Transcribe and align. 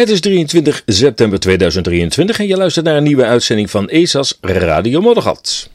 Het 0.00 0.08
is 0.08 0.20
23 0.20 0.82
september 0.86 1.40
2023 1.40 2.38
en 2.38 2.46
je 2.46 2.56
luistert 2.56 2.84
naar 2.84 2.96
een 2.96 3.02
nieuwe 3.02 3.24
uitzending 3.24 3.70
van 3.70 3.88
ESA's 3.88 4.38
Radio 4.40 5.00
Moddergat. 5.00 5.70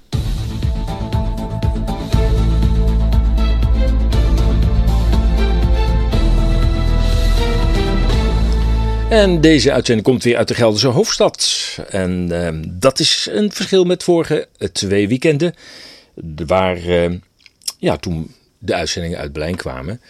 En 9.10 9.42
deze 9.42 9.72
uitzending 9.72 10.08
komt 10.08 10.24
weer 10.24 10.38
uit 10.38 10.48
de 10.48 10.54
Gelderse 10.54 10.88
hoofdstad. 10.88 11.78
En 11.90 12.30
uh, 12.32 12.50
dat 12.68 13.00
is 13.00 13.28
een 13.32 13.52
verschil 13.52 13.84
met 13.84 14.04
vorige 14.04 14.48
twee 14.72 15.08
weekenden. 15.08 15.54
Waar 16.46 16.78
uh, 16.88 17.12
ja, 17.80 17.98
toen 17.98 18.34
de 18.58 18.74
uitzendingen 18.74 19.20
uit 19.20 19.34
Berlijn 19.34 19.56
kwamen. 19.56 20.02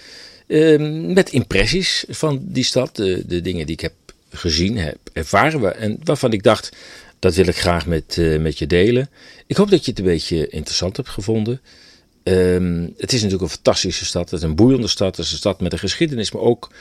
Uh, 0.48 1.14
met 1.14 1.32
impressies 1.32 2.06
van 2.10 2.40
die 2.42 2.64
stad. 2.64 2.96
De, 2.96 3.42
dingen 3.42 3.66
die 3.66 3.76
ik 3.76 3.82
heb 3.82 3.94
gezien, 4.36 4.78
heb 4.78 4.98
ervaren. 5.14 5.78
En 5.78 6.00
waarvan 6.04 6.32
ik 6.32 6.44
dacht, 6.44 6.76
dat 7.20 7.36
wil 7.36 7.48
ik 7.48 7.58
graag 7.58 7.86
met, 7.86 8.18
met 8.40 8.60
je 8.60 8.68
delen. 8.68 9.10
Ik 9.48 9.56
hoop 9.56 9.70
dat 9.70 9.86
je 9.86 9.92
het 9.92 10.00
een 10.00 10.06
beetje 10.06 10.48
interessant 10.48 10.98
hebt 10.98 11.10
gevonden. 11.10 11.62
Ehm, 12.24 12.88
het 12.98 13.14
is 13.14 13.22
natuurlijk 13.22 13.42
een 13.42 13.58
fantastische 13.58 14.06
stad. 14.06 14.30
Het 14.30 14.40
is 14.40 14.46
een 14.46 14.56
boeiende 14.56 14.88
stad. 14.88 15.16
Het 15.18 15.26
is 15.26 15.32
een 15.32 15.38
stad 15.38 15.62
met 15.62 15.74
een 15.74 15.80
geschiedenis, 15.80 16.32
maar 16.32 16.42
ook 16.42 16.72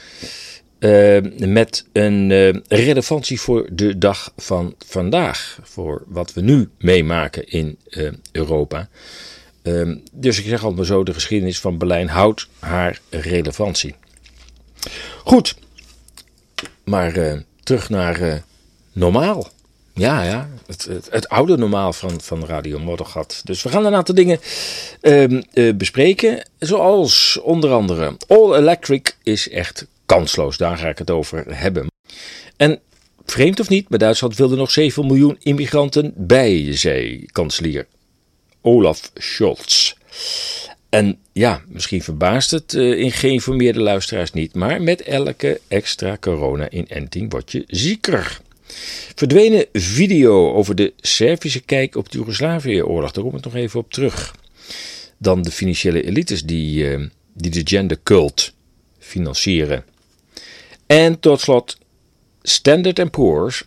uh, 0.79 1.17
met 1.37 1.85
een 1.91 2.29
uh, 2.29 2.53
relevantie 2.67 3.41
voor 3.41 3.69
de 3.71 3.97
dag 3.97 4.33
van 4.37 4.75
vandaag. 4.85 5.59
Voor 5.63 6.03
wat 6.07 6.33
we 6.33 6.41
nu 6.41 6.69
meemaken 6.77 7.47
in 7.47 7.77
uh, 7.89 8.11
Europa. 8.31 8.89
Ehm, 9.61 9.97
dus 10.11 10.39
ik 10.39 10.45
zeg 10.45 10.63
al 10.63 10.73
maar 10.73 10.85
zo, 10.85 11.03
de 11.03 11.13
geschiedenis 11.13 11.59
van 11.59 11.77
Berlijn 11.77 12.07
houdt 12.07 12.47
haar 12.59 12.99
relevantie. 13.09 13.95
Goed, 15.23 15.55
maar 16.85 17.43
terug 17.63 17.89
naar 17.89 18.43
normaal. 18.91 19.47
Ja, 19.93 20.23
ja, 20.23 20.49
het, 20.67 20.89
het, 21.09 21.29
oude 21.29 21.57
normaal 21.57 21.93
van, 21.93 22.21
van 22.21 22.45
Radio 22.45 22.79
Moddergat. 22.79 23.41
Dus 23.43 23.63
we 23.63 23.69
gaan 23.69 23.85
een 23.85 23.95
aantal 23.95 24.15
dingen 24.15 24.39
ehm, 25.01 25.41
bespreken. 25.77 26.49
Zoals 26.59 27.39
onder 27.43 27.71
andere 27.71 28.17
All 28.27 28.53
Electric 28.53 29.17
is 29.23 29.49
echt 29.49 29.87
kansloos. 30.05 30.57
Daar 30.57 30.77
ga 30.77 30.87
ik 30.87 30.97
het 30.97 31.11
over 31.11 31.43
hebben. 31.47 31.87
En 32.57 32.79
vreemd 33.25 33.59
of 33.59 33.69
niet, 33.69 33.89
maar 33.89 33.99
Duitsland 33.99 34.35
wilde 34.35 34.55
nog 34.55 34.71
7 34.71 35.05
miljoen 35.05 35.37
immigranten 35.39 36.13
bij, 36.15 36.77
zei 36.77 37.25
kanselier 37.31 37.87
Olaf 38.61 39.11
Scholz. 39.13 39.93
En 40.95 41.17
ja, 41.31 41.61
misschien 41.67 42.01
verbaast 42.01 42.51
het 42.51 42.73
uh, 42.73 42.99
in 42.99 43.11
geïnformeerde 43.11 43.81
luisteraars 43.81 44.31
niet, 44.31 44.53
maar 44.53 44.81
met 44.81 45.01
elke 45.01 45.61
extra 45.67 46.17
corona-inenting 46.19 47.31
word 47.31 47.51
je 47.51 47.63
zieker. 47.67 48.41
Verdwenen 49.15 49.65
video 49.73 50.53
over 50.53 50.75
de 50.75 50.93
Servische 50.97 51.61
kijk 51.61 51.95
op 51.95 52.11
de 52.11 52.17
Joegoslavië-oorlog, 52.17 53.11
daar 53.11 53.23
kom 53.23 53.35
ik 53.35 53.43
nog 53.43 53.55
even 53.55 53.79
op 53.79 53.91
terug. 53.91 54.35
Dan 55.17 55.41
de 55.41 55.51
financiële 55.51 56.03
elites 56.03 56.43
die, 56.43 56.97
uh, 56.97 57.07
die 57.33 57.51
de 57.51 57.61
gendercult 57.63 58.53
financieren. 58.99 59.83
En 60.85 61.19
tot 61.19 61.41
slot 61.41 61.77
Standard 62.41 63.11
Poor's, 63.11 63.63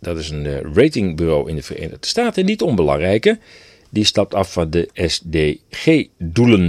dat 0.00 0.18
is 0.18 0.30
een 0.30 0.44
uh, 0.44 0.60
ratingbureau 0.74 1.48
in 1.48 1.56
de 1.56 1.62
Verenigde 1.62 2.06
Staten, 2.06 2.44
niet 2.44 2.62
onbelangrijke, 2.62 3.38
die 3.90 4.04
stapt 4.04 4.34
af 4.34 4.52
van 4.52 4.70
de 4.70 4.88
SDG-doelen. 4.94 6.60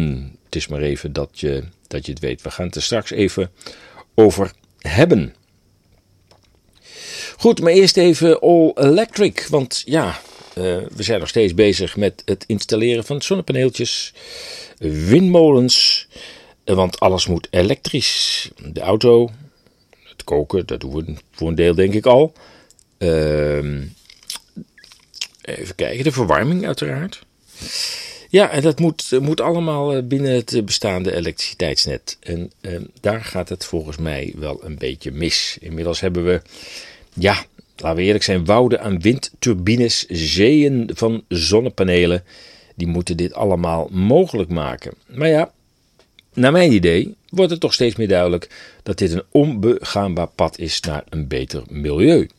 Het 0.45 0.55
is 0.55 0.67
maar 0.67 0.81
even 0.81 1.13
dat 1.13 1.39
je, 1.39 1.63
dat 1.87 2.05
je 2.05 2.11
het 2.11 2.21
weet. 2.21 2.41
We 2.41 2.51
gaan 2.51 2.65
het 2.65 2.75
er 2.75 2.81
straks 2.81 3.11
even 3.11 3.51
over 4.15 4.51
hebben. 4.77 5.35
Goed, 7.37 7.61
maar 7.61 7.71
eerst 7.71 7.97
even 7.97 8.39
All 8.39 8.71
Electric. 8.75 9.47
Want 9.49 9.81
ja, 9.85 10.07
uh, 10.07 10.77
we 10.95 11.03
zijn 11.03 11.19
nog 11.19 11.29
steeds 11.29 11.53
bezig 11.53 11.97
met 11.97 12.21
het 12.25 12.43
installeren 12.47 13.03
van 13.03 13.21
zonnepaneeltjes, 13.21 14.13
windmolens. 14.77 16.07
Want 16.65 16.99
alles 16.99 17.27
moet 17.27 17.47
elektrisch. 17.49 18.49
De 18.71 18.79
auto, 18.79 19.29
koken, 20.23 20.65
dat 20.65 20.79
doen 20.79 20.93
we 20.93 21.15
voor 21.31 21.47
een 21.47 21.55
deel 21.55 21.75
denk 21.75 21.93
ik 21.93 22.05
al. 22.05 22.33
Uh, 22.97 23.81
even 25.41 25.75
kijken, 25.75 26.03
de 26.03 26.11
verwarming 26.11 26.65
uiteraard. 26.65 27.21
Ja, 28.29 28.49
en 28.49 28.61
dat 28.61 28.79
moet, 28.79 29.11
moet 29.21 29.41
allemaal 29.41 29.93
eh, 29.93 30.03
binnen 30.03 30.31
het 30.33 30.65
bestaande 30.65 31.15
elektriciteitsnet. 31.15 32.17
En 32.19 32.51
uh, 32.61 32.79
daar 32.99 33.23
gaat 33.23 33.49
het 33.49 33.65
volgens 33.65 33.97
mij 33.97 34.33
wel 34.37 34.63
een 34.63 34.77
beetje 34.77 35.11
mis. 35.11 35.57
Inmiddels 35.59 35.99
hebben 35.99 36.25
we, 36.25 36.41
ja, 37.13 37.45
laten 37.77 37.97
we 37.97 38.03
eerlijk 38.03 38.23
zijn, 38.23 38.45
wouden 38.45 38.81
aan 38.81 39.01
windturbines, 39.01 40.05
zeeën 40.07 40.89
van 40.93 41.23
zonnepanelen. 41.27 42.23
Die 42.75 42.87
moeten 42.87 43.17
dit 43.17 43.33
allemaal 43.33 43.87
mogelijk 43.91 44.49
maken. 44.49 44.93
Maar 45.05 45.27
ja, 45.27 45.51
naar 46.33 46.51
mijn 46.51 46.71
idee 46.71 47.15
wordt 47.29 47.51
het 47.51 47.59
toch 47.59 47.73
steeds 47.73 47.95
meer 47.95 48.07
duidelijk 48.07 48.49
dat 48.83 48.97
dit 48.97 49.11
een 49.11 49.23
onbegaanbaar 49.31 50.27
pad 50.27 50.57
is 50.57 50.79
naar 50.79 51.03
een 51.09 51.27
beter 51.27 51.63
milieu. 51.69 52.29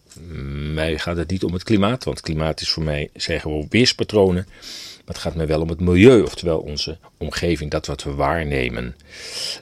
Mij 0.73 0.99
gaat 0.99 1.17
het 1.17 1.31
niet 1.31 1.45
om 1.45 1.53
het 1.53 1.63
klimaat, 1.63 2.05
want 2.05 2.21
klimaat 2.21 2.61
is 2.61 2.71
voor 2.71 2.83
mij 2.83 3.09
zijn 3.15 3.41
gewoon 3.41 3.67
weerspatronen. 3.69 4.47
Maar 5.05 5.15
het 5.15 5.25
gaat 5.25 5.35
mij 5.35 5.47
wel 5.47 5.61
om 5.61 5.69
het 5.69 5.81
milieu, 5.81 6.23
oftewel 6.23 6.59
onze 6.59 6.99
omgeving, 7.17 7.71
dat 7.71 7.87
wat 7.87 8.03
we 8.03 8.15
waarnemen. 8.15 8.97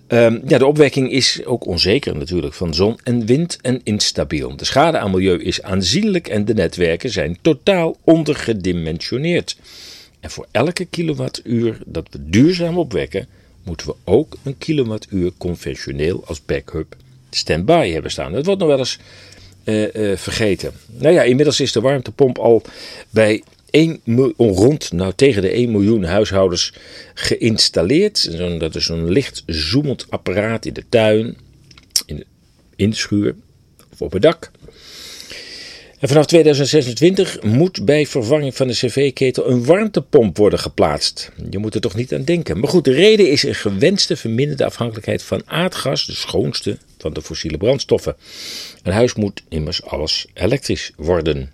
Um, 0.08 0.42
ja, 0.46 0.58
de 0.58 0.66
opwekking 0.66 1.10
is 1.10 1.44
ook 1.44 1.66
onzeker 1.66 2.16
natuurlijk 2.16 2.54
van 2.54 2.74
zon 2.74 2.98
en 3.02 3.26
wind 3.26 3.58
en 3.60 3.80
instabiel. 3.84 4.56
De 4.56 4.64
schade 4.64 4.98
aan 4.98 5.10
milieu 5.10 5.42
is 5.42 5.62
aanzienlijk 5.62 6.28
en 6.28 6.44
de 6.44 6.54
netwerken 6.54 7.10
zijn 7.10 7.38
totaal 7.42 7.96
ondergedimensioneerd. 8.04 9.56
En 10.20 10.30
voor 10.30 10.46
elke 10.50 10.84
kilowattuur 10.84 11.78
dat 11.86 12.06
we 12.10 12.30
duurzaam 12.30 12.78
opwekken, 12.78 13.28
moeten 13.62 13.86
we 13.86 13.94
ook 14.04 14.36
een 14.42 14.58
kilowattuur 14.58 15.32
conventioneel 15.38 16.22
als 16.26 16.44
backup 16.44 16.96
standby 17.30 17.90
hebben 17.90 18.10
staan. 18.10 18.32
Dat 18.32 18.44
wordt 18.44 18.60
nog 18.60 18.68
wel 18.68 18.78
eens 18.78 18.98
vergeten. 20.16 20.72
Nou 20.86 21.14
ja, 21.14 21.22
inmiddels 21.22 21.60
is 21.60 21.72
de 21.72 21.80
warmtepomp 21.80 22.38
al 22.38 22.62
bij 23.10 23.42
1 23.70 24.00
rond, 24.36 24.92
nou 24.92 25.12
tegen 25.16 25.42
de 25.42 25.50
1 25.50 25.70
miljoen 25.70 26.04
huishoudens 26.04 26.72
geïnstalleerd. 27.14 28.38
Dat 28.60 28.74
is 28.74 28.84
zo'n 28.84 29.10
licht 29.10 29.42
zoemend 29.46 30.06
apparaat 30.08 30.64
in 30.66 30.72
de 30.72 30.84
tuin, 30.88 31.36
in 32.06 32.16
de, 32.16 32.26
in 32.76 32.90
de 32.90 32.96
schuur 32.96 33.34
of 33.92 34.02
op 34.02 34.12
het 34.12 34.22
dak. 34.22 34.50
En 36.00 36.08
vanaf 36.08 36.26
2026 36.26 37.42
moet 37.42 37.84
bij 37.84 38.06
vervanging 38.06 38.56
van 38.56 38.66
de 38.66 38.72
cv-ketel 38.72 39.50
een 39.50 39.64
warmtepomp 39.64 40.36
worden 40.36 40.58
geplaatst. 40.58 41.32
Je 41.50 41.58
moet 41.58 41.74
er 41.74 41.80
toch 41.80 41.94
niet 41.94 42.14
aan 42.14 42.24
denken. 42.24 42.60
Maar 42.60 42.68
goed, 42.68 42.84
de 42.84 42.92
reden 42.92 43.30
is 43.30 43.42
een 43.42 43.54
gewenste 43.54 44.16
verminderde 44.16 44.64
afhankelijkheid 44.64 45.22
van 45.22 45.42
aardgas, 45.46 46.06
de 46.06 46.14
schoonste 46.14 46.78
van 46.98 47.12
de 47.12 47.22
fossiele 47.22 47.56
brandstoffen. 47.56 48.16
Een 48.82 48.92
huis 48.92 49.14
moet 49.14 49.42
immers 49.48 49.82
alles 49.82 50.26
elektrisch 50.34 50.92
worden. 50.96 51.52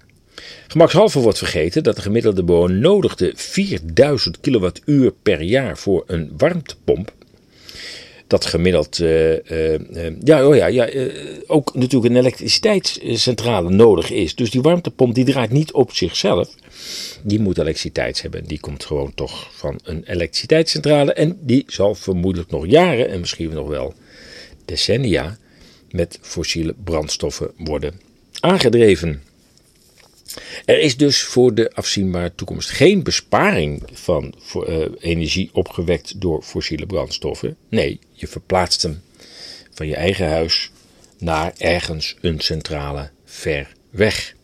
Gemakshalve 0.66 1.18
wordt 1.18 1.38
vergeten 1.38 1.82
dat 1.82 1.96
de 1.96 2.02
gemiddelde 2.02 2.42
benodigde 2.42 3.32
4000 3.34 4.40
kilowattuur 4.40 5.12
per 5.22 5.42
jaar 5.42 5.78
voor 5.78 6.04
een 6.06 6.32
warmtepomp 6.36 7.12
dat 8.26 8.47
gemiddeld 8.47 8.98
uh, 8.98 9.32
uh, 9.32 9.78
ja, 10.25 10.47
oh 10.47 10.56
ja, 10.56 10.66
ja, 10.66 10.88
ook 11.47 11.75
natuurlijk 11.75 12.12
een 12.12 12.20
elektriciteitscentrale 12.20 13.70
nodig 13.70 14.10
is. 14.10 14.34
Dus 14.34 14.50
die 14.50 14.60
warmtepomp 14.60 15.14
die 15.14 15.25
draait 15.25 15.50
niet 15.50 15.72
op 15.72 15.92
zichzelf. 15.92 16.54
Die 17.22 17.41
moet 17.41 17.59
elektriciteit 17.59 18.22
hebben. 18.22 18.44
Die 18.44 18.60
komt 18.60 18.84
gewoon 18.84 19.15
toch 19.15 19.48
van 19.53 19.78
een 19.82 20.04
elektriciteitscentrale. 20.06 21.12
En 21.12 21.38
die 21.41 21.65
zal 21.66 21.94
vermoedelijk 21.94 22.50
nog 22.50 22.66
jaren 22.66 23.09
en 23.09 23.20
misschien 23.20 23.50
nog 23.50 23.69
wel 23.69 23.94
decennia 24.65 25.36
met 25.91 26.19
fossiele 26.22 26.75
brandstoffen 26.84 27.50
worden 27.56 28.00
aangedreven. 28.41 29.22
Er 30.65 30.80
is 30.80 30.97
dus 30.97 31.22
voor 31.22 31.54
de 31.54 31.72
afzienbare 31.74 32.33
toekomst 32.34 32.71
geen 32.71 33.03
besparing 33.03 33.83
van 33.92 34.34
uh, 34.54 34.84
energie 34.98 35.50
opgewekt 35.53 36.21
door 36.21 36.42
fossiele 36.42 36.86
brandstoffen. 36.86 37.56
Nee, 37.68 37.98
je 38.12 38.27
verplaatst 38.27 38.83
hem 38.83 39.03
van 39.71 39.86
je 39.86 39.97
eigen 39.97 40.28
huis 40.28 40.71
naar 41.18 41.53
ergens 41.59 42.16
een 42.21 42.41
centrale 42.41 43.10
ver 43.24 43.72
weg. 43.91 44.34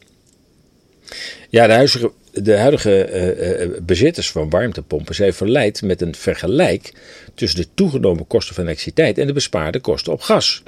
Ja, 1.50 1.66
de 1.66 1.72
huidige, 1.72 2.12
de 2.32 2.56
huidige 2.56 3.08
uh, 3.10 3.66
uh, 3.66 3.80
bezitters 3.82 4.30
van 4.30 4.50
warmtepompen 4.50 5.14
zijn 5.14 5.34
verleid 5.34 5.82
met 5.82 6.00
een 6.00 6.14
vergelijk 6.14 6.92
tussen 7.34 7.60
de 7.60 7.68
toegenomen 7.74 8.26
kosten 8.26 8.54
van 8.54 8.64
elektriciteit 8.64 9.18
en 9.18 9.26
de 9.26 9.32
bespaarde 9.32 9.80
kosten 9.80 10.12
op 10.12 10.20
gas. 10.20 10.62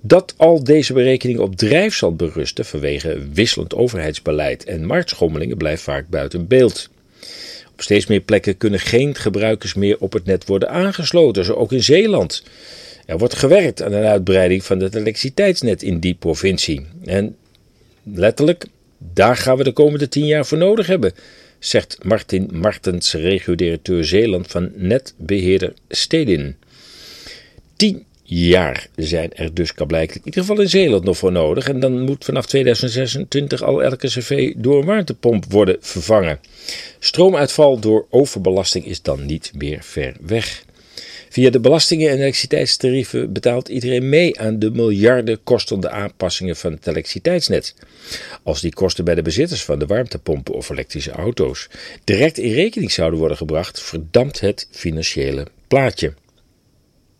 Dat 0.00 0.34
al 0.36 0.64
deze 0.64 0.92
berekeningen 0.92 1.42
op 1.42 1.56
drijfzand 1.56 2.16
berusten 2.16 2.64
vanwege 2.64 3.18
wisselend 3.32 3.74
overheidsbeleid 3.74 4.64
en 4.64 4.84
marktschommelingen 4.84 5.56
blijft 5.56 5.82
vaak 5.82 6.08
buiten 6.08 6.46
beeld. 6.46 6.88
Op 7.72 7.82
steeds 7.82 8.06
meer 8.06 8.20
plekken 8.20 8.56
kunnen 8.56 8.80
geen 8.80 9.14
gebruikers 9.14 9.74
meer 9.74 9.96
op 9.98 10.12
het 10.12 10.24
net 10.24 10.46
worden 10.46 10.70
aangesloten, 10.70 11.44
zo 11.44 11.52
ook 11.52 11.72
in 11.72 11.82
Zeeland. 11.82 12.42
Er 13.06 13.18
wordt 13.18 13.34
gewerkt 13.34 13.82
aan 13.82 13.92
een 13.92 14.04
uitbreiding 14.04 14.64
van 14.64 14.80
het 14.80 14.94
elektriciteitsnet 14.94 15.82
in 15.82 15.98
die 15.98 16.14
provincie. 16.14 16.86
En 17.04 17.36
letterlijk, 18.02 18.66
daar 18.98 19.36
gaan 19.36 19.56
we 19.56 19.64
de 19.64 19.72
komende 19.72 20.08
tien 20.08 20.26
jaar 20.26 20.46
voor 20.46 20.58
nodig 20.58 20.86
hebben, 20.86 21.12
zegt 21.58 21.98
Martin 22.02 22.50
Martens, 22.52 23.14
regio-directeur 23.14 24.04
Zeeland 24.04 24.46
van 24.46 24.70
netbeheerder 24.74 25.72
Stedin. 25.88 26.56
Tien 27.76 28.04
jaar 28.26 28.88
zijn 28.96 29.32
er 29.32 29.54
dus 29.54 29.72
blijkbaar 29.72 30.16
in 30.16 30.22
ieder 30.24 30.40
geval 30.40 30.60
in 30.60 30.68
Zeeland 30.68 31.04
nog 31.04 31.16
voor 31.16 31.32
nodig. 31.32 31.68
En 31.68 31.80
dan 31.80 32.00
moet 32.00 32.24
vanaf 32.24 32.46
2026 32.46 33.62
al 33.62 33.82
elke 33.82 34.06
cv 34.06 34.52
door 34.56 34.78
een 34.78 34.86
warmtepomp 34.86 35.44
worden 35.48 35.76
vervangen. 35.80 36.40
Stroomuitval 36.98 37.78
door 37.78 38.06
overbelasting 38.10 38.86
is 38.86 39.02
dan 39.02 39.26
niet 39.26 39.52
meer 39.54 39.78
ver 39.82 40.16
weg. 40.20 40.64
Via 41.28 41.50
de 41.50 41.60
belastingen 41.60 42.10
en 42.10 42.16
elektriciteitstarieven 42.16 43.32
betaalt 43.32 43.68
iedereen 43.68 44.08
mee 44.08 44.40
aan 44.40 44.58
de 44.58 44.70
miljarden 44.70 45.42
kostende 45.42 45.90
aanpassingen 45.90 46.56
van 46.56 46.72
het 46.72 46.86
elektriciteitsnet. 46.86 47.74
Als 48.42 48.60
die 48.60 48.72
kosten 48.72 49.04
bij 49.04 49.14
de 49.14 49.22
bezitters 49.22 49.64
van 49.64 49.78
de 49.78 49.86
warmtepompen 49.86 50.54
of 50.54 50.68
elektrische 50.68 51.10
auto's 51.10 51.68
direct 52.04 52.38
in 52.38 52.52
rekening 52.52 52.92
zouden 52.92 53.18
worden 53.18 53.36
gebracht, 53.36 53.82
verdampt 53.82 54.40
het 54.40 54.68
financiële 54.70 55.46
plaatje. 55.68 56.12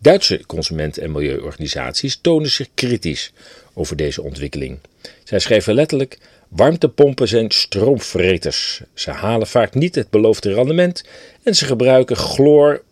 Duitse 0.07 0.41
consumenten- 0.47 1.03
en 1.03 1.13
milieuorganisaties 1.13 2.19
tonen 2.21 2.51
zich 2.51 2.69
kritisch 2.75 3.33
over 3.75 3.97
deze 3.97 4.23
ontwikkeling. 4.23 4.79
Zij 5.25 5.39
schrijven 5.39 5.75
letterlijk: 5.75 6.19
warmtepompen 6.49 7.29
zijn 7.29 7.51
stroomvreters. 7.51 8.81
Ze 8.95 9.11
halen 9.11 9.47
vaak 9.47 9.75
niet 9.75 9.95
het 9.95 10.11
beloofde 10.11 10.55
rendement 10.55 11.05
en 11.43 11.55
ze 11.55 11.65
gebruiken 11.65 12.17
chloor, 12.17 12.83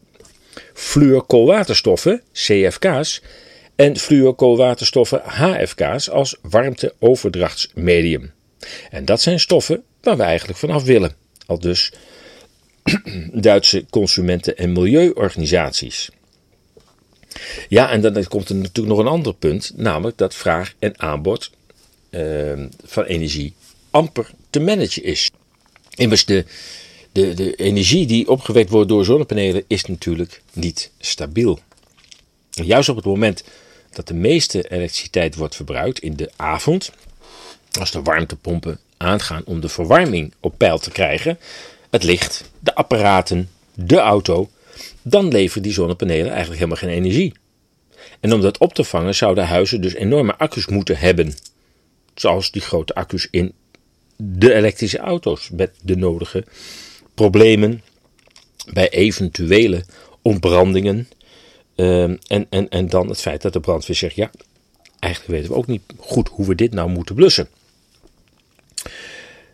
fluorkoolwaterstoffen, 0.73 2.23
CFK's, 2.33 3.23
en 3.77 3.97
fluorkoolwaterstoffen, 3.97 5.23
HFK's, 5.25 6.09
als 6.09 6.37
warmteoverdrachtsmedium. 6.43 8.33
En 8.91 9.05
dat 9.05 9.21
zijn 9.21 9.41
stoffen 9.41 9.83
waar 10.01 10.17
we 10.17 10.23
eigenlijk 10.23 10.59
vanaf 10.59 10.85
willen. 10.85 11.15
Al 11.47 11.59
dus 11.59 11.93
Duitse 13.33 13.85
consumenten- 13.91 14.57
en 14.57 14.73
milieuorganisaties. 14.73 16.11
Ja, 17.69 17.91
en 17.91 18.01
dan 18.01 18.25
komt 18.25 18.49
er 18.49 18.55
natuurlijk 18.55 18.97
nog 18.97 18.99
een 18.99 19.13
ander 19.13 19.35
punt, 19.35 19.73
namelijk 19.77 20.19
dat 20.19 20.35
vraag 20.35 20.75
en 20.79 21.01
aanbod 21.01 21.51
uh, 22.11 22.67
van 22.85 23.05
energie 23.05 23.53
amper 23.91 24.31
te 24.51 24.61
managen 24.61 25.03
is. 25.03 25.31
Immers, 25.95 26.25
de, 26.25 26.45
de, 27.13 27.35
de 27.35 27.55
energie 27.55 28.07
die 28.07 28.29
opgewekt 28.29 28.71
wordt 28.71 28.89
door 28.89 29.05
zonnepanelen 29.05 29.65
is 29.67 29.85
natuurlijk 29.85 30.43
niet 30.53 30.91
stabiel. 30.99 31.59
juist 32.51 32.89
op 32.89 32.97
het 32.97 33.05
moment 33.05 33.45
dat 33.91 34.09
de 34.09 34.15
meeste 34.15 34.71
elektriciteit 34.71 35.35
wordt 35.35 35.57
verbruikt 35.57 35.99
in 35.99 36.17
de 36.17 36.31
avond, 36.37 36.93
als 37.79 37.91
de 37.91 38.03
warmtepompen 38.03 38.79
aangaan 38.97 39.43
om 39.45 39.61
de 39.61 39.69
verwarming 39.69 40.33
op 40.41 40.55
peil 40.57 40.79
te 40.79 40.91
krijgen, 40.91 41.39
het 41.91 42.03
licht, 42.03 42.51
de 42.59 42.75
apparaten, 42.75 43.51
de 43.75 43.99
auto, 43.99 44.51
dan 45.05 45.29
leveren 45.29 45.63
die 45.63 45.73
zonnepanelen 45.73 46.29
eigenlijk 46.29 46.55
helemaal 46.59 46.77
geen 46.77 46.89
energie. 46.89 47.33
En 48.21 48.33
om 48.33 48.41
dat 48.41 48.59
op 48.59 48.75
te 48.75 48.85
vangen 48.85 49.15
zouden 49.15 49.47
huizen 49.47 49.81
dus 49.81 49.95
enorme 49.95 50.37
accu's 50.37 50.67
moeten 50.67 50.97
hebben. 50.97 51.35
Zoals 52.15 52.51
die 52.51 52.63
grote 52.63 52.95
accu's 52.95 53.29
in 53.31 53.53
de 54.17 54.55
elektrische 54.55 54.99
auto's 54.99 55.51
met 55.51 55.71
de 55.83 55.97
nodige 55.97 56.45
problemen 57.15 57.83
bij 58.73 58.91
eventuele 58.91 59.85
ontbrandingen. 60.23 61.09
Ehm, 61.75 62.17
en, 62.27 62.47
en, 62.51 62.69
en 62.69 62.89
dan 62.89 63.09
het 63.09 63.21
feit 63.21 63.43
dat 63.43 63.53
de 63.53 63.61
brandweer 63.61 63.97
zegt: 63.97 64.15
ja, 64.15 64.31
eigenlijk 64.99 65.35
weten 65.35 65.51
we 65.51 65.57
ook 65.57 65.67
niet 65.67 65.83
goed 65.97 66.29
hoe 66.29 66.47
we 66.47 66.55
dit 66.55 66.73
nou 66.73 66.91
moeten 66.91 67.15
blussen. 67.15 67.49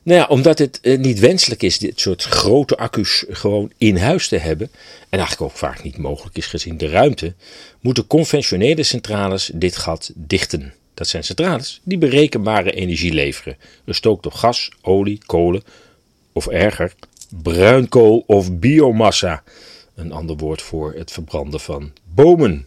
Nou 0.03 0.19
ja, 0.21 0.27
omdat 0.27 0.59
het 0.59 0.81
eh, 0.81 0.99
niet 0.99 1.19
wenselijk 1.19 1.63
is 1.63 1.79
dit 1.79 2.01
soort 2.01 2.23
grote 2.23 2.77
accu's 2.77 3.25
gewoon 3.29 3.73
in 3.79 3.97
huis 3.97 4.29
te 4.29 4.37
hebben, 4.37 4.71
en 5.09 5.19
eigenlijk 5.19 5.53
ook 5.53 5.59
vaak 5.59 5.83
niet 5.83 5.97
mogelijk 5.99 6.37
is 6.37 6.47
gezien 6.47 6.77
de 6.77 6.89
ruimte, 6.89 7.35
moeten 7.81 8.07
conventionele 8.07 8.83
centrales 8.83 9.51
dit 9.55 9.77
gat 9.77 10.11
dichten. 10.15 10.75
Dat 10.95 11.09
zijn 11.09 11.25
centrales 11.25 11.81
die 11.83 11.99
berekenbare 11.99 12.73
energie 12.73 13.13
leveren, 13.13 13.57
gestookt 13.85 14.27
op 14.27 14.33
gas, 14.33 14.71
olie, 14.83 15.21
kolen 15.27 15.63
of 16.33 16.47
erger, 16.47 16.95
bruinkool 17.43 18.25
of 18.27 18.59
biomassa, 18.59 19.43
een 19.95 20.13
ander 20.13 20.37
woord 20.37 20.63
voor 20.63 20.95
het 20.95 21.11
verbranden 21.11 21.61
van 21.61 21.93
bomen. 22.05 22.67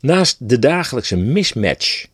Naast 0.00 0.36
de 0.38 0.58
dagelijkse 0.58 1.16
mismatch 1.16 2.06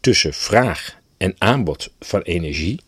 tussen 0.00 0.34
vraag 0.34 0.97
en 1.18 1.34
aanbod 1.38 1.90
van 2.00 2.22
energie. 2.22 2.80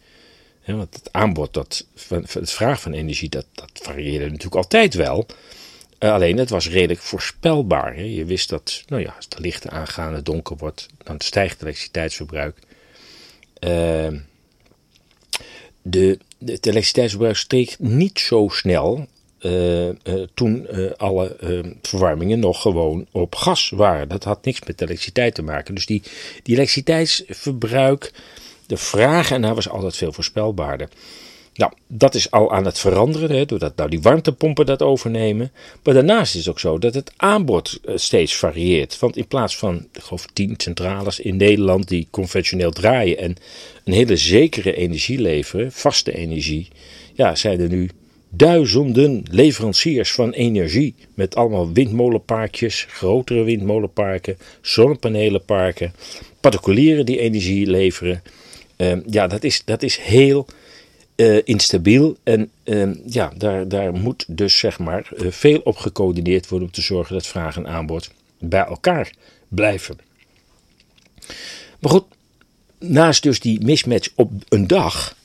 want 0.64 0.94
het 0.94 1.08
aanbod, 1.12 1.54
dat, 1.54 1.86
het 2.32 2.50
vraag 2.50 2.80
van 2.80 2.92
energie, 2.92 3.28
dat, 3.28 3.46
dat 3.52 3.70
varieerde 3.72 4.24
natuurlijk 4.24 4.54
altijd 4.54 4.94
wel. 4.94 5.26
Eh, 5.98 6.12
alleen 6.12 6.38
het 6.38 6.50
was 6.50 6.68
redelijk 6.68 7.00
voorspelbaar. 7.00 7.94
Hè. 7.94 8.02
Je 8.02 8.24
wist 8.24 8.48
dat 8.48 8.82
nou 8.86 9.02
ja, 9.02 9.14
als 9.16 9.28
de 9.28 9.40
lichten 9.40 9.70
aangaan, 9.70 10.14
het 10.14 10.24
donker 10.24 10.56
wordt, 10.56 10.86
dan 11.02 11.20
stijgt 11.20 11.52
het 11.52 11.62
elektriciteitsverbruik. 11.62 12.58
Uh, 13.60 14.08
de, 15.82 16.18
het 16.38 16.66
elektriciteitsverbruik 16.66 17.36
steeg 17.36 17.78
niet 17.78 18.18
zo 18.18 18.48
snel 18.48 19.06
uh, 19.40 19.86
uh, 19.86 19.92
toen 20.34 20.66
uh, 20.70 20.90
alle 20.96 21.36
verwarmingen 21.82 22.38
nog 22.38 22.62
gewoon 22.62 23.06
op 23.10 23.34
gas 23.34 23.70
waren. 23.70 24.08
Dat 24.08 24.24
had 24.24 24.44
niks 24.44 24.60
met 24.66 24.80
elektriciteit 24.80 25.34
te 25.34 25.42
maken. 25.42 25.74
Dus 25.74 25.86
die, 25.86 26.02
die 26.42 26.54
elektriciteitsverbruik, 26.54 28.12
de 28.66 28.76
vraag 28.76 29.30
ernaar 29.30 29.54
was 29.54 29.68
altijd 29.68 29.96
veel 29.96 30.12
voorspelbaarder. 30.12 30.88
Nou, 31.54 31.72
dat 31.86 32.14
is 32.14 32.30
al 32.30 32.52
aan 32.52 32.64
het 32.64 32.78
veranderen, 32.78 33.30
hè, 33.30 33.44
doordat 33.44 33.76
nou 33.76 33.90
die 33.90 34.00
warmtepompen 34.00 34.66
dat 34.66 34.82
overnemen. 34.82 35.52
Maar 35.82 35.94
daarnaast 35.94 36.34
is 36.34 36.40
het 36.40 36.48
ook 36.48 36.60
zo 36.60 36.78
dat 36.78 36.94
het 36.94 37.12
aanbod 37.16 37.80
steeds 37.94 38.36
varieert. 38.36 38.98
Want 38.98 39.16
in 39.16 39.26
plaats 39.26 39.56
van, 39.56 39.86
ik 39.92 40.02
geloof, 40.02 40.26
tien 40.32 40.54
centrales 40.56 41.20
in 41.20 41.36
Nederland 41.36 41.88
die 41.88 42.08
conventioneel 42.10 42.70
draaien 42.70 43.18
en 43.18 43.36
een 43.84 43.92
hele 43.92 44.16
zekere 44.16 44.74
energie 44.74 45.20
leveren, 45.20 45.72
vaste 45.72 46.12
energie, 46.12 46.68
ja, 47.14 47.34
zijn 47.34 47.60
er 47.60 47.68
nu 47.68 47.90
duizenden 48.30 49.22
leveranciers 49.30 50.12
van 50.12 50.30
energie. 50.32 50.94
Met 51.14 51.36
allemaal 51.36 51.72
windmolenparkjes, 51.72 52.86
grotere 52.88 53.42
windmolenparken, 53.42 54.38
zonnepanelenparken, 54.60 55.94
particulieren 56.40 57.06
die 57.06 57.18
energie 57.18 57.66
leveren. 57.66 58.22
Uh, 58.76 58.92
ja, 59.06 59.26
dat 59.26 59.44
is, 59.44 59.64
dat 59.64 59.82
is 59.82 59.98
heel 59.98 60.46
uh, 61.16 61.38
instabiel. 61.44 62.16
En 62.22 62.50
uh, 62.64 62.90
ja, 63.06 63.32
daar, 63.36 63.68
daar 63.68 63.92
moet 63.92 64.24
dus 64.28 64.58
zeg 64.58 64.78
maar 64.78 65.10
uh, 65.16 65.30
veel 65.30 65.60
op 65.64 65.76
gecoördineerd 65.76 66.48
worden 66.48 66.68
om 66.68 66.74
te 66.74 66.82
zorgen 66.82 67.14
dat 67.14 67.26
vraag 67.26 67.56
en 67.56 67.68
aanbod 67.68 68.10
bij 68.38 68.64
elkaar 68.64 69.12
blijven. 69.48 69.98
Maar 71.78 71.90
goed, 71.90 72.04
naast 72.78 73.22
dus 73.22 73.40
die 73.40 73.64
mismatch 73.64 74.08
op 74.14 74.32
een 74.48 74.66
dag, 74.66 75.16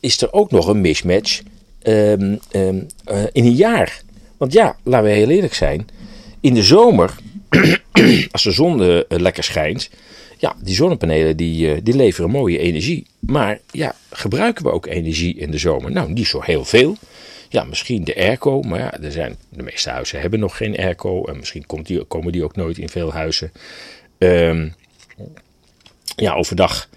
is 0.00 0.20
er 0.20 0.32
ook 0.32 0.50
nog 0.50 0.66
een 0.66 0.80
mismatch 0.80 1.42
um, 1.82 2.38
um, 2.52 2.86
uh, 3.10 3.22
in 3.32 3.44
een 3.44 3.54
jaar. 3.54 4.02
Want 4.36 4.52
ja, 4.52 4.76
laten 4.82 5.08
we 5.08 5.14
heel 5.14 5.28
eerlijk 5.28 5.54
zijn. 5.54 5.88
In 6.40 6.54
de 6.54 6.62
zomer, 6.62 7.14
als 8.32 8.42
de 8.42 8.50
zon 8.50 8.82
uh, 8.82 9.00
lekker 9.08 9.44
schijnt. 9.44 9.90
Ja, 10.38 10.56
die 10.62 10.74
zonnepanelen 10.74 11.36
die, 11.36 11.74
uh, 11.74 11.80
die 11.82 11.96
leveren 11.96 12.30
mooie 12.30 12.58
energie. 12.58 13.06
Maar 13.18 13.60
ja, 13.70 13.94
gebruiken 14.10 14.64
we 14.64 14.70
ook 14.70 14.86
energie 14.86 15.36
in 15.36 15.50
de 15.50 15.58
zomer? 15.58 15.90
Nou, 15.90 16.12
niet 16.12 16.26
zo 16.26 16.40
heel 16.40 16.64
veel. 16.64 16.96
Ja, 17.48 17.64
misschien 17.64 18.04
de 18.04 18.16
airco. 18.16 18.60
Maar 18.60 18.78
ja, 18.78 19.00
er 19.00 19.12
zijn, 19.12 19.36
de 19.48 19.62
meeste 19.62 19.90
huizen 19.90 20.20
hebben 20.20 20.40
nog 20.40 20.56
geen 20.56 20.76
airco. 20.76 21.24
En 21.24 21.36
misschien 21.36 21.66
komt 21.66 21.86
die, 21.86 22.04
komen 22.04 22.32
die 22.32 22.44
ook 22.44 22.56
nooit 22.56 22.78
in 22.78 22.88
veel 22.88 23.12
huizen. 23.12 23.52
Um, 24.18 24.74
ja, 26.16 26.34
overdag 26.34 26.88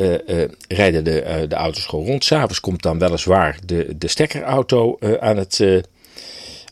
uh, 0.00 0.14
uh, 0.26 0.48
rijden 0.68 1.04
de, 1.04 1.22
uh, 1.22 1.48
de 1.48 1.54
auto's 1.54 1.86
gewoon 1.86 2.06
rond. 2.06 2.24
S'avonds 2.24 2.60
komt 2.60 2.82
dan 2.82 2.98
weliswaar 2.98 3.58
de, 3.64 3.94
de 3.98 4.08
stekkerauto 4.08 4.98
aan, 5.20 5.36
het, 5.36 5.60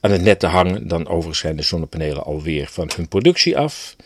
aan 0.00 0.11
het 0.11 0.23
net 0.23 0.40
te 0.40 0.47
hangen. 0.47 0.88
Dan 0.88 1.08
overigens 1.08 1.38
zijn 1.38 1.56
de 1.56 1.62
zonnepanelen 1.62 2.25
alweer 2.25 2.68
van 2.70 2.90
hun 2.97 3.08
productie 3.08 3.58
af. 3.58 3.97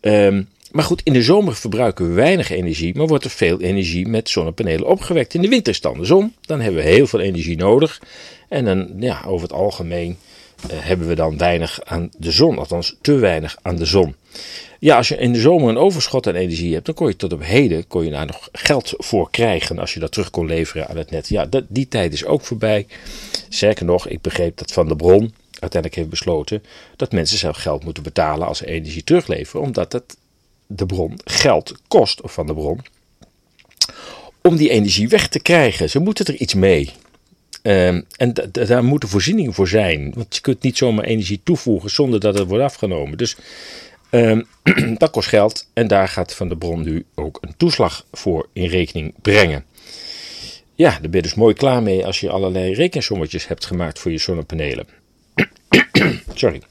Um, 0.00 0.48
maar 0.72 0.84
goed, 0.84 1.00
in 1.04 1.12
de 1.12 1.22
zomer 1.22 1.54
verbruiken 1.54 2.08
we 2.08 2.12
weinig 2.12 2.50
energie, 2.50 2.94
maar 2.94 3.06
wordt 3.06 3.24
er 3.24 3.30
veel 3.30 3.60
energie 3.60 4.08
met 4.08 4.28
zonnepanelen 4.28 4.86
opgewekt. 4.86 5.34
In 5.34 5.42
de 5.42 5.48
winter 5.48 5.72
is 5.72 5.76
het 5.78 5.86
andersom. 5.86 6.34
Dan 6.40 6.60
hebben 6.60 6.82
we 6.82 6.88
heel 6.88 7.06
veel 7.06 7.20
energie 7.20 7.56
nodig. 7.56 8.00
En 8.48 8.64
dan, 8.64 8.90
ja, 8.98 9.22
over 9.26 9.42
het 9.42 9.56
algemeen 9.56 10.18
hebben 10.72 11.08
we 11.08 11.14
dan 11.14 11.38
weinig 11.38 11.80
aan 11.84 12.10
de 12.18 12.30
zon, 12.30 12.58
althans 12.58 12.96
te 13.00 13.14
weinig 13.14 13.56
aan 13.62 13.76
de 13.76 13.84
zon. 13.84 14.14
Ja, 14.78 14.96
als 14.96 15.08
je 15.08 15.16
in 15.16 15.32
de 15.32 15.40
zomer 15.40 15.68
een 15.68 15.76
overschot 15.76 16.26
aan 16.26 16.34
energie 16.34 16.72
hebt, 16.72 16.86
dan 16.86 16.94
kon 16.94 17.08
je 17.08 17.16
tot 17.16 17.32
op 17.32 17.44
heden 17.44 17.86
kon 17.86 18.04
je 18.04 18.10
daar 18.10 18.26
nog 18.26 18.48
geld 18.52 18.94
voor 18.96 19.30
krijgen 19.30 19.78
als 19.78 19.94
je 19.94 20.00
dat 20.00 20.12
terug 20.12 20.30
kon 20.30 20.46
leveren 20.46 20.88
aan 20.88 20.96
het 20.96 21.10
net. 21.10 21.28
Ja, 21.28 21.46
dat, 21.46 21.64
die 21.68 21.88
tijd 21.88 22.12
is 22.12 22.24
ook 22.24 22.40
voorbij. 22.40 22.86
Zeker 23.48 23.84
nog, 23.84 24.08
ik 24.08 24.20
begreep 24.20 24.56
dat 24.56 24.72
Van 24.72 24.88
de 24.88 24.96
Bron 24.96 25.34
uiteindelijk 25.50 25.94
heeft 25.94 26.08
besloten 26.08 26.62
dat 26.96 27.12
mensen 27.12 27.38
zelf 27.38 27.56
geld 27.56 27.84
moeten 27.84 28.02
betalen 28.02 28.46
als 28.46 28.58
ze 28.58 28.66
energie 28.66 29.04
terugleveren, 29.04 29.62
omdat 29.62 29.92
het 29.92 30.16
de 30.66 30.86
bron 30.86 31.18
geld 31.24 31.74
kost, 31.88 32.20
of 32.20 32.32
van 32.32 32.46
de 32.46 32.54
bron, 32.54 32.80
om 34.40 34.56
die 34.56 34.70
energie 34.70 35.08
weg 35.08 35.28
te 35.28 35.40
krijgen. 35.40 35.90
Ze 35.90 35.98
moeten 35.98 36.24
er 36.26 36.34
iets 36.34 36.54
mee. 36.54 36.90
Um, 37.62 38.06
en 38.16 38.34
daar 38.52 38.84
moeten 38.84 39.08
voorzieningen 39.08 39.52
voor 39.52 39.68
zijn. 39.68 40.12
Want 40.14 40.34
je 40.34 40.40
kunt 40.40 40.62
niet 40.62 40.76
zomaar 40.76 41.04
energie 41.04 41.40
toevoegen 41.44 41.90
zonder 41.90 42.20
dat 42.20 42.38
het 42.38 42.48
wordt 42.48 42.64
afgenomen. 42.64 43.18
Dus 43.18 43.36
um, 44.10 44.46
dat 44.98 45.10
kost 45.10 45.28
geld. 45.28 45.68
En 45.72 45.86
daar 45.86 46.08
gaat 46.08 46.34
Van 46.34 46.48
de 46.48 46.56
Bron 46.56 46.82
nu 46.82 47.04
ook 47.14 47.38
een 47.40 47.56
toeslag 47.56 48.06
voor 48.12 48.48
in 48.52 48.66
rekening 48.66 49.14
brengen. 49.22 49.64
Ja, 50.74 50.90
daar 50.90 51.00
ben 51.00 51.10
je 51.12 51.22
dus 51.22 51.34
mooi 51.34 51.54
klaar 51.54 51.82
mee 51.82 52.06
als 52.06 52.20
je 52.20 52.30
allerlei 52.30 52.74
rekensommetjes 52.74 53.46
hebt 53.46 53.66
gemaakt 53.66 53.98
voor 53.98 54.10
je 54.10 54.18
zonnepanelen. 54.18 54.86
Sorry. 56.34 56.62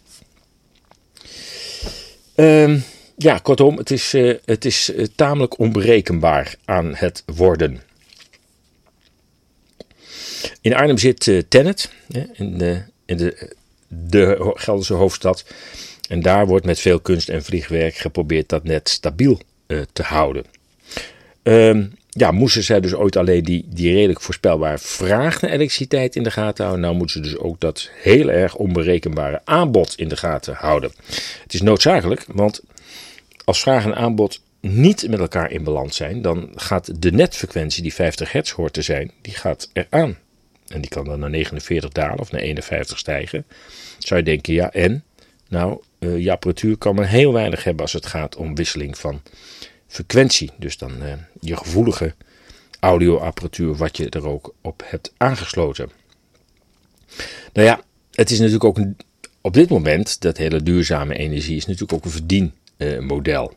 Um, 2.36 2.84
ja, 3.18 3.38
kortom, 3.38 3.78
het 3.78 3.92
is, 3.92 4.14
uh, 4.14 4.36
het 4.46 4.66
is 4.66 4.90
uh, 4.90 5.06
tamelijk 5.16 5.60
onberekenbaar 5.60 6.56
aan 6.66 6.96
het 6.96 7.24
worden. 7.36 7.82
In 10.62 10.74
Arnhem 10.74 10.98
zit 10.98 11.26
uh, 11.26 11.42
Tennet, 11.48 11.92
in, 12.34 12.58
de, 12.58 12.82
in 13.06 13.18
de, 13.18 13.54
de 13.88 14.52
Gelderse 14.56 14.94
hoofdstad. 14.94 15.46
En 16.10 16.22
daar 16.22 16.48
wordt 16.48 16.66
met 16.66 16.80
veel 16.80 17.00
kunst 17.00 17.30
en 17.30 17.44
vliegwerk 17.44 17.96
geprobeerd 17.96 18.50
dat 18.50 18.64
net 18.64 18.90
stabiel 18.90 19.40
te 19.94 20.04
houden. 20.04 20.46
Um, 21.44 21.94
ja, 22.14 22.32
moesten 22.32 22.64
zij 22.64 22.80
dus 22.80 22.94
ooit 22.94 23.16
alleen 23.16 23.44
die, 23.44 23.66
die 23.68 23.94
redelijk 23.94 24.22
voorspelbare 24.22 24.78
vraag 24.78 25.42
naar 25.42 25.52
elektriciteit 25.52 26.16
in 26.16 26.24
de 26.24 26.32
gaten 26.32 26.64
houden. 26.64 26.86
Nou 26.86 26.98
moeten 26.98 27.16
ze 27.16 27.32
dus 27.32 27.38
ook 27.40 27.60
dat 27.60 27.90
heel 27.94 28.30
erg 28.30 28.56
onberekenbare 28.56 29.42
aanbod 29.44 29.98
in 29.98 30.08
de 30.08 30.18
gaten 30.18 30.56
houden. 30.56 30.92
Het 31.42 31.54
is 31.54 31.62
noodzakelijk, 31.62 32.26
want 32.28 32.62
als 33.44 33.62
vraag 33.62 33.86
en 33.86 33.96
aanbod 33.96 34.42
niet 34.60 35.08
met 35.10 35.20
elkaar 35.20 35.52
in 35.52 35.64
balans 35.64 35.96
zijn, 35.96 36.22
dan 36.22 36.50
gaat 36.56 37.02
de 37.02 37.12
netfrequentie 37.12 37.84
die 37.84 37.94
50 37.94 38.32
hertz 38.32 38.52
hoort 38.52 38.74
te 38.74 38.82
zijn, 38.82 39.12
die 39.22 39.34
gaat 39.34 39.70
eraan. 39.74 40.18
En 40.72 40.82
die 40.82 40.90
kan 40.90 41.06
dan 41.06 41.20
naar 41.20 41.30
49 41.30 41.90
dalen 41.90 42.20
of 42.20 42.32
naar 42.32 42.42
51 42.42 42.98
stijgen. 42.98 43.46
Zou 43.98 44.20
je 44.20 44.26
denken, 44.26 44.54
ja 44.54 44.72
en? 44.72 45.04
Nou, 45.50 45.82
uh, 46.00 46.20
je 46.20 46.32
apparatuur 46.32 46.78
kan 46.78 46.96
maar 46.96 47.08
heel 47.08 47.34
weinig 47.34 47.64
hebben 47.64 47.82
als 47.82 47.94
het 47.94 48.06
gaat 48.06 48.36
om 48.36 48.56
wisseling 48.56 48.98
van 48.98 49.22
frequentie. 49.88 50.52
Dus 50.58 50.78
dan 50.78 50.92
uh, 51.04 51.14
je 51.40 51.58
gevoelige 51.58 52.14
audioapparatuur 52.80 53.76
wat 53.76 53.98
je 53.98 54.10
er 54.10 54.28
ook 54.28 54.54
op 54.62 54.84
hebt 54.86 55.14
aangesloten. 55.18 55.90
Nou 57.54 57.68
ja, 57.68 57.82
het 58.12 58.32
is 58.32 58.38
natuurlijk 58.38 58.64
ook 58.64 58.80
op 59.42 59.54
dit 59.54 59.70
moment, 59.70 60.22
dat 60.22 60.38
hele 60.38 60.64
duurzame 60.64 61.16
energie 61.16 61.56
is 61.56 61.66
natuurlijk 61.66 61.94
ook 61.94 62.06
een 62.06 62.12
verdienmodel. 62.12 63.54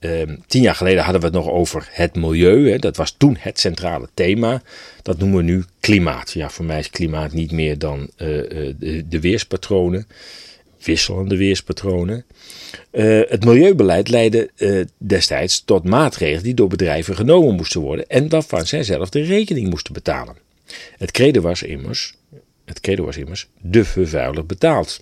Uh, 0.00 0.22
tien 0.46 0.62
jaar 0.62 0.74
geleden 0.74 1.02
hadden 1.02 1.20
we 1.20 1.26
het 1.26 1.36
nog 1.36 1.48
over 1.48 1.88
het 1.90 2.16
milieu. 2.16 2.70
Hè. 2.70 2.78
Dat 2.78 2.96
was 2.96 3.14
toen 3.18 3.36
het 3.38 3.60
centrale 3.60 4.08
thema. 4.14 4.62
Dat 5.02 5.18
noemen 5.18 5.36
we 5.36 5.42
nu 5.42 5.64
klimaat. 5.80 6.32
Ja, 6.32 6.50
voor 6.50 6.64
mij 6.64 6.78
is 6.78 6.90
klimaat 6.90 7.32
niet 7.32 7.52
meer 7.52 7.78
dan 7.78 8.00
uh, 8.00 8.08
de, 8.16 9.04
de 9.08 9.20
weerspatronen 9.20 10.06
wisselende 10.84 11.36
weerspatronen. 11.36 12.24
Uh, 12.92 13.20
het 13.28 13.44
milieubeleid 13.44 14.08
leidde 14.08 14.50
destijds 14.98 15.64
tot 15.64 15.84
maatregelen 15.84 16.42
die 16.42 16.54
door 16.54 16.68
bedrijven 16.68 17.16
genomen 17.16 17.54
moesten 17.54 17.80
worden 17.80 18.08
en 18.08 18.28
waarvan 18.28 18.66
zij 18.66 18.82
zelf 18.82 19.08
de 19.08 19.22
rekening 19.22 19.70
moesten 19.70 19.92
betalen. 19.92 20.36
Het 20.98 21.10
credo 21.10 21.40
was 21.40 21.62
immers, 21.62 22.14
het 22.64 22.80
credo 22.80 23.04
was 23.04 23.16
immers 23.16 23.48
de 23.60 23.84
vervuiler 23.84 24.46
betaalt. 24.46 25.00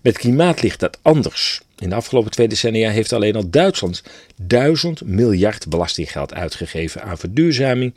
Met 0.00 0.18
klimaat 0.18 0.62
ligt 0.62 0.80
dat 0.80 0.98
anders. 1.02 1.60
In 1.78 1.88
de 1.88 1.94
afgelopen 1.94 2.30
twee 2.30 2.48
decennia 2.48 2.90
heeft 2.90 3.12
alleen 3.12 3.36
al 3.36 3.50
Duitsland 3.50 4.02
duizend 4.42 5.04
miljard 5.04 5.68
belastinggeld 5.68 6.34
uitgegeven 6.34 7.02
aan 7.02 7.18
verduurzaming 7.18 7.94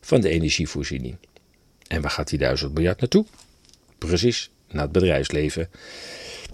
van 0.00 0.20
de 0.20 0.28
energievoorziening. 0.28 1.16
En 1.86 2.00
waar 2.00 2.10
gaat 2.10 2.28
die 2.28 2.38
duizend 2.38 2.74
miljard 2.74 3.00
naartoe? 3.00 3.24
Precies, 3.98 4.50
naar 4.70 4.82
het 4.82 4.92
bedrijfsleven. 4.92 5.70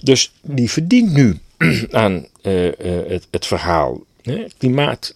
Dus 0.02 0.32
die 0.42 0.70
verdient 0.70 1.12
nu 1.12 1.38
aan 1.90 2.26
uh, 2.42 2.64
uh, 2.64 2.72
het, 3.08 3.26
het, 3.30 3.46
verhaal. 3.46 4.04
Hè? 4.22 4.46
Klimaat, 4.58 5.14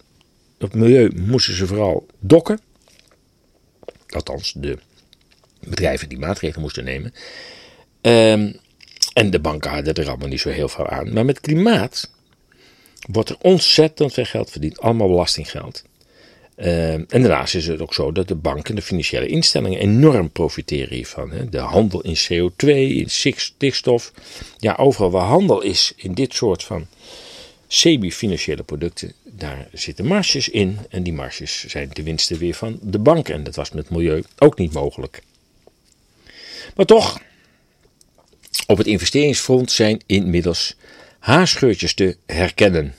het 0.57 0.73
milieu 0.73 1.11
moesten 1.15 1.55
ze 1.55 1.67
vooral 1.67 2.07
dokken. 2.19 2.59
Althans, 4.09 4.53
de 4.57 4.77
bedrijven 5.59 6.09
die 6.09 6.19
maatregelen 6.19 6.61
moesten 6.61 6.83
nemen. 6.83 7.13
Um, 8.01 8.55
en 9.13 9.29
de 9.29 9.39
banken 9.39 9.71
hadden 9.71 9.93
er 9.93 10.07
allemaal 10.07 10.27
niet 10.27 10.39
zo 10.39 10.49
heel 10.49 10.69
veel 10.69 10.87
aan. 10.87 11.13
Maar 11.13 11.25
met 11.25 11.39
klimaat 11.39 12.09
wordt 13.11 13.29
er 13.29 13.37
ontzettend 13.41 14.13
veel 14.13 14.25
geld 14.25 14.51
verdiend. 14.51 14.79
Allemaal 14.79 15.07
belastinggeld. 15.07 15.83
Uh, 16.57 16.93
en 16.93 17.07
daarnaast 17.07 17.55
is 17.55 17.67
het 17.67 17.81
ook 17.81 17.93
zo 17.93 18.11
dat 18.11 18.27
de 18.27 18.35
banken 18.35 18.69
en 18.69 18.75
de 18.75 18.81
financiële 18.81 19.27
instellingen 19.27 19.79
enorm 19.79 20.29
profiteren 20.29 20.95
hiervan. 20.95 21.31
Hè. 21.31 21.49
De 21.49 21.57
handel 21.57 22.01
in 22.01 22.17
CO2, 22.17 22.67
in 22.67 23.09
stikstof. 23.09 24.13
Ja, 24.57 24.75
overal 24.75 25.11
waar 25.11 25.25
handel 25.25 25.61
is 25.61 25.93
in 25.95 26.13
dit 26.13 26.33
soort 26.33 26.63
van 26.63 26.87
semi-financiële 27.67 28.63
producten, 28.63 29.13
daar 29.23 29.67
zitten 29.71 30.05
marges 30.05 30.49
in. 30.49 30.77
En 30.89 31.03
die 31.03 31.13
marges 31.13 31.65
zijn 31.65 31.89
de 31.93 32.03
winsten 32.03 32.37
weer 32.37 32.53
van 32.53 32.79
de 32.81 32.99
banken. 32.99 33.33
En 33.33 33.43
dat 33.43 33.55
was 33.55 33.71
met 33.71 33.89
milieu 33.89 34.23
ook 34.37 34.57
niet 34.57 34.73
mogelijk. 34.73 35.21
Maar 36.75 36.85
toch, 36.85 37.19
op 38.67 38.77
het 38.77 38.87
investeringsfront 38.87 39.71
zijn 39.71 40.01
inmiddels 40.05 40.75
haarscheurtjes 41.19 41.93
te 41.93 42.17
herkennen. 42.25 42.93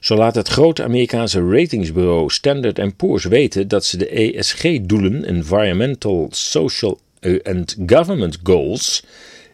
Zo 0.00 0.16
laat 0.16 0.34
het 0.34 0.48
grote 0.48 0.82
Amerikaanse 0.82 1.48
ratingsbureau 1.50 2.30
Standard 2.30 2.96
Poor's 2.96 3.24
weten 3.24 3.68
dat 3.68 3.84
ze 3.84 3.96
de 3.96 4.08
ESG-doelen, 4.08 5.24
Environmental, 5.24 6.28
Social 6.30 7.00
and 7.42 7.76
Government 7.86 8.38
Goals, 8.42 9.04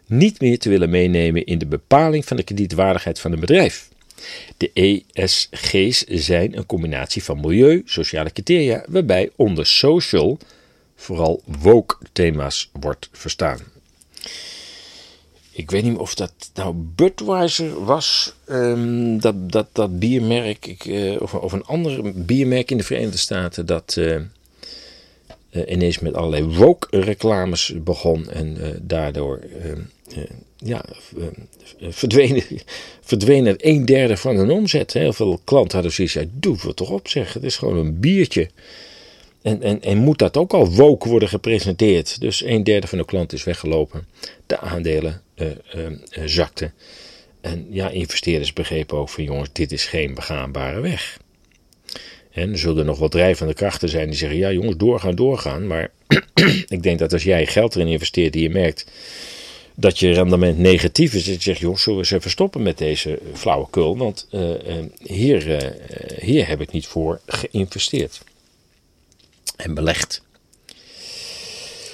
niet 0.05 0.41
meer 0.41 0.59
te 0.59 0.69
willen 0.69 0.89
meenemen 0.89 1.45
in 1.45 1.57
de 1.57 1.65
bepaling 1.65 2.25
van 2.25 2.37
de 2.37 2.43
kredietwaardigheid 2.43 3.19
van 3.19 3.31
een 3.31 3.39
bedrijf. 3.39 3.89
De 4.57 4.71
ESG's 4.73 6.03
zijn 6.07 6.57
een 6.57 6.65
combinatie 6.65 7.23
van 7.23 7.39
milieu, 7.39 7.81
sociale 7.85 8.31
criteria, 8.31 8.85
waarbij 8.87 9.29
onder 9.35 9.65
social 9.65 10.37
vooral 10.95 11.41
woke 11.45 11.95
thema's 12.11 12.69
wordt 12.73 13.09
verstaan 13.11 13.72
ik 15.55 15.71
weet 15.71 15.83
niet 15.83 15.97
of 15.97 16.15
dat 16.15 16.33
nou 16.53 16.73
Budweiser 16.75 17.85
was, 17.85 18.33
um, 18.49 19.19
dat, 19.19 19.51
dat, 19.51 19.67
dat 19.71 19.99
biermerk, 19.99 20.65
ik, 20.65 20.85
uh, 20.85 21.21
of, 21.21 21.33
of, 21.33 21.51
een 21.51 21.65
ander 21.65 22.25
biermerk 22.25 22.71
in 22.71 22.77
de 22.77 22.83
Verenigde 22.83 23.17
Staten, 23.17 23.65
dat 23.65 23.95
uh, 23.99 24.15
uh, 25.51 25.61
ineens 25.67 25.99
met 25.99 26.13
allerlei 26.13 26.43
woke-reclames 26.43 27.73
begon 27.83 28.29
en 28.29 28.57
daardoor 28.81 29.39
ehm, 29.63 29.81
ja, 30.57 30.85
verdwenen, 31.89 32.43
verdwenen 33.01 33.55
een 33.57 33.85
derde 33.85 34.17
van 34.17 34.35
hun 34.35 34.51
omzet. 34.51 34.93
Heel 34.93 35.13
veel 35.13 35.41
klanten 35.43 35.73
hadden 35.73 35.91
zoiets, 35.91 36.13
ja, 36.13 36.23
doe 36.31 36.57
het 36.61 36.75
toch 36.75 36.89
op 36.89 37.07
zeg, 37.07 37.33
het 37.33 37.43
is 37.43 37.57
gewoon 37.57 37.77
een 37.77 37.99
biertje. 37.99 38.49
En, 39.41 39.61
en, 39.61 39.81
en 39.81 39.97
moet 39.97 40.19
dat 40.19 40.37
ook 40.37 40.53
al 40.53 40.71
woke 40.71 41.09
worden 41.09 41.29
gepresenteerd? 41.29 42.19
Dus 42.21 42.43
een 42.43 42.63
derde 42.63 42.87
van 42.87 42.97
de 42.97 43.05
klanten 43.05 43.37
is 43.37 43.43
weggelopen. 43.43 44.07
De 44.45 44.59
aandelen 44.59 45.22
uh, 45.35 45.47
uh, 45.75 45.87
zakten. 46.25 46.73
En 47.41 47.67
ja, 47.69 47.89
investeerders 47.89 48.53
begrepen 48.53 48.97
ook 48.97 49.09
van 49.09 49.23
jongens, 49.23 49.49
dit 49.51 49.71
is 49.71 49.85
geen 49.85 50.13
begaanbare 50.13 50.79
weg. 50.79 51.19
En 52.31 52.51
er 52.51 52.57
zullen 52.57 52.85
nog 52.85 52.99
wat 52.99 53.11
drijvende 53.11 53.53
krachten 53.53 53.89
zijn 53.89 54.07
die 54.07 54.17
zeggen, 54.17 54.37
ja 54.37 54.51
jongens, 54.51 54.77
doorgaan, 54.77 55.15
doorgaan. 55.15 55.67
Maar 55.67 55.91
ik 56.67 56.83
denk 56.83 56.99
dat 56.99 57.13
als 57.13 57.23
jij 57.23 57.45
geld 57.45 57.75
erin 57.75 57.87
investeert 57.87 58.33
die 58.33 58.41
je 58.41 58.49
merkt 58.49 58.91
dat 59.75 59.99
je 59.99 60.11
rendement 60.11 60.57
negatief 60.57 61.13
is, 61.13 61.25
dat 61.25 61.35
je 61.35 61.41
zegt, 61.41 61.59
jongens, 61.59 61.83
zullen 61.83 61.99
we 61.99 62.05
eens 62.05 62.15
even 62.15 62.31
stoppen 62.31 62.61
met 62.61 62.77
deze 62.77 63.19
flauwekul. 63.33 63.97
Want 63.97 64.27
hier, 65.03 65.73
hier 66.19 66.47
heb 66.47 66.61
ik 66.61 66.71
niet 66.71 66.87
voor 66.87 67.21
geïnvesteerd 67.25 68.21
en 69.55 69.73
belegd. 69.73 70.21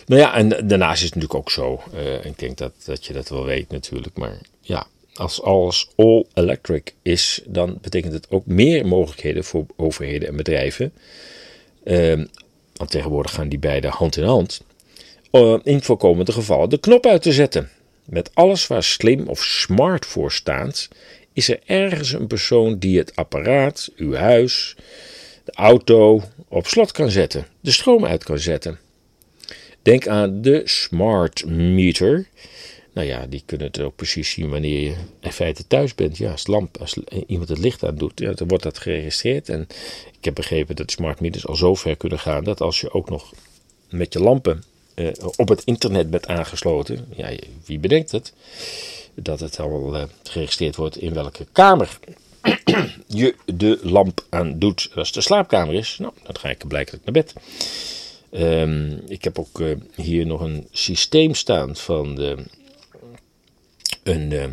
Nou 0.09 0.21
ja, 0.21 0.35
en 0.35 0.67
daarnaast 0.67 1.03
is 1.03 1.09
het 1.09 1.15
natuurlijk 1.15 1.39
ook 1.39 1.51
zo, 1.51 1.81
uh, 1.93 2.25
ik 2.25 2.39
denk 2.39 2.57
dat, 2.57 2.71
dat 2.85 3.05
je 3.05 3.13
dat 3.13 3.29
wel 3.29 3.45
weet 3.45 3.69
natuurlijk, 3.69 4.17
maar 4.17 4.37
ja, 4.61 4.87
als 5.13 5.41
alles 5.41 5.89
all 5.95 6.25
electric 6.33 6.93
is, 7.01 7.41
dan 7.45 7.77
betekent 7.81 8.13
het 8.13 8.27
ook 8.29 8.45
meer 8.45 8.87
mogelijkheden 8.87 9.43
voor 9.43 9.65
overheden 9.75 10.27
en 10.27 10.35
bedrijven. 10.35 10.93
Uh, 11.83 12.25
want 12.75 12.91
tegenwoordig 12.91 13.33
gaan 13.33 13.49
die 13.49 13.59
beide 13.59 13.87
hand 13.87 14.17
in 14.17 14.23
hand. 14.23 14.61
Uh, 15.31 15.59
in 15.63 15.81
voorkomende 15.81 16.31
gevallen 16.31 16.69
de 16.69 16.79
knop 16.79 17.05
uit 17.05 17.21
te 17.21 17.33
zetten. 17.33 17.69
Met 18.05 18.29
alles 18.33 18.67
waar 18.67 18.83
slim 18.83 19.27
of 19.27 19.43
smart 19.43 20.05
voor 20.05 20.31
staat, 20.31 20.87
is 21.33 21.49
er 21.49 21.59
ergens 21.65 22.13
een 22.13 22.27
persoon 22.27 22.79
die 22.79 22.97
het 22.97 23.15
apparaat, 23.15 23.91
uw 23.95 24.13
huis, 24.13 24.75
de 25.43 25.51
auto 25.53 26.21
op 26.47 26.67
slot 26.67 26.91
kan 26.91 27.09
zetten, 27.09 27.47
de 27.59 27.71
stroom 27.71 28.05
uit 28.05 28.23
kan 28.23 28.39
zetten. 28.39 28.79
Denk 29.89 30.07
aan 30.07 30.41
de 30.41 30.61
smart 30.65 31.45
meter. 31.45 32.27
Nou 32.93 33.07
ja, 33.07 33.25
die 33.25 33.43
kunnen 33.45 33.67
het 33.67 33.79
ook 33.79 33.95
precies 33.95 34.29
zien 34.29 34.49
wanneer 34.49 34.81
je 34.81 34.95
in 35.19 35.31
feite 35.31 35.67
thuis 35.67 35.95
bent. 35.95 36.17
Ja, 36.17 36.31
als, 36.31 36.47
lamp, 36.47 36.77
als 36.77 36.97
iemand 37.27 37.49
het 37.49 37.57
licht 37.57 37.83
aan 37.83 37.95
doet, 37.95 38.19
ja, 38.19 38.33
dan 38.33 38.47
wordt 38.47 38.63
dat 38.63 38.77
geregistreerd. 38.77 39.49
En 39.49 39.67
ik 40.17 40.25
heb 40.25 40.35
begrepen 40.35 40.75
dat 40.75 40.91
smart 40.91 41.19
meters 41.19 41.47
al 41.47 41.55
zo 41.55 41.75
ver 41.75 41.95
kunnen 41.95 42.19
gaan 42.19 42.43
dat 42.43 42.61
als 42.61 42.81
je 42.81 42.93
ook 42.93 43.09
nog 43.09 43.33
met 43.89 44.13
je 44.13 44.19
lampen 44.19 44.63
eh, 44.93 45.07
op 45.35 45.49
het 45.49 45.63
internet 45.63 46.09
bent 46.09 46.27
aangesloten, 46.27 47.05
ja, 47.15 47.31
wie 47.65 47.79
bedenkt 47.79 48.11
het, 48.11 48.33
dat 49.13 49.39
het 49.39 49.59
al 49.59 49.95
uh, 49.95 50.03
geregistreerd 50.23 50.75
wordt 50.75 50.97
in 50.97 51.13
welke 51.13 51.47
kamer 51.51 51.99
je 53.07 53.35
de 53.45 53.79
lamp 53.81 54.25
aan 54.29 54.59
doet. 54.59 54.89
Als 54.95 55.07
het 55.07 55.15
de 55.15 55.21
slaapkamer 55.21 55.73
is, 55.73 55.97
nou, 55.99 56.13
dan 56.23 56.37
ga 56.37 56.49
ik 56.49 56.67
blijkbaar 56.67 56.99
naar 57.03 57.13
bed. 57.13 57.33
Ehm, 58.31 58.97
ik 59.07 59.23
heb 59.23 59.39
ook 59.39 59.59
uh, 59.59 59.75
hier 59.95 60.25
nog 60.25 60.41
een 60.41 60.67
systeem 60.71 61.33
staan 61.33 61.75
van 61.75 62.17
een 64.03 64.31
uh, 64.31 64.45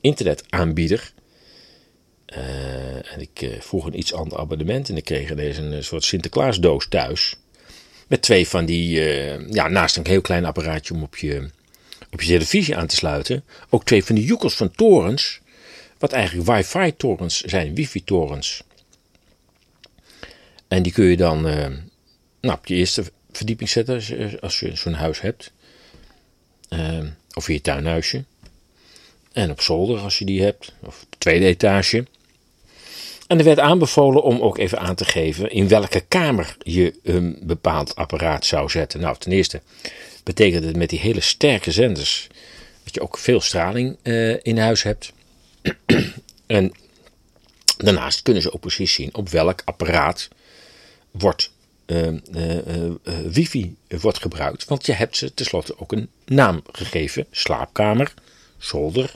internetaanbieder. 0.00 1.12
Uh, 2.36 3.12
en 3.12 3.20
ik 3.20 3.56
vroeg 3.60 3.86
een 3.86 3.98
iets 3.98 4.12
ander 4.12 4.38
abonnement 4.38 4.88
en 4.88 4.96
ik 4.96 5.04
kreeg 5.04 5.30
ineens 5.30 5.56
een 5.56 5.84
soort 5.84 6.04
Sinterklaasdoos 6.04 6.88
thuis. 6.88 7.36
Met 8.06 8.22
twee 8.22 8.48
van 8.48 8.64
die, 8.64 9.00
ja, 9.50 9.68
naast 9.68 9.96
een 9.96 10.06
heel 10.06 10.20
klein 10.20 10.44
apparaatje 10.44 10.94
om 10.94 11.02
op 11.02 11.16
je, 11.16 11.50
op 12.10 12.20
je 12.20 12.26
televisie 12.26 12.76
aan 12.76 12.86
te 12.86 12.96
sluiten. 12.96 13.44
Ook 13.68 13.84
twee 13.84 14.04
van 14.04 14.14
die 14.14 14.24
joekels 14.24 14.54
van 14.54 14.70
torens. 14.70 15.40
Wat 15.98 16.12
eigenlijk 16.12 16.48
wifi-torens 16.48 17.40
zijn, 17.40 17.74
wifi-torens. 17.74 18.62
En 20.68 20.82
die 20.82 20.92
kun 20.92 21.04
je 21.04 21.16
dan 21.16 21.46
nou, 22.40 22.58
op 22.58 22.66
je 22.66 22.74
eerste 22.74 23.04
verdieping 23.32 23.68
zetten 23.68 23.94
als 24.40 24.60
je 24.60 24.76
zo'n 24.76 24.92
huis 24.92 25.20
hebt. 25.20 25.52
Uh, 26.70 27.04
of 27.34 27.46
je 27.46 27.60
tuinhuisje. 27.60 28.24
En 29.32 29.50
op 29.50 29.60
zolder 29.60 29.98
als 29.98 30.18
je 30.18 30.24
die 30.24 30.42
hebt. 30.42 30.72
Of 30.82 31.06
de 31.10 31.18
tweede 31.18 31.46
etage. 31.46 32.04
En 33.26 33.38
er 33.38 33.44
werd 33.44 33.58
aanbevolen 33.58 34.22
om 34.22 34.40
ook 34.40 34.58
even 34.58 34.78
aan 34.78 34.94
te 34.94 35.04
geven 35.04 35.50
in 35.50 35.68
welke 35.68 36.00
kamer 36.00 36.56
je 36.62 36.94
een 37.02 37.38
bepaald 37.42 37.96
apparaat 37.96 38.44
zou 38.44 38.70
zetten. 38.70 39.00
Nou, 39.00 39.16
ten 39.18 39.32
eerste 39.32 39.60
betekent 40.24 40.64
het 40.64 40.76
met 40.76 40.90
die 40.90 40.98
hele 40.98 41.20
sterke 41.20 41.72
zenders 41.72 42.26
dat 42.84 42.94
je 42.94 43.00
ook 43.00 43.18
veel 43.18 43.40
straling 43.40 43.96
uh, 44.02 44.36
in 44.42 44.58
huis 44.58 44.82
hebt. 44.82 45.12
en 46.46 46.72
daarnaast 47.76 48.22
kunnen 48.22 48.42
ze 48.42 48.52
ook 48.52 48.60
precies 48.60 48.94
zien 48.94 49.14
op 49.14 49.28
welk 49.28 49.62
apparaat 49.64 50.28
wordt 51.10 51.50
uh, 51.88 52.92
wifi 53.30 53.76
wordt 53.88 54.20
gebruikt. 54.20 54.64
Want 54.64 54.86
je 54.86 54.92
hebt 54.92 55.16
ze 55.16 55.34
tenslotte 55.34 55.78
ook 55.78 55.92
een 55.92 56.08
naam 56.24 56.62
gegeven. 56.72 57.26
Slaapkamer, 57.30 58.14
zolder, 58.58 59.12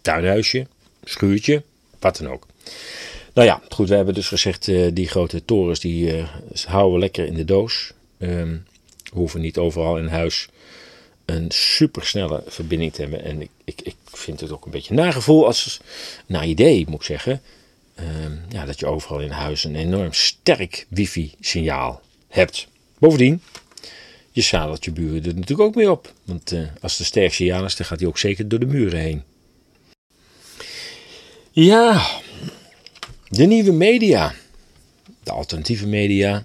tuinhuisje, 0.00 0.66
schuurtje, 1.04 1.62
wat 1.98 2.16
dan 2.16 2.28
ook. 2.28 2.46
Nou 3.34 3.46
ja, 3.46 3.60
goed, 3.68 3.88
we 3.88 3.94
hebben 3.94 4.14
dus 4.14 4.28
gezegd, 4.28 4.64
die 4.92 5.08
grote 5.08 5.44
torens 5.44 5.80
die 5.80 6.24
houden 6.66 6.92
we 6.92 6.98
lekker 6.98 7.26
in 7.26 7.34
de 7.34 7.44
doos. 7.44 7.92
Ehm, 8.18 8.56
we 9.12 9.18
hoeven 9.18 9.40
niet 9.40 9.58
overal 9.58 9.98
in 9.98 10.06
huis 10.06 10.48
een 11.24 11.50
supersnelle 11.50 12.42
verbinding 12.46 12.92
te 12.92 13.00
hebben. 13.00 13.24
En 13.24 13.40
ik, 13.40 13.50
ik, 13.64 13.80
ik 13.82 13.96
vind 14.04 14.40
het 14.40 14.50
ook 14.50 14.64
een 14.64 14.70
beetje 14.70 14.94
nagevoel 14.94 15.46
als, 15.46 15.80
naar 16.26 16.46
idee 16.46 16.84
moet 16.86 17.00
ik 17.00 17.06
zeggen, 17.06 17.42
ja, 18.48 18.64
dat 18.64 18.78
je 18.78 18.86
overal 18.86 19.20
in 19.20 19.30
huis 19.30 19.64
een 19.64 19.76
enorm 19.76 20.12
sterk 20.12 20.86
wifi-signaal 20.88 22.02
hebt. 22.28 22.68
Bovendien, 22.98 23.42
je 24.30 24.40
zadelt 24.40 24.84
je 24.84 24.90
buren 24.90 25.24
er 25.24 25.34
natuurlijk 25.34 25.60
ook 25.60 25.74
mee 25.74 25.90
op. 25.90 26.12
Want 26.24 26.52
uh, 26.52 26.68
als 26.80 26.98
een 26.98 27.04
sterk 27.04 27.32
signaal 27.32 27.64
is, 27.64 27.76
dan 27.76 27.86
gaat 27.86 27.98
hij 27.98 28.08
ook 28.08 28.18
zeker 28.18 28.48
door 28.48 28.58
de 28.58 28.66
muren 28.66 29.00
heen. 29.00 29.22
Ja, 31.50 32.06
de 33.28 33.44
nieuwe 33.44 33.72
media. 33.72 34.34
De 35.22 35.30
alternatieve 35.30 35.86
media. 35.86 36.44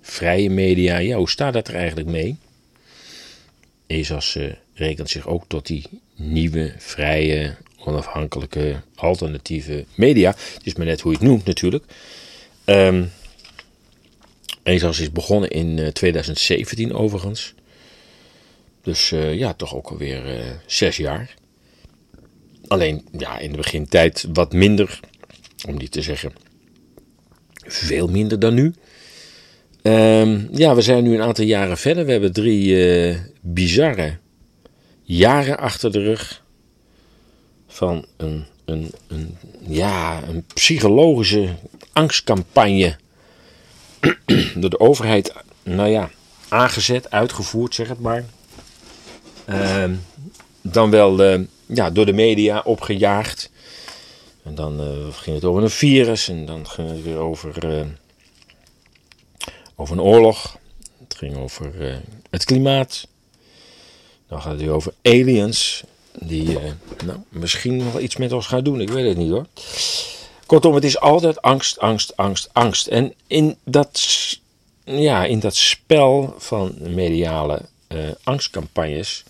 Vrije 0.00 0.50
media. 0.50 0.98
Ja, 0.98 1.16
hoe 1.16 1.30
staat 1.30 1.52
dat 1.52 1.68
er 1.68 1.74
eigenlijk 1.74 2.08
mee? 2.08 2.36
ESAS 3.86 4.34
uh, 4.34 4.52
rekent 4.74 5.10
zich 5.10 5.26
ook 5.26 5.44
tot 5.46 5.66
die 5.66 5.84
nieuwe, 6.14 6.74
vrije, 6.78 7.56
onafhankelijke, 7.84 8.82
alternatieve 8.94 9.84
media. 9.94 10.30
Het 10.30 10.66
is 10.66 10.74
maar 10.74 10.86
net 10.86 11.00
hoe 11.00 11.12
je 11.12 11.18
het 11.18 11.26
noemt 11.26 11.44
natuurlijk. 11.44 11.84
Um, 12.64 13.10
is 14.62 15.12
begonnen 15.12 15.50
in 15.50 15.90
2017 15.92 16.90
eh, 16.90 17.00
overigens. 17.00 17.54
Dus 18.82 19.10
uh, 19.10 19.34
ja, 19.34 19.54
toch 19.54 19.74
ook 19.74 19.88
alweer 19.88 20.38
uh, 20.38 20.44
zes 20.66 20.96
jaar. 20.96 21.34
Alleen 22.66 23.08
ja, 23.18 23.38
in 23.38 23.50
de 23.50 23.56
begintijd 23.56 24.26
wat 24.32 24.52
minder, 24.52 25.00
om 25.68 25.76
niet 25.76 25.92
te 25.92 26.02
zeggen 26.02 26.32
veel 27.66 28.08
minder 28.08 28.38
dan 28.38 28.54
nu. 28.54 28.74
Um, 29.82 30.48
ja, 30.52 30.74
we 30.74 30.82
zijn 30.82 31.04
nu 31.04 31.14
een 31.14 31.22
aantal 31.22 31.44
jaren 31.44 31.78
verder. 31.78 32.04
We 32.04 32.12
hebben 32.12 32.32
drie 32.32 32.76
bizarre 33.40 34.18
jaren 35.02 35.58
achter 35.58 35.92
de 35.92 36.02
rug 36.02 36.41
van 37.72 38.04
een, 38.16 38.46
een, 38.64 38.92
een, 39.06 39.36
ja, 39.66 40.22
een 40.22 40.44
psychologische 40.54 41.54
angstcampagne 41.92 42.96
door 44.60 44.70
de 44.70 44.80
overheid, 44.80 45.32
nou 45.62 45.88
ja, 45.88 46.10
aangezet, 46.48 47.10
uitgevoerd, 47.10 47.74
zeg 47.74 47.88
het 47.88 48.00
maar. 48.00 48.24
Uh, 49.48 49.84
dan 50.60 50.90
wel 50.90 51.32
uh, 51.32 51.40
ja, 51.66 51.90
door 51.90 52.06
de 52.06 52.12
media 52.12 52.60
opgejaagd. 52.64 53.50
En 54.42 54.54
dan 54.54 54.80
uh, 54.80 55.12
ging 55.12 55.36
het 55.36 55.44
over 55.44 55.62
een 55.62 55.70
virus 55.70 56.28
en 56.28 56.46
dan 56.46 56.68
ging 56.68 56.88
het 56.88 57.02
weer 57.02 57.16
over, 57.16 57.64
uh, 57.64 57.86
over 59.76 59.94
een 59.94 60.02
oorlog. 60.02 60.58
Het 60.98 61.14
ging 61.14 61.36
over 61.36 62.00
het 62.30 62.44
klimaat. 62.44 63.06
Dan 64.28 64.42
gaat 64.42 64.52
het 64.52 64.60
weer 64.60 64.70
over 64.70 64.94
aliens 65.02 65.84
die 66.18 66.50
uh, 66.50 66.56
nou, 67.04 67.18
misschien 67.28 67.76
nog 67.76 67.98
iets 67.98 68.16
met 68.16 68.32
ons 68.32 68.46
gaat 68.46 68.64
doen. 68.64 68.80
Ik 68.80 68.90
weet 68.90 69.08
het 69.08 69.16
niet 69.16 69.30
hoor. 69.30 69.46
Kortom, 70.46 70.74
het 70.74 70.84
is 70.84 71.00
altijd 71.00 71.42
angst, 71.42 71.78
angst, 71.78 72.16
angst, 72.16 72.48
angst. 72.52 72.86
En 72.86 73.14
in 73.26 73.56
dat, 73.64 74.08
ja, 74.84 75.24
in 75.24 75.40
dat 75.40 75.56
spel 75.56 76.34
van 76.38 76.74
mediale 76.80 77.60
uh, 77.88 77.98
angstcampagnes 78.22 79.24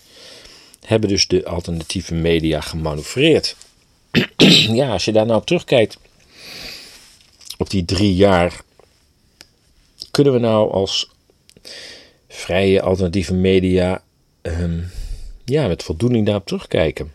hebben 0.85 1.09
dus 1.09 1.27
de 1.27 1.45
alternatieve 1.45 2.13
media 2.13 2.61
gemanoeuvreerd. 2.61 3.55
ja, 4.79 4.91
als 4.91 5.05
je 5.05 5.11
daar 5.11 5.25
nou 5.25 5.43
terugkijkt 5.45 5.97
op 7.57 7.69
die 7.69 7.85
drie 7.85 8.15
jaar, 8.15 8.61
kunnen 10.11 10.33
we 10.33 10.39
nou 10.39 10.71
als 10.71 11.09
vrije 12.27 12.81
alternatieve 12.81 13.33
media 13.33 14.03
um, 14.41 14.91
ja, 15.45 15.67
met 15.67 15.83
voldoening 15.83 16.25
daarop 16.25 16.45
terugkijken. 16.45 17.11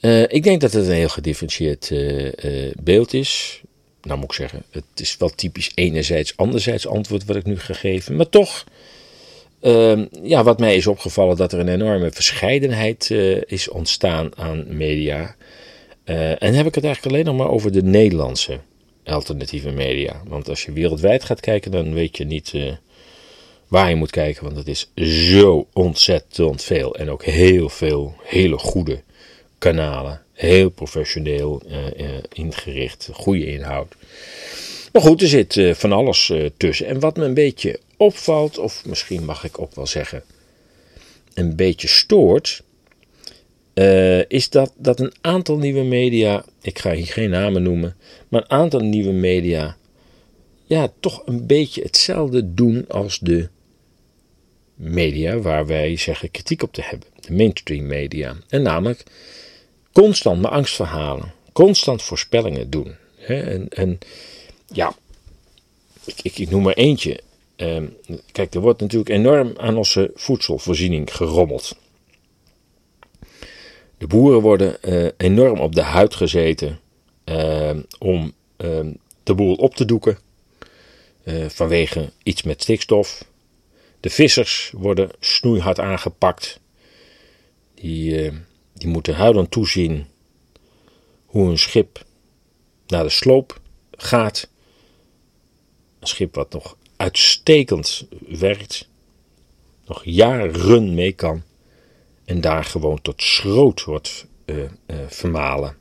Uh, 0.00 0.22
ik 0.22 0.42
denk 0.42 0.60
dat 0.60 0.72
het 0.72 0.86
een 0.86 0.94
heel 0.94 1.08
gedifferentieerd 1.08 1.90
uh, 1.90 2.24
uh, 2.24 2.72
beeld 2.82 3.12
is. 3.12 3.62
Nou 4.02 4.18
moet 4.18 4.28
ik 4.28 4.36
zeggen, 4.36 4.62
het 4.70 4.84
is 4.94 5.16
wel 5.16 5.28
typisch 5.28 5.72
enerzijds, 5.74 6.36
anderzijds 6.36 6.86
antwoord 6.86 7.24
wat 7.24 7.36
ik 7.36 7.44
nu 7.44 7.58
gegeven. 7.58 8.16
Maar 8.16 8.28
toch, 8.28 8.64
ehm, 9.60 10.06
ja, 10.22 10.42
wat 10.42 10.58
mij 10.58 10.76
is 10.76 10.86
opgevallen 10.86 11.36
dat 11.36 11.52
er 11.52 11.58
een 11.58 11.68
enorme 11.68 12.10
verscheidenheid 12.12 13.10
is 13.46 13.68
ontstaan 13.68 14.36
aan 14.36 14.76
media. 14.76 15.36
en 16.38 16.54
heb 16.54 16.66
ik 16.66 16.74
het 16.74 16.84
eigenlijk 16.84 17.06
alleen 17.06 17.24
nog 17.24 17.36
maar 17.36 17.54
over 17.54 17.72
de 17.72 17.82
Nederlandse 17.82 18.58
alternatieve 19.04 19.70
media. 19.70 20.22
Want 20.26 20.48
als 20.48 20.64
je 20.64 20.72
wereldwijd 20.72 21.24
gaat 21.24 21.40
kijken, 21.40 21.70
dan 21.70 21.94
weet 21.94 22.16
je 22.16 22.24
niet 22.24 22.52
waar 23.74 23.88
je 23.88 23.96
moet 23.96 24.10
kijken, 24.10 24.44
want 24.44 24.56
het 24.56 24.68
is 24.68 24.90
zo 25.40 25.68
ontzettend 25.72 26.62
veel. 26.62 26.96
En 26.96 27.10
ook 27.10 27.24
heel 27.24 27.68
veel 27.68 28.14
hele 28.22 28.58
goede 28.58 29.02
kanalen. 29.58 30.22
Heel 30.32 30.70
professioneel 30.70 31.62
uh, 31.66 31.76
uh, 31.76 32.08
ingericht, 32.32 33.08
goede 33.12 33.46
inhoud. 33.46 33.94
Maar 34.92 35.02
goed, 35.02 35.22
er 35.22 35.28
zit 35.28 35.56
uh, 35.56 35.74
van 35.74 35.92
alles 35.92 36.32
tussen. 36.56 36.86
En 36.86 37.00
wat 37.00 37.16
me 37.16 37.24
een 37.24 37.34
beetje 37.34 37.80
opvalt, 37.96 38.58
of 38.58 38.84
misschien 38.86 39.24
mag 39.24 39.44
ik 39.44 39.60
ook 39.60 39.74
wel 39.74 39.86
zeggen, 39.86 40.22
een 41.34 41.56
beetje 41.56 41.88
stoort, 41.88 42.62
is 44.28 44.50
dat, 44.50 44.72
dat 44.76 45.00
een 45.00 45.12
aantal 45.20 45.56
nieuwe 45.56 45.84
media, 45.84 46.44
ik 46.62 46.78
ga 46.78 46.92
hier 46.92 47.06
geen 47.06 47.30
namen 47.30 47.62
noemen, 47.62 47.96
maar 48.28 48.40
een 48.40 48.50
aantal 48.50 48.80
nieuwe 48.80 49.12
media, 49.12 49.76
ja, 50.64 50.92
toch 51.00 51.22
een 51.26 51.46
beetje 51.46 51.82
hetzelfde 51.82 52.54
doen 52.54 52.84
als 52.88 53.18
de 53.18 53.48
media 54.74 55.38
waar 55.38 55.66
wij 55.66 55.96
zeggen 55.96 56.30
kritiek 56.30 56.62
op 56.62 56.72
te 56.72 56.82
hebben. 56.82 57.08
De 57.20 57.32
mainstream 57.32 57.86
media. 57.86 58.36
En 58.48 58.62
namelijk 58.62 59.02
constant 59.92 60.40
maar 60.40 60.50
angstverhalen. 60.50 61.32
Constant 61.52 62.02
voorspellingen 62.02 62.70
doen. 62.70 62.94
En, 63.26 63.68
en 63.68 63.98
ja, 64.66 64.94
ik, 66.04 66.38
ik, 66.38 66.50
noem 66.50 66.62
maar 66.62 66.74
eentje. 66.74 67.20
Ehm, 67.56 67.86
kijk, 68.32 68.54
er 68.54 68.60
wordt 68.60 68.80
natuurlijk 68.80 69.10
enorm 69.10 69.52
aan 69.56 69.76
onze 69.76 70.10
voedselvoorziening 70.14 71.14
gerommeld. 71.16 71.76
De 73.98 74.06
boeren 74.06 74.40
worden 74.40 74.76
enorm 75.16 75.60
op 75.60 75.74
de 75.74 75.82
huid 75.82 76.14
gezeten 76.14 76.80
om 77.98 78.32
de 79.22 79.34
boel 79.34 79.54
op 79.54 79.74
te 79.74 79.84
doeken 79.84 80.18
vanwege 81.48 82.12
iets 82.22 82.42
met 82.42 82.62
stikstof. 82.62 83.24
De 84.04 84.10
vissers 84.10 84.70
worden 84.76 85.10
snoeihard 85.20 85.80
aangepakt. 85.80 86.60
Die, 87.74 88.32
die 88.72 88.88
moeten 88.88 89.14
huilend 89.14 89.50
toezien 89.50 90.06
hoe 91.26 91.50
een 91.50 91.58
schip 91.58 92.04
naar 92.86 93.02
de 93.02 93.10
sloop 93.10 93.60
gaat. 93.90 94.48
Een 96.00 96.06
schip 96.06 96.34
wat 96.34 96.52
nog 96.52 96.76
uitstekend 96.96 98.06
werkt, 98.28 98.88
nog 99.86 100.04
jaren 100.04 100.94
mee 100.94 101.12
kan 101.12 101.42
en 102.24 102.40
daar 102.40 102.64
gewoon 102.64 103.02
tot 103.02 103.22
schroot 103.22 103.84
wordt 103.84 104.26
uh, 104.46 104.56
uh, 104.56 104.96
vermalen. 105.06 105.76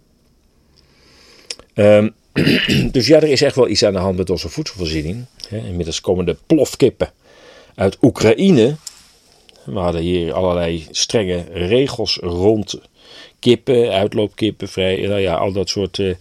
Um, 1.73 2.13
dus 2.91 3.07
ja, 3.07 3.15
er 3.15 3.29
is 3.29 3.41
echt 3.41 3.55
wel 3.55 3.69
iets 3.69 3.83
aan 3.83 3.93
de 3.93 3.99
hand 3.99 4.17
met 4.17 4.29
onze 4.29 4.49
voedselvoorziening. 4.49 5.25
Inmiddels 5.49 6.01
komen 6.01 6.25
de 6.25 6.37
plofkippen 6.45 7.13
uit 7.75 7.97
Oekraïne. 8.01 8.75
We 9.65 9.79
hadden 9.79 10.01
hier 10.01 10.33
allerlei 10.33 10.87
strenge 10.91 11.43
regels 11.51 12.17
rond 12.21 12.81
kippen, 13.39 13.91
uitloopkippen, 13.91 14.67
vrij, 14.67 15.07
nou 15.07 15.19
ja, 15.19 15.35
al 15.35 15.51
dat 15.51 15.69
soort 15.69 15.97
uh, 15.97 16.15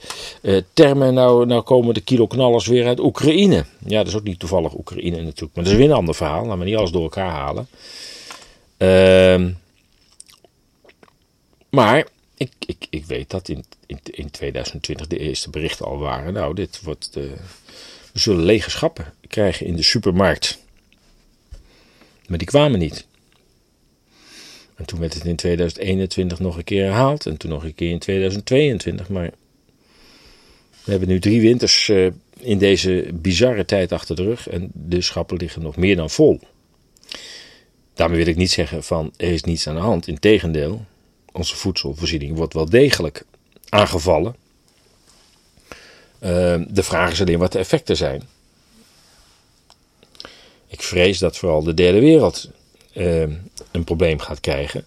termen. 0.73 1.15
Nou, 1.15 1.47
nou 1.47 1.63
komen 1.63 1.95
de 1.95 2.01
kiloknallers 2.01 2.67
weer 2.67 2.87
uit 2.87 3.01
Oekraïne. 3.01 3.65
Ja, 3.87 3.99
dat 3.99 4.07
is 4.07 4.15
ook 4.15 4.23
niet 4.23 4.39
toevallig 4.39 4.75
Oekraïne 4.75 5.23
natuurlijk, 5.23 5.55
maar 5.55 5.65
dat 5.65 5.73
is 5.73 5.79
weer 5.79 5.89
een 5.89 5.97
ander 5.97 6.15
verhaal. 6.15 6.45
Laten 6.45 6.59
we 6.59 6.65
niet 6.65 6.77
alles 6.77 6.91
door 6.91 7.03
elkaar 7.03 7.31
halen. 7.31 7.69
Uh, 8.79 9.47
maar 11.71 12.07
ik, 12.37 12.53
ik, 12.67 12.87
ik 12.91 13.05
weet 13.05 13.31
dat 13.31 13.49
in, 13.49 13.65
in, 13.87 13.99
in 14.03 14.31
2020 14.31 15.07
de 15.07 15.19
eerste 15.19 15.51
berichten 15.51 15.87
al 15.87 15.99
waren. 15.99 16.33
Nou, 16.33 16.55
dit 16.55 16.81
wordt. 16.83 17.13
De, 17.13 17.33
we 18.13 18.19
zullen 18.19 18.45
lege 18.45 18.71
schappen 18.71 19.15
krijgen 19.29 19.67
in 19.67 19.77
de 19.77 19.83
supermarkt. 19.83 20.59
Maar 22.33 22.41
die 22.41 22.51
kwamen 22.51 22.79
niet. 22.79 23.07
En 24.75 24.85
toen 24.85 24.99
werd 24.99 25.15
het 25.15 25.25
in 25.25 25.37
2021 25.37 26.39
nog 26.39 26.57
een 26.57 26.65
keer 26.65 26.85
herhaald. 26.85 27.27
En 27.27 27.37
toen 27.37 27.51
nog 27.51 27.65
een 27.65 27.75
keer 27.75 27.91
in 27.91 27.99
2022. 27.99 29.09
Maar 29.09 29.31
we 30.85 30.91
hebben 30.91 31.09
nu 31.09 31.21
drie 31.21 31.41
winters 31.41 31.89
uh, 31.89 32.11
in 32.39 32.59
deze 32.59 33.11
bizarre 33.15 33.65
tijd 33.65 33.93
achter 33.93 34.17
de 34.17 34.23
rug. 34.23 34.49
En 34.49 34.71
de 34.73 35.01
schappen 35.01 35.37
liggen 35.37 35.63
nog 35.63 35.77
meer 35.77 35.97
dan 35.97 36.11
vol. 36.11 36.41
Daarmee 37.95 38.19
wil 38.19 38.27
ik 38.27 38.37
niet 38.37 38.51
zeggen 38.51 38.85
van 38.85 39.13
er 39.17 39.33
is 39.33 39.43
niets 39.43 39.67
aan 39.67 39.75
de 39.75 39.81
hand. 39.81 40.07
Integendeel, 40.07 40.85
onze 41.33 41.57
voedselvoorziening 41.57 42.37
wordt 42.37 42.55
wel 42.55 42.69
degelijk 42.69 43.25
aangevallen. 43.69 44.37
Uh, 46.23 46.63
de 46.69 46.83
vraag 46.83 47.11
is 47.11 47.21
alleen 47.21 47.39
wat 47.39 47.53
de 47.53 47.59
effecten 47.59 47.97
zijn. 47.97 48.23
Ik 50.73 50.83
vrees 50.83 51.19
dat 51.19 51.37
vooral 51.37 51.63
de 51.63 51.75
derde 51.75 52.01
wereld 52.01 52.51
uh, 52.95 53.21
een 53.71 53.85
probleem 53.85 54.19
gaat 54.19 54.41
krijgen. 54.41 54.85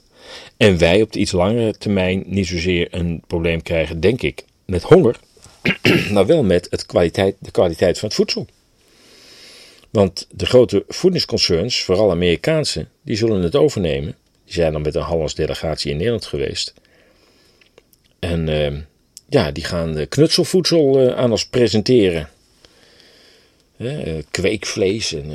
En 0.57 0.77
wij 0.77 1.01
op 1.01 1.11
de 1.11 1.19
iets 1.19 1.31
langere 1.31 1.77
termijn 1.77 2.23
niet 2.25 2.47
zozeer 2.47 2.87
een 2.91 3.23
probleem 3.27 3.61
krijgen, 3.61 3.99
denk 3.99 4.21
ik, 4.21 4.43
met 4.65 4.83
honger, 4.83 5.19
maar 6.13 6.25
wel 6.25 6.43
met 6.43 6.67
het 6.69 6.85
kwaliteit, 6.85 7.35
de 7.39 7.51
kwaliteit 7.51 7.99
van 7.99 8.07
het 8.07 8.17
voedsel. 8.17 8.47
Want 9.89 10.27
de 10.31 10.45
grote 10.45 10.83
voedingsconcerns, 10.87 11.83
vooral 11.83 12.11
Amerikaanse, 12.11 12.87
die 13.01 13.15
zullen 13.15 13.41
het 13.41 13.55
overnemen. 13.55 14.15
Die 14.45 14.53
zijn 14.53 14.71
dan 14.71 14.81
met 14.81 14.95
een 14.95 15.03
Hollands 15.03 15.35
delegatie 15.35 15.91
in 15.91 15.97
Nederland 15.97 16.25
geweest. 16.25 16.73
En 18.19 18.47
uh, 18.47 18.77
ja, 19.29 19.51
die 19.51 19.63
gaan 19.63 20.07
knutselvoedsel 20.09 21.03
uh, 21.03 21.15
aan 21.15 21.31
ons 21.31 21.47
presenteren. 21.47 22.29
Uh, 23.77 24.23
kweekvlees 24.31 25.13
en 25.13 25.31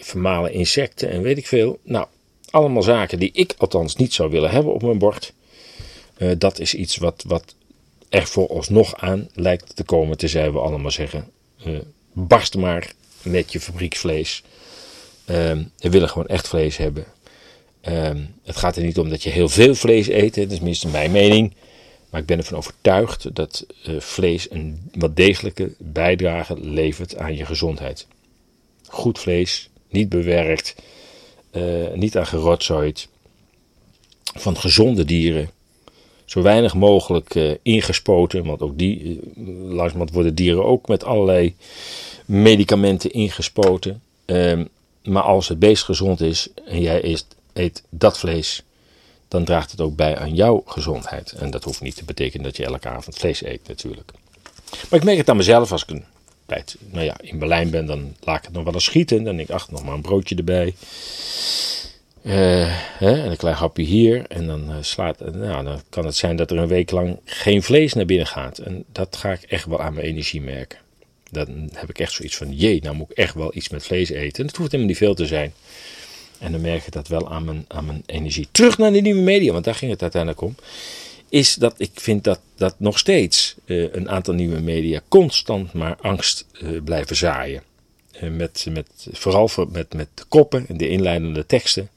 vermalen 0.00 0.52
insecten 0.52 1.10
en 1.10 1.22
weet 1.22 1.38
ik 1.38 1.46
veel. 1.46 1.78
Nou, 1.82 2.06
allemaal 2.50 2.82
zaken 2.82 3.18
die 3.18 3.30
ik 3.32 3.54
althans 3.58 3.96
niet 3.96 4.12
zou 4.12 4.30
willen 4.30 4.50
hebben 4.50 4.74
op 4.74 4.82
mijn 4.82 4.98
bord. 4.98 5.32
dat 6.38 6.58
is 6.58 6.74
iets 6.74 6.96
wat, 6.96 7.24
wat 7.26 7.54
er 8.08 8.26
vooralsnog 8.26 8.96
aan 8.96 9.28
lijkt 9.34 9.76
te 9.76 9.84
komen. 9.84 10.18
Tenzij 10.18 10.52
we 10.52 10.58
allemaal 10.58 10.90
zeggen, 10.90 11.30
barst 12.12 12.56
maar 12.56 12.92
met 13.22 13.52
je 13.52 13.60
fabrieksvlees. 13.60 14.42
we 15.24 15.90
willen 15.90 16.08
gewoon 16.08 16.28
echt 16.28 16.48
vlees 16.48 16.76
hebben. 16.76 17.04
het 18.42 18.56
gaat 18.56 18.76
er 18.76 18.82
niet 18.82 18.98
om 18.98 19.08
dat 19.08 19.22
je 19.22 19.30
heel 19.30 19.48
veel 19.48 19.74
vlees 19.74 20.08
eet, 20.08 20.34
dat 20.34 20.50
is 20.50 20.56
tenminste 20.56 20.88
mijn 20.88 21.10
mening. 21.10 21.54
Maar 22.12 22.20
ik 22.20 22.26
ben 22.26 22.38
ervan 22.38 22.58
overtuigd 22.58 23.34
dat 23.34 23.66
uh, 23.88 24.00
vlees 24.00 24.50
een 24.50 24.90
wat 24.94 25.16
degelijke 25.16 25.72
bijdrage 25.78 26.60
levert 26.60 27.16
aan 27.16 27.36
je 27.36 27.44
gezondheid. 27.44 28.06
Goed 28.86 29.18
vlees, 29.18 29.70
niet 29.88 30.08
bewerkt, 30.08 30.74
uh, 31.52 31.92
niet 31.94 32.16
aan 32.16 32.26
gerotzooid, 32.26 33.08
van 34.34 34.56
gezonde 34.56 35.04
dieren. 35.04 35.50
Zo 36.24 36.42
weinig 36.42 36.74
mogelijk 36.74 37.34
uh, 37.34 37.54
ingespoten, 37.62 38.44
want 38.44 38.60
ook 38.60 38.78
die, 38.78 39.20
langzamerhand 39.68 40.12
worden 40.12 40.34
dieren 40.34 40.64
ook 40.64 40.88
met 40.88 41.04
allerlei 41.04 41.54
medicamenten 42.26 43.12
ingespoten. 43.12 44.02
Ehm, 44.24 44.64
maar 45.02 45.22
als 45.22 45.48
het 45.48 45.58
beest 45.58 45.82
gezond 45.82 46.20
is 46.20 46.48
en 46.66 46.80
jij 46.80 47.16
eet 47.52 47.82
dat 47.90 48.18
vlees, 48.18 48.62
dan 49.32 49.44
draagt 49.44 49.70
het 49.70 49.80
ook 49.80 49.96
bij 49.96 50.16
aan 50.16 50.34
jouw 50.34 50.62
gezondheid. 50.66 51.32
En 51.32 51.50
dat 51.50 51.64
hoeft 51.64 51.80
niet 51.80 51.96
te 51.96 52.04
betekenen 52.04 52.44
dat 52.44 52.56
je 52.56 52.64
elke 52.64 52.88
avond 52.88 53.16
vlees 53.16 53.44
eet 53.44 53.68
natuurlijk. 53.68 54.10
Maar 54.88 54.98
ik 54.98 55.04
merk 55.04 55.18
het 55.18 55.28
aan 55.28 55.36
mezelf 55.36 55.72
als 55.72 55.82
ik 55.82 55.90
een 55.90 56.04
nou 56.90 57.04
ja, 57.04 57.16
in 57.20 57.38
Berlijn 57.38 57.70
ben, 57.70 57.86
dan 57.86 58.16
laat 58.20 58.38
ik 58.38 58.44
het 58.44 58.52
nog 58.52 58.64
wel 58.64 58.74
eens 58.74 58.84
schieten. 58.84 59.24
Dan 59.24 59.36
denk 59.36 59.48
ik, 59.48 59.54
ach, 59.54 59.70
nog 59.70 59.84
maar 59.84 59.94
een 59.94 60.00
broodje 60.00 60.36
erbij. 60.36 60.74
Uh, 62.22 62.66
hè, 62.98 63.22
en 63.22 63.30
een 63.30 63.36
klein 63.36 63.56
hapje 63.56 63.82
hier. 63.82 64.24
En 64.28 64.46
dan, 64.46 64.70
uh, 64.70 64.76
slaat, 64.80 65.20
nou, 65.20 65.64
dan 65.64 65.82
kan 65.88 66.04
het 66.04 66.16
zijn 66.16 66.36
dat 66.36 66.50
er 66.50 66.58
een 66.58 66.68
week 66.68 66.90
lang 66.90 67.18
geen 67.24 67.62
vlees 67.62 67.92
naar 67.92 68.06
binnen 68.06 68.26
gaat. 68.26 68.58
En 68.58 68.84
dat 68.92 69.16
ga 69.16 69.32
ik 69.32 69.42
echt 69.42 69.66
wel 69.66 69.80
aan 69.80 69.94
mijn 69.94 70.06
energie 70.06 70.40
merken. 70.40 70.78
Dan 71.30 71.70
heb 71.72 71.88
ik 71.88 71.98
echt 71.98 72.12
zoiets 72.12 72.36
van, 72.36 72.52
jee, 72.56 72.80
nou 72.82 72.96
moet 72.96 73.10
ik 73.10 73.16
echt 73.16 73.34
wel 73.34 73.54
iets 73.54 73.68
met 73.68 73.84
vlees 73.84 74.10
eten. 74.10 74.40
En 74.42 74.46
het 74.46 74.56
hoeft 74.56 74.70
helemaal 74.70 74.92
niet 74.92 75.02
veel 75.02 75.14
te 75.14 75.26
zijn. 75.26 75.52
En 76.42 76.52
dan 76.52 76.60
merk 76.60 76.86
ik 76.86 76.92
dat 76.92 77.08
wel 77.08 77.30
aan 77.30 77.44
mijn, 77.44 77.64
aan 77.68 77.86
mijn 77.86 78.02
energie. 78.06 78.48
Terug 78.50 78.78
naar 78.78 78.92
de 78.92 79.00
nieuwe 79.00 79.20
media, 79.20 79.52
want 79.52 79.64
daar 79.64 79.74
ging 79.74 79.90
het 79.90 80.02
uiteindelijk 80.02 80.42
om. 80.42 80.54
Is 81.28 81.54
dat 81.54 81.74
ik 81.76 81.90
vind 81.94 82.24
dat, 82.24 82.40
dat 82.56 82.74
nog 82.78 82.98
steeds 82.98 83.54
uh, 83.64 83.92
een 83.92 84.10
aantal 84.10 84.34
nieuwe 84.34 84.60
media 84.60 85.00
constant 85.08 85.72
maar 85.72 85.96
angst 86.00 86.46
uh, 86.62 86.82
blijven 86.82 87.16
zaaien. 87.16 87.62
Uh, 88.22 88.30
met, 88.30 88.66
met, 88.70 88.86
vooral 89.12 89.48
voor, 89.48 89.68
met, 89.70 89.94
met 89.94 90.08
de 90.14 90.24
koppen 90.28 90.64
en 90.68 90.76
de 90.76 90.88
inleidende 90.88 91.46
teksten. 91.46 91.88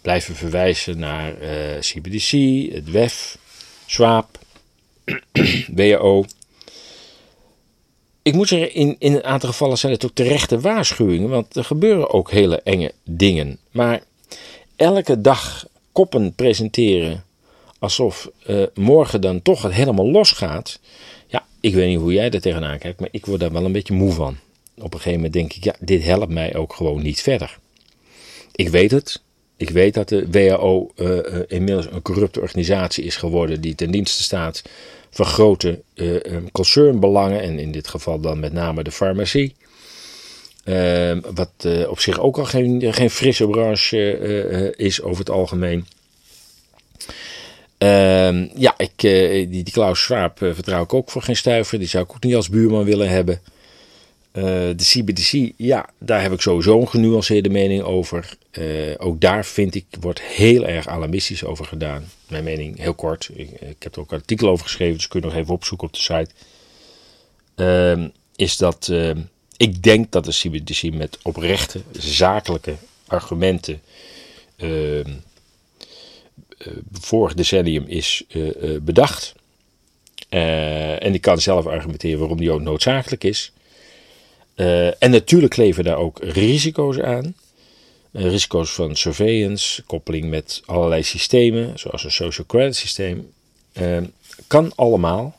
Blijven 0.00 0.34
verwijzen 0.34 0.98
naar 0.98 1.34
CBDC, 1.80 2.30
het 2.72 2.90
WEF, 2.90 3.38
SWAP, 3.86 4.38
WHO. 5.74 6.24
Ik 8.22 8.34
moet 8.34 8.48
zeggen, 8.48 8.74
in, 8.74 8.96
in 8.98 9.14
een 9.14 9.24
aantal 9.24 9.48
gevallen 9.48 9.78
zijn 9.78 9.92
het 9.92 10.04
ook 10.04 10.14
terechte 10.14 10.60
waarschuwingen, 10.60 11.28
want 11.28 11.56
er 11.56 11.64
gebeuren 11.64 12.10
ook 12.10 12.30
hele 12.30 12.60
enge 12.60 12.92
dingen. 13.04 13.58
Maar 13.70 14.02
elke 14.76 15.20
dag 15.20 15.66
koppen 15.92 16.34
presenteren 16.34 17.24
alsof 17.78 18.30
uh, 18.46 18.62
morgen 18.74 19.20
dan 19.20 19.42
toch 19.42 19.62
het 19.62 19.72
helemaal 19.72 20.10
losgaat. 20.10 20.80
Ja, 21.26 21.44
ik 21.60 21.74
weet 21.74 21.88
niet 21.88 21.98
hoe 21.98 22.12
jij 22.12 22.30
er 22.30 22.40
tegenaan 22.40 22.78
kijkt, 22.78 23.00
maar 23.00 23.08
ik 23.12 23.26
word 23.26 23.40
daar 23.40 23.52
wel 23.52 23.64
een 23.64 23.72
beetje 23.72 23.94
moe 23.94 24.12
van. 24.12 24.36
Op 24.76 24.94
een 24.94 25.00
gegeven 25.00 25.12
moment 25.12 25.32
denk 25.32 25.52
ik, 25.52 25.64
ja, 25.64 25.74
dit 25.80 26.02
helpt 26.04 26.32
mij 26.32 26.56
ook 26.56 26.72
gewoon 26.74 27.02
niet 27.02 27.20
verder. 27.20 27.58
Ik 28.54 28.68
weet 28.68 28.90
het. 28.90 29.20
Ik 29.56 29.70
weet 29.70 29.94
dat 29.94 30.08
de 30.08 30.30
WHO 30.30 30.92
uh, 30.96 31.08
uh, 31.08 31.38
inmiddels 31.48 31.86
een 31.90 32.02
corrupte 32.02 32.40
organisatie 32.40 33.04
is 33.04 33.16
geworden 33.16 33.60
die 33.60 33.74
ten 33.74 33.90
dienste 33.90 34.22
staat 34.22 34.62
van 35.12 35.26
grote 35.26 35.82
uh, 35.94 36.20
concernbelangen 36.52 37.40
en 37.40 37.58
in 37.58 37.72
dit 37.72 37.88
geval 37.88 38.20
dan 38.20 38.40
met 38.40 38.52
name 38.52 38.82
de 38.82 38.92
farmacie. 38.92 39.54
Uh, 40.64 41.16
wat 41.34 41.52
uh, 41.66 41.88
op 41.88 42.00
zich 42.00 42.20
ook 42.20 42.38
al 42.38 42.44
geen, 42.44 42.94
geen 42.94 43.10
frisse 43.10 43.46
branche 43.46 44.18
uh, 44.18 44.86
is 44.86 45.02
over 45.02 45.18
het 45.18 45.30
algemeen. 45.30 45.86
Ehm, 47.78 48.46
ja, 48.54 48.74
ik, 48.76 48.92
die, 49.00 49.46
die 49.48 49.72
Klaus 49.72 50.02
Schwab 50.02 50.38
vertrouw 50.38 50.82
ik 50.82 50.94
ook 50.94 51.10
voor 51.10 51.22
geen 51.22 51.36
stuiver. 51.36 51.78
Die 51.78 51.88
zou 51.88 52.04
ik 52.04 52.10
ook 52.10 52.22
niet 52.22 52.34
als 52.34 52.48
buurman 52.48 52.84
willen 52.84 53.08
hebben. 53.08 53.40
Uh, 54.32 54.44
de 54.44 54.74
CBDC, 54.76 55.52
ja, 55.56 55.88
daar 55.98 56.22
heb 56.22 56.32
ik 56.32 56.40
sowieso 56.40 56.80
een 56.80 56.88
genuanceerde 56.88 57.48
mening 57.48 57.82
over. 57.82 58.36
Uh, 58.58 58.94
ook 58.98 59.20
daar 59.20 59.44
vind 59.44 59.74
ik, 59.74 59.84
wordt 60.00 60.20
heel 60.20 60.66
erg 60.66 60.86
alarmistisch 60.86 61.44
over 61.44 61.64
gedaan. 61.64 62.10
Mijn 62.28 62.44
mening 62.44 62.78
heel 62.78 62.94
kort. 62.94 63.30
Ik, 63.34 63.50
heb 63.78 63.94
er 63.94 64.00
ook 64.00 64.10
een 64.10 64.18
artikel 64.18 64.48
over 64.48 64.64
geschreven, 64.64 64.96
dus 64.96 65.08
kun 65.08 65.20
je 65.20 65.26
nog 65.26 65.34
even 65.34 65.54
opzoeken 65.54 65.86
op 65.86 65.92
de 65.92 66.00
site. 66.00 66.30
Uh, 67.56 68.06
is 68.36 68.56
dat 68.56 68.88
ehm, 68.88 69.20
ik 69.56 69.82
denk 69.82 70.12
dat 70.12 70.24
de 70.24 70.32
CBDC 70.32 70.94
met 70.94 71.18
oprechte, 71.22 71.80
zakelijke 71.92 72.76
argumenten 73.06 73.80
ehm, 74.56 75.10
vorig 76.92 77.34
decennium 77.34 77.84
is 77.86 78.24
bedacht. 78.82 79.34
en 80.28 81.14
ik 81.14 81.20
kan 81.20 81.40
zelf 81.40 81.66
argumenteren 81.66 82.18
waarom 82.18 82.38
die 82.38 82.50
ook 82.50 82.60
noodzakelijk 82.60 83.24
is. 83.24 83.52
En 84.54 85.10
natuurlijk 85.10 85.52
kleven 85.52 85.84
daar 85.84 85.96
ook 85.96 86.18
risico's 86.22 86.98
aan. 86.98 87.34
risico's 88.12 88.70
van 88.72 88.96
surveillance, 88.96 89.82
koppeling 89.82 90.30
met 90.30 90.62
allerlei 90.64 91.02
systemen, 91.02 91.78
zoals 91.78 92.04
een 92.04 92.12
social 92.12 92.46
credit 92.46 92.76
systeem. 92.76 93.32
kan 94.46 94.72
allemaal. 94.74 95.34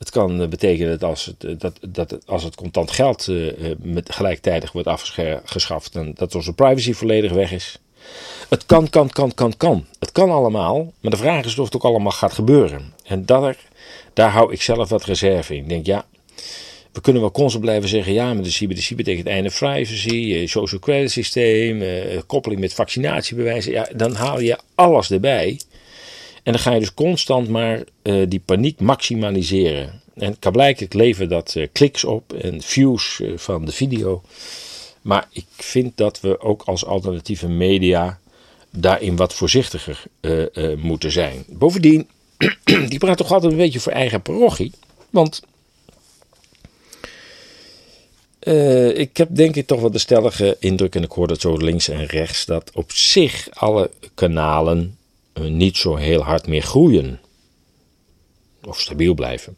Het 0.00 0.10
kan 0.10 0.42
eh, 0.42 0.48
betekenen 0.48 0.98
dat 0.98 1.10
als 1.10 1.24
het, 1.24 1.44
eh, 1.44 1.52
dat, 1.58 1.78
dat 1.88 2.26
als 2.26 2.42
het 2.42 2.54
contant 2.54 2.90
geld 2.90 3.28
met 3.78 4.14
gelijktijdig 4.14 4.72
wordt 4.72 4.88
afgeschaft, 4.88 5.92
dan 5.92 6.12
dat 6.14 6.34
onze 6.34 6.52
privacy 6.52 6.92
volledig 6.92 7.32
weg 7.32 7.52
is. 7.52 7.78
Het 8.48 8.66
kan, 8.66 8.88
kan, 8.90 9.10
kan, 9.10 9.34
kan, 9.34 9.56
kan. 9.56 9.86
Het 9.98 10.12
kan 10.12 10.30
allemaal, 10.30 10.92
maar 11.00 11.10
de 11.10 11.16
vraag 11.16 11.44
is 11.44 11.58
of 11.58 11.64
het 11.64 11.74
ook 11.74 11.84
allemaal 11.84 12.12
gaat 12.12 12.32
gebeuren. 12.32 12.94
En 13.04 13.26
daar, 13.26 13.56
daar 14.12 14.30
hou 14.30 14.52
ik 14.52 14.62
zelf 14.62 14.88
wat 14.88 15.04
reserve 15.04 15.54
in. 15.54 15.62
Ik 15.62 15.68
denk, 15.68 15.86
ja, 15.86 16.04
we 16.92 17.00
kunnen 17.00 17.22
wel 17.22 17.30
constant 17.30 17.64
blijven 17.64 17.88
zeggen, 17.88 18.12
ja, 18.12 18.34
maar 18.34 18.42
de 18.42 18.50
CBDC 18.50 18.96
betekent 18.96 19.26
einde 19.26 19.50
privacy, 19.58 20.46
social 20.46 20.80
credit 20.80 21.10
systeem, 21.10 21.82
koppeling 22.26 22.60
met 22.60 22.74
vaccinatiebewijzen. 22.74 23.72
Ja, 23.72 23.88
dan 23.96 24.14
haal 24.14 24.40
je 24.40 24.58
alles 24.74 25.10
erbij. 25.10 25.60
En 26.42 26.52
dan 26.52 26.58
ga 26.58 26.72
je 26.72 26.80
dus 26.80 26.94
constant 26.94 27.48
maar 27.48 27.82
uh, 28.02 28.26
die 28.28 28.42
paniek 28.44 28.80
maximaliseren. 28.80 30.02
En 30.14 30.36
blijkbaar 30.52 30.88
leveren 30.90 31.28
dat 31.28 31.54
uh, 31.56 31.66
kliks 31.72 32.04
op 32.04 32.32
en 32.32 32.62
views 32.62 33.20
van 33.36 33.64
de 33.64 33.72
video. 33.72 34.22
Maar 35.02 35.28
ik 35.32 35.46
vind 35.56 35.96
dat 35.96 36.20
we 36.20 36.40
ook 36.40 36.62
als 36.62 36.84
alternatieve 36.84 37.48
media 37.48 38.18
daarin 38.70 39.16
wat 39.16 39.34
voorzichtiger 39.34 40.02
moeten 40.76 41.12
zijn. 41.12 41.44
Bovendien, 41.48 42.08
die 42.88 42.98
praat 42.98 43.16
toch 43.16 43.32
altijd 43.32 43.52
een 43.52 43.58
beetje 43.58 43.80
voor 43.80 43.92
eigen 43.92 44.22
parochie. 44.22 44.72
Want 45.10 45.42
ik 48.94 49.16
heb 49.16 49.28
denk 49.30 49.56
ik 49.56 49.66
toch 49.66 49.80
wel 49.80 49.90
de 49.90 49.98
stellige 49.98 50.56
indruk, 50.60 50.94
en 50.94 51.02
ik 51.02 51.10
hoor 51.10 51.26
dat 51.26 51.40
zo 51.40 51.56
links 51.56 51.88
en 51.88 52.06
rechts, 52.06 52.44
dat 52.44 52.70
op 52.74 52.92
zich 52.92 53.48
alle 53.50 53.90
kanalen 54.14 54.98
niet 55.48 55.76
zo 55.76 55.96
heel 55.96 56.20
hard 56.20 56.46
meer 56.46 56.62
groeien. 56.62 57.20
Of 58.64 58.80
stabiel 58.80 59.14
blijven. 59.14 59.56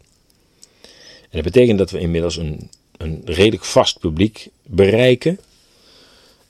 En 1.23 1.43
dat 1.43 1.53
betekent 1.53 1.79
dat 1.79 1.91
we 1.91 1.99
inmiddels 1.99 2.37
een, 2.37 2.71
een 2.97 3.23
redelijk 3.25 3.65
vast 3.65 3.99
publiek 3.99 4.49
bereiken. 4.63 5.39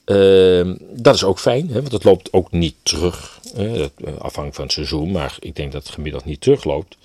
Uh, 0.07 0.75
dat 0.91 1.15
is 1.15 1.25
ook 1.25 1.39
fijn, 1.39 1.69
hè, 1.69 1.81
want 1.81 1.93
het 1.93 2.05
loopt 2.05 2.33
ook 2.33 2.51
niet 2.51 2.75
terug. 2.83 3.41
Hè, 3.55 3.89
afhankelijk 4.05 4.55
van 4.55 4.65
het 4.65 4.73
seizoen, 4.73 5.11
maar 5.11 5.37
ik 5.41 5.57
denk 5.57 5.73
dat 5.73 5.83
het 5.83 5.93
gemiddeld 5.93 6.25
niet 6.25 6.41
terugloopt. 6.41 6.97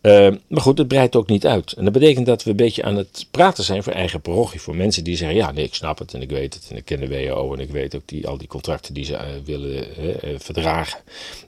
Ehm, 0.00 0.36
maar 0.46 0.60
goed, 0.60 0.78
het 0.78 0.88
breidt 0.88 1.16
ook 1.16 1.28
niet 1.28 1.46
uit. 1.46 1.72
En 1.72 1.84
dat 1.84 1.92
betekent 1.92 2.26
dat 2.26 2.42
we 2.42 2.50
een 2.50 2.56
beetje 2.56 2.82
aan 2.82 2.96
het 2.96 3.26
praten 3.30 3.64
zijn 3.64 3.82
voor 3.82 3.92
eigen 3.92 4.20
parochie. 4.20 4.60
Voor 4.60 4.76
mensen 4.76 5.04
die 5.04 5.16
zeggen, 5.16 5.36
ja, 5.36 5.52
nee, 5.52 5.64
ik 5.64 5.74
snap 5.74 5.98
het 5.98 6.14
en 6.14 6.22
ik 6.22 6.30
weet 6.30 6.54
het. 6.54 6.66
En 6.70 6.76
ik 6.76 6.84
ken 6.84 7.00
de 7.00 7.08
WHO 7.08 7.54
en 7.54 7.60
ik 7.60 7.70
weet 7.70 7.94
ook 7.94 8.02
die, 8.04 8.26
al 8.26 8.38
die 8.38 8.48
contracten 8.48 8.94
die 8.94 9.04
ze 9.04 9.12
uh, 9.12 9.20
willen 9.44 9.86
uh, 10.00 10.34
verdragen. 10.38 11.00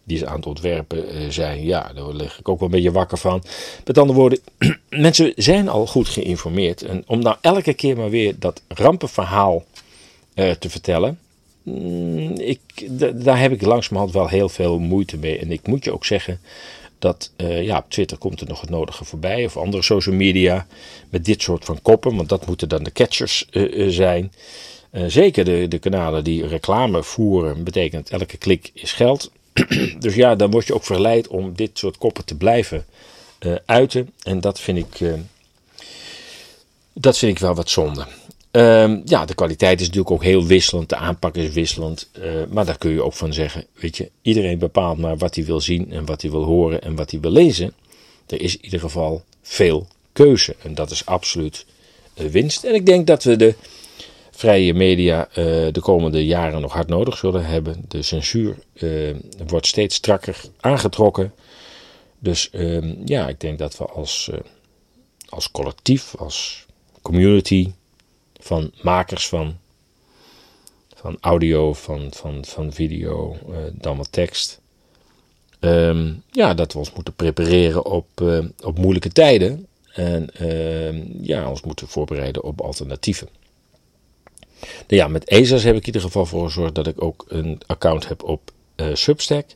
Die 0.04 0.18
ze 0.18 0.26
aan 0.26 0.36
het 0.36 0.46
ontwerpen 0.46 1.14
uh, 1.14 1.30
zijn. 1.30 1.64
Ja, 1.64 1.92
daar 1.94 2.14
lig 2.14 2.38
ik 2.38 2.48
ook 2.48 2.58
wel 2.58 2.68
een 2.68 2.74
beetje 2.74 2.92
wakker 2.92 3.18
van. 3.18 3.42
Met 3.84 3.98
andere 3.98 4.18
woorden, 4.18 4.38
mensen 4.88 5.32
zijn 5.36 5.68
al 5.68 5.86
goed 5.86 6.08
geïnformeerd. 6.08 6.82
En 6.82 7.04
om 7.06 7.18
nou 7.18 7.36
elke 7.40 7.74
keer 7.74 7.96
maar 7.96 8.10
weer 8.10 8.34
dat 8.38 8.62
rampenverhaal 8.68 9.64
te 10.34 10.70
vertellen... 10.70 11.18
Mm, 11.62 12.32
ik, 12.36 12.60
daar 13.24 13.40
heb 13.40 13.52
ik 13.52 13.62
langzamerhand 13.62 14.12
wel 14.14 14.28
heel 14.28 14.48
veel 14.48 14.78
moeite 14.78 15.16
mee. 15.16 15.38
En 15.38 15.52
ik 15.52 15.66
moet 15.66 15.84
je 15.84 15.92
ook 15.92 16.04
zeggen 16.04 16.40
dat 17.02 17.30
uh, 17.36 17.62
ja, 17.62 17.78
op 17.78 17.90
Twitter 17.90 18.18
komt 18.18 18.40
er 18.40 18.48
nog 18.48 18.60
het 18.60 18.70
nodige 18.70 19.04
voorbij. 19.04 19.44
Of 19.44 19.56
andere 19.56 19.82
social 19.82 20.14
media 20.14 20.66
met 21.10 21.24
dit 21.24 21.42
soort 21.42 21.64
van 21.64 21.82
koppen. 21.82 22.16
Want 22.16 22.28
dat 22.28 22.46
moeten 22.46 22.68
dan 22.68 22.82
de 22.82 22.92
catchers 22.92 23.46
uh, 23.50 23.88
zijn. 23.90 24.32
Uh, 24.92 25.04
zeker 25.06 25.44
de, 25.44 25.68
de 25.68 25.78
kanalen 25.78 26.24
die 26.24 26.46
reclame 26.46 27.02
voeren. 27.02 27.64
Betekent 27.64 28.10
elke 28.10 28.36
klik 28.36 28.70
is 28.74 28.92
geld. 28.92 29.30
dus 29.98 30.14
ja, 30.14 30.34
dan 30.34 30.50
word 30.50 30.66
je 30.66 30.74
ook 30.74 30.84
verleid 30.84 31.28
om 31.28 31.52
dit 31.54 31.78
soort 31.78 31.98
koppen 31.98 32.24
te 32.24 32.36
blijven 32.36 32.84
uiten. 33.66 34.10
En 34.22 34.40
dat 34.40 34.60
vind 34.60 34.78
ik, 34.78 35.14
dat 36.92 37.18
vind 37.18 37.32
ik 37.32 37.38
wel 37.38 37.54
wat 37.54 37.70
zonde. 37.70 38.06
Ehm, 38.52 39.00
ja, 39.04 39.24
de 39.24 39.34
kwaliteit 39.34 39.80
is 39.80 39.86
natuurlijk 39.86 40.14
ook 40.14 40.22
heel 40.22 40.46
wisselend. 40.46 40.88
De 40.88 40.96
aanpak 40.96 41.36
is 41.36 41.52
wisselend. 41.52 42.10
Uh, 42.18 42.24
maar 42.50 42.64
daar 42.64 42.78
kun 42.78 42.90
je 42.90 43.02
ook 43.02 43.12
van 43.12 43.32
zeggen. 43.32 43.66
Weet 43.74 43.96
je, 43.96 44.10
iedereen 44.22 44.58
bepaalt 44.58 44.98
maar 44.98 45.16
wat 45.16 45.34
hij 45.34 45.44
wil 45.44 45.60
zien 45.60 45.92
en 45.92 46.06
wat 46.06 46.22
hij 46.22 46.30
wil 46.30 46.42
horen 46.42 46.82
en 46.82 46.96
wat 46.96 47.10
hij 47.10 47.20
wil 47.20 47.30
lezen. 47.30 47.74
Er 48.26 48.40
is 48.40 48.56
in 48.56 48.64
ieder 48.64 48.80
geval 48.80 49.24
veel 49.42 49.86
keuze. 50.12 50.56
En 50.62 50.74
dat 50.74 50.90
is 50.90 51.06
absoluut 51.06 51.66
uh, 52.14 52.26
winst. 52.26 52.64
En 52.64 52.74
ik 52.74 52.86
denk 52.86 53.06
dat 53.06 53.24
we 53.24 53.36
de 53.36 53.54
vrije 54.30 54.74
media 54.74 55.28
uh, 55.28 55.34
de 55.72 55.80
komende 55.80 56.26
jaren 56.26 56.60
nog 56.60 56.72
hard 56.72 56.88
nodig 56.88 57.16
zullen 57.16 57.44
hebben. 57.44 57.84
De 57.88 58.02
censuur 58.02 58.56
wordt 59.46 59.66
steeds 59.66 59.94
strakker 59.94 60.40
aangetrokken. 60.60 61.32
Dus 62.18 62.50
ehm, 62.50 62.94
ja, 63.04 63.28
ik 63.28 63.40
denk 63.40 63.58
dat 63.58 63.78
we 63.78 63.84
als, 63.84 64.30
als 65.28 65.50
collectief, 65.50 66.14
als 66.16 66.66
community 67.02 67.72
van 68.42 68.72
makers 68.82 69.28
van, 69.28 69.56
van 70.94 71.16
audio, 71.20 71.72
van, 71.72 72.12
van, 72.12 72.44
van 72.44 72.72
video, 72.72 73.36
uh, 73.48 73.56
dan 73.72 73.96
wat 73.96 74.12
tekst. 74.12 74.60
Um, 75.60 76.22
ja, 76.30 76.54
dat 76.54 76.72
we 76.72 76.78
ons 76.78 76.92
moeten 76.92 77.14
prepareren 77.14 77.84
op, 77.84 78.06
uh, 78.22 78.44
op 78.64 78.78
moeilijke 78.78 79.08
tijden. 79.08 79.66
En 79.92 80.28
uh, 80.40 81.24
ja, 81.26 81.48
ons 81.50 81.62
moeten 81.62 81.88
voorbereiden 81.88 82.42
op 82.42 82.60
alternatieven. 82.60 83.28
Nou 84.60 85.02
ja, 85.02 85.08
met 85.08 85.24
ESA's 85.24 85.62
heb 85.62 85.74
ik 85.74 85.80
in 85.80 85.86
ieder 85.86 86.00
geval 86.02 86.26
voor 86.26 86.44
gezorgd 86.44 86.74
dat 86.74 86.86
ik 86.86 87.02
ook 87.02 87.24
een 87.28 87.60
account 87.66 88.08
heb 88.08 88.22
op 88.22 88.50
uh, 88.76 88.94
Substack. 88.94 89.46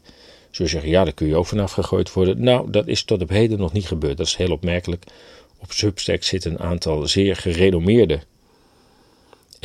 Zul 0.51 0.65
je 0.65 0.71
zeggen, 0.71 0.91
ja, 0.91 1.05
daar 1.05 1.13
kun 1.13 1.27
je 1.27 1.37
ook 1.37 1.47
vanaf 1.47 1.73
gegooid 1.73 2.13
worden. 2.13 2.43
Nou, 2.43 2.71
dat 2.71 2.87
is 2.87 3.05
tot 3.05 3.23
op 3.23 3.29
heden 3.29 3.59
nog 3.59 3.73
niet 3.73 3.87
gebeurd. 3.87 4.17
Dat 4.17 4.27
is 4.27 4.37
heel 4.37 4.53
opmerkelijk. 4.53 5.05
Op 5.59 5.73
Substack 5.73 6.23
zitten 6.23 6.51
een 6.51 6.59
aantal 6.61 7.07
zeer 7.07 7.37
gerenommeerde 7.37 8.21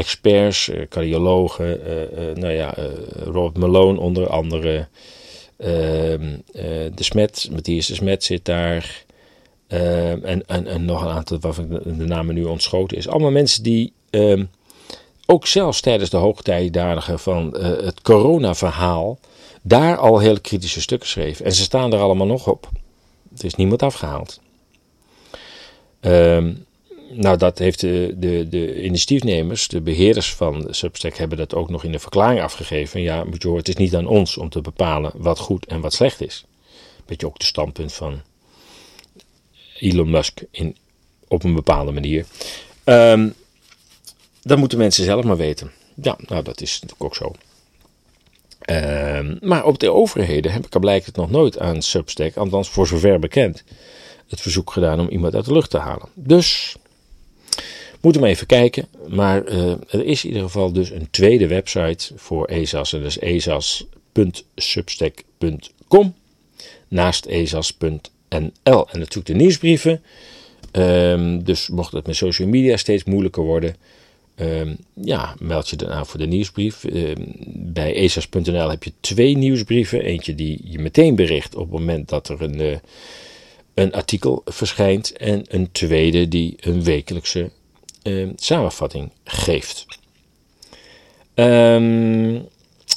experts, 0.01 0.69
eh, 0.69 0.87
cardiologen, 0.89 1.85
eh, 1.85 2.29
eh, 2.29 2.35
nou 2.35 2.53
ja, 2.53 2.75
Robert 3.23 3.57
Malone 3.57 3.99
onder 3.99 4.29
andere, 4.29 4.87
ehm, 5.57 6.37
de 6.95 7.03
Smet, 7.03 7.49
Matthias 7.51 7.87
de 7.87 7.93
Smet 7.93 8.23
zit 8.23 8.45
daar. 8.45 9.03
Ehm, 9.67 10.23
en, 10.23 10.47
en, 10.47 10.67
en 10.67 10.85
nog 10.85 11.01
een 11.01 11.09
aantal 11.09 11.39
waarvan 11.39 11.67
de 11.69 12.05
namen 12.05 12.35
nu 12.35 12.43
ontschoten 12.43 12.97
is. 12.97 13.07
Allemaal 13.07 13.31
mensen 13.31 13.63
die 13.63 13.93
ehm, 14.09 14.45
ook 15.25 15.47
zelfs 15.47 15.81
tijdens 15.81 16.09
de 16.09 16.17
hoogtijdagen 16.17 17.19
van 17.19 17.57
het 17.57 18.01
corona-verhaal 18.01 19.19
daar 19.61 19.97
al 19.97 20.19
heel 20.19 20.41
kritische 20.41 20.81
stukken 20.81 21.09
schreven. 21.09 21.45
En 21.45 21.51
ze 21.51 21.61
staan 21.61 21.93
er 21.93 21.99
allemaal 21.99 22.27
nog 22.27 22.47
op. 22.47 22.69
Er 23.37 23.45
is 23.45 23.55
niemand 23.55 23.83
afgehaald. 23.83 24.39
Nou, 27.13 27.37
dat 27.37 27.57
heeft 27.57 27.79
de, 27.79 28.13
de, 28.17 28.47
de 28.49 28.83
initiatiefnemers, 28.83 29.67
de 29.67 29.81
beheerders 29.81 30.33
van 30.33 30.67
Substack, 30.69 31.17
hebben 31.17 31.37
dat 31.37 31.55
ook 31.55 31.69
nog 31.69 31.83
in 31.83 31.91
de 31.91 31.99
verklaring 31.99 32.41
afgegeven. 32.41 33.01
Ja, 33.01 33.23
moet 33.23 33.41
je 33.41 33.47
horen, 33.47 33.63
het 33.63 33.69
is 33.69 33.75
niet 33.83 33.95
aan 33.95 34.07
ons 34.07 34.37
om 34.37 34.49
te 34.49 34.61
bepalen 34.61 35.11
wat 35.15 35.39
goed 35.39 35.65
en 35.65 35.81
wat 35.81 35.93
slecht 35.93 36.21
is. 36.21 36.45
Beetje 37.05 37.27
ook 37.27 37.39
de 37.39 37.45
standpunt 37.45 37.93
van 37.93 38.21
Elon 39.79 40.09
Musk 40.09 40.41
in, 40.51 40.75
op 41.27 41.43
een 41.43 41.55
bepaalde 41.55 41.91
manier. 41.91 42.25
Um, 42.83 43.33
dat 44.41 44.57
moeten 44.57 44.77
mensen 44.77 45.03
zelf 45.03 45.23
maar 45.23 45.37
weten. 45.37 45.71
Ja, 46.01 46.17
nou, 46.27 46.43
dat 46.43 46.61
is 46.61 46.79
natuurlijk 46.81 47.03
ook 47.03 47.15
zo. 47.15 47.33
Um, 48.69 49.37
maar 49.41 49.65
op 49.65 49.79
de 49.79 49.91
overheden 49.91 50.51
heb 50.51 50.65
ik 50.65 50.73
er 50.73 50.79
blijkbaar 50.79 51.13
nog 51.15 51.29
nooit 51.29 51.59
aan 51.59 51.81
Substack, 51.81 52.35
althans 52.37 52.69
voor 52.69 52.87
zover 52.87 53.19
bekend, 53.19 53.63
het 54.27 54.41
verzoek 54.41 54.71
gedaan 54.71 54.99
om 54.99 55.07
iemand 55.07 55.35
uit 55.35 55.45
de 55.45 55.53
lucht 55.53 55.69
te 55.69 55.77
halen. 55.77 56.09
Dus 56.13 56.75
Moeten 58.01 58.21
we 58.21 58.27
even 58.27 58.47
kijken. 58.47 58.87
Maar 59.07 59.51
uh, 59.51 59.71
er 59.71 60.05
is 60.05 60.23
in 60.23 60.29
ieder 60.29 60.43
geval 60.43 60.71
dus 60.71 60.89
een 60.89 61.07
tweede 61.11 61.47
website 61.47 62.13
voor 62.15 62.45
ESAS. 62.45 62.93
En 62.93 63.01
dat 63.01 63.09
is 63.09 63.19
esas.substack.com. 63.19 66.13
Naast 66.87 67.25
esas.nl. 67.25 67.99
En 68.63 68.99
natuurlijk 68.99 69.25
de 69.25 69.33
nieuwsbrieven. 69.33 70.01
Um, 70.71 71.43
dus 71.43 71.69
mocht 71.69 71.93
het 71.93 72.07
met 72.07 72.15
social 72.15 72.47
media 72.47 72.77
steeds 72.77 73.03
moeilijker 73.03 73.43
worden. 73.43 73.75
Um, 74.35 74.77
ja, 74.93 75.35
meld 75.39 75.69
je 75.69 75.75
dan 75.75 75.89
aan 75.89 76.05
voor 76.05 76.19
de 76.19 76.27
nieuwsbrief. 76.27 76.83
Um, 76.83 77.15
bij 77.55 77.93
esas.nl 77.93 78.69
heb 78.69 78.83
je 78.83 78.91
twee 78.99 79.37
nieuwsbrieven. 79.37 80.01
Eentje 80.01 80.35
die 80.35 80.59
je 80.63 80.79
meteen 80.79 81.15
bericht 81.15 81.55
op 81.55 81.71
het 81.71 81.79
moment 81.79 82.09
dat 82.09 82.29
er 82.29 82.41
een, 82.41 82.59
uh, 82.59 82.75
een 83.73 83.93
artikel 83.93 84.41
verschijnt. 84.45 85.17
En 85.17 85.43
een 85.47 85.71
tweede 85.71 86.27
die 86.27 86.55
een 86.59 86.83
wekelijkse 86.83 87.49
uh, 88.03 88.29
samenvatting 88.35 89.11
geeft. 89.23 89.85
Um, 91.35 92.47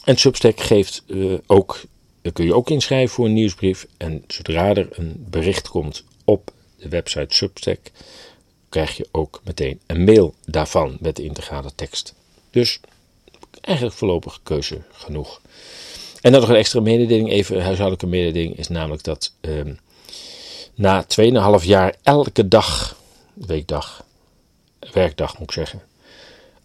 en 0.05 0.17
Substack 0.17 0.61
geeft 0.61 1.03
uh, 1.07 1.39
ook 1.47 1.81
kun 2.33 2.45
je 2.45 2.55
ook 2.55 2.71
inschrijven 2.71 3.15
voor 3.15 3.25
een 3.25 3.33
nieuwsbrief. 3.33 3.87
En 3.97 4.25
zodra 4.27 4.75
er 4.75 4.89
een 4.91 5.27
bericht 5.31 5.69
komt 5.69 6.05
op 6.25 6.51
de 6.77 6.89
website 6.89 7.35
Substack, 7.35 7.79
krijg 8.69 8.97
je 8.97 9.09
ook 9.13 9.41
meteen 9.45 9.81
een 9.87 10.05
mail 10.05 10.35
daarvan 10.45 10.97
met 11.01 11.17
de 11.17 11.23
integrale 11.23 11.71
tekst. 11.75 12.15
Dus 12.51 12.81
eigenlijk 13.61 13.97
voorlopig 13.97 14.41
keuze 14.43 14.83
genoeg. 14.93 15.41
En 16.21 16.33
dan 16.33 16.41
nog 16.41 16.51
een 16.51 16.57
extra 16.57 16.81
mededeling, 16.81 17.31
even 17.31 17.57
een 17.57 17.63
huishoudelijke 17.63 18.07
mededeling, 18.07 18.59
is 18.59 18.69
namelijk 18.69 19.03
dat 19.03 19.33
ehm, 19.41 19.75
na 20.75 21.07
2,5 21.61 21.65
jaar 21.65 21.95
elke 22.03 22.49
dag, 22.49 22.97
weekdag, 23.33 24.04
werkdag 24.95 25.39
moet 25.39 25.49
ik 25.49 25.55
zeggen, 25.55 25.83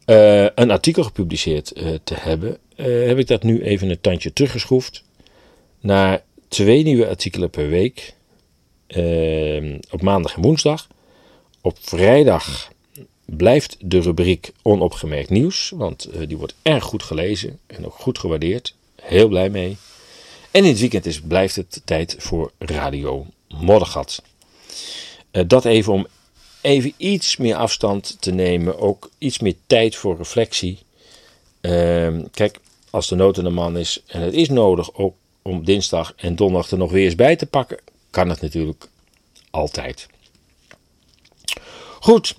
uh, 0.09 0.47
een 0.55 0.71
artikel 0.71 1.03
gepubliceerd 1.03 1.77
uh, 1.77 1.89
te 2.03 2.13
hebben, 2.13 2.57
uh, 2.75 3.07
heb 3.07 3.17
ik 3.17 3.27
dat 3.27 3.43
nu 3.43 3.63
even 3.63 3.89
een 3.89 4.01
tandje 4.01 4.33
teruggeschroefd 4.33 5.03
naar 5.79 6.23
twee 6.47 6.83
nieuwe 6.83 7.07
artikelen 7.07 7.49
per 7.49 7.69
week. 7.69 8.13
Op 9.89 10.01
maandag 10.01 10.35
en 10.35 10.41
woensdag. 10.41 10.87
Op 11.61 11.77
vrijdag 11.81 12.71
blijft 13.25 13.77
de 13.79 13.99
rubriek 13.99 14.51
onopgemerkt 14.61 15.29
nieuws, 15.29 15.71
want 15.75 16.09
die 16.27 16.37
wordt 16.37 16.55
erg 16.61 16.83
goed 16.83 17.03
gelezen 17.03 17.59
en 17.67 17.85
ook 17.85 17.93
goed 17.93 18.19
gewaardeerd. 18.19 18.75
Heel 19.01 19.27
blij 19.27 19.49
mee. 19.49 19.77
En 20.51 20.63
in 20.63 20.69
het 20.69 20.79
weekend 20.79 21.05
is, 21.05 21.21
blijft 21.21 21.55
het 21.55 21.81
tijd 21.85 22.15
voor 22.19 22.51
Radio 22.57 23.25
Moddergat. 23.47 24.23
dat 25.47 25.65
even 25.65 25.93
om 25.93 26.07
even 26.61 26.93
iets 26.97 27.37
meer 27.37 27.55
afstand 27.55 28.17
te 28.19 28.31
nemen. 28.31 28.79
Ook 28.79 29.09
iets 29.17 29.39
meer 29.39 29.55
tijd 29.67 29.95
voor 29.95 30.17
reflectie. 30.17 30.79
Ehm, 31.61 32.23
kijk, 32.31 32.59
als 32.89 33.07
de 33.07 33.15
nood 33.15 33.35
de 33.35 33.49
man 33.49 33.77
is 33.77 34.03
en 34.07 34.21
het 34.21 34.33
is 34.33 34.49
nodig 34.49 34.93
ook 34.93 35.15
om 35.41 35.65
dinsdag 35.65 36.13
en 36.15 36.35
donderdag 36.35 36.71
er 36.71 36.77
nog 36.77 36.91
weer 36.91 37.05
eens 37.05 37.15
bij 37.15 37.35
te 37.35 37.45
pakken, 37.45 37.79
kan 38.09 38.29
het 38.29 38.41
natuurlijk 38.41 38.89
altijd. 39.49 40.07
Goed. 41.99 42.35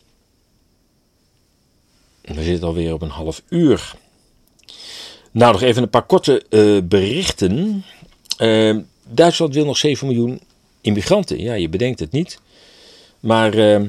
We 2.21 2.43
zitten 2.43 2.69
alweer 2.69 2.93
op 2.93 3.03
een 3.03 3.09
half 3.09 3.43
uur. 3.49 3.95
Nou, 5.31 5.53
nog 5.53 5.63
even 5.63 5.83
een 5.83 5.91
paar 5.91 6.07
korte 6.07 6.45
uh, 6.51 6.83
berichten. 6.83 7.85
Uh, 8.39 8.77
Duitsland 9.09 9.55
wil 9.55 9.65
nog 9.65 9.77
7 9.77 10.07
miljoen 10.07 10.41
immigranten. 10.81 11.41
Ja, 11.41 11.55
je 11.55 11.69
bedenkt 11.69 12.01
het 12.01 12.11
niet. 12.11 12.41
Maar 13.21 13.55
uh, 13.55 13.89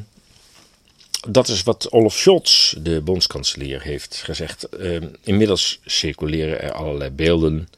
dat 1.27 1.47
is 1.47 1.63
wat 1.63 1.91
Olaf 1.91 2.17
Scholz, 2.17 2.73
de 2.77 3.01
bondskanselier, 3.01 3.81
heeft 3.81 4.21
gezegd. 4.23 4.67
Uh, 4.79 5.01
inmiddels 5.23 5.79
circuleren 5.85 6.61
er 6.61 6.71
allerlei 6.71 7.09
beelden 7.09 7.69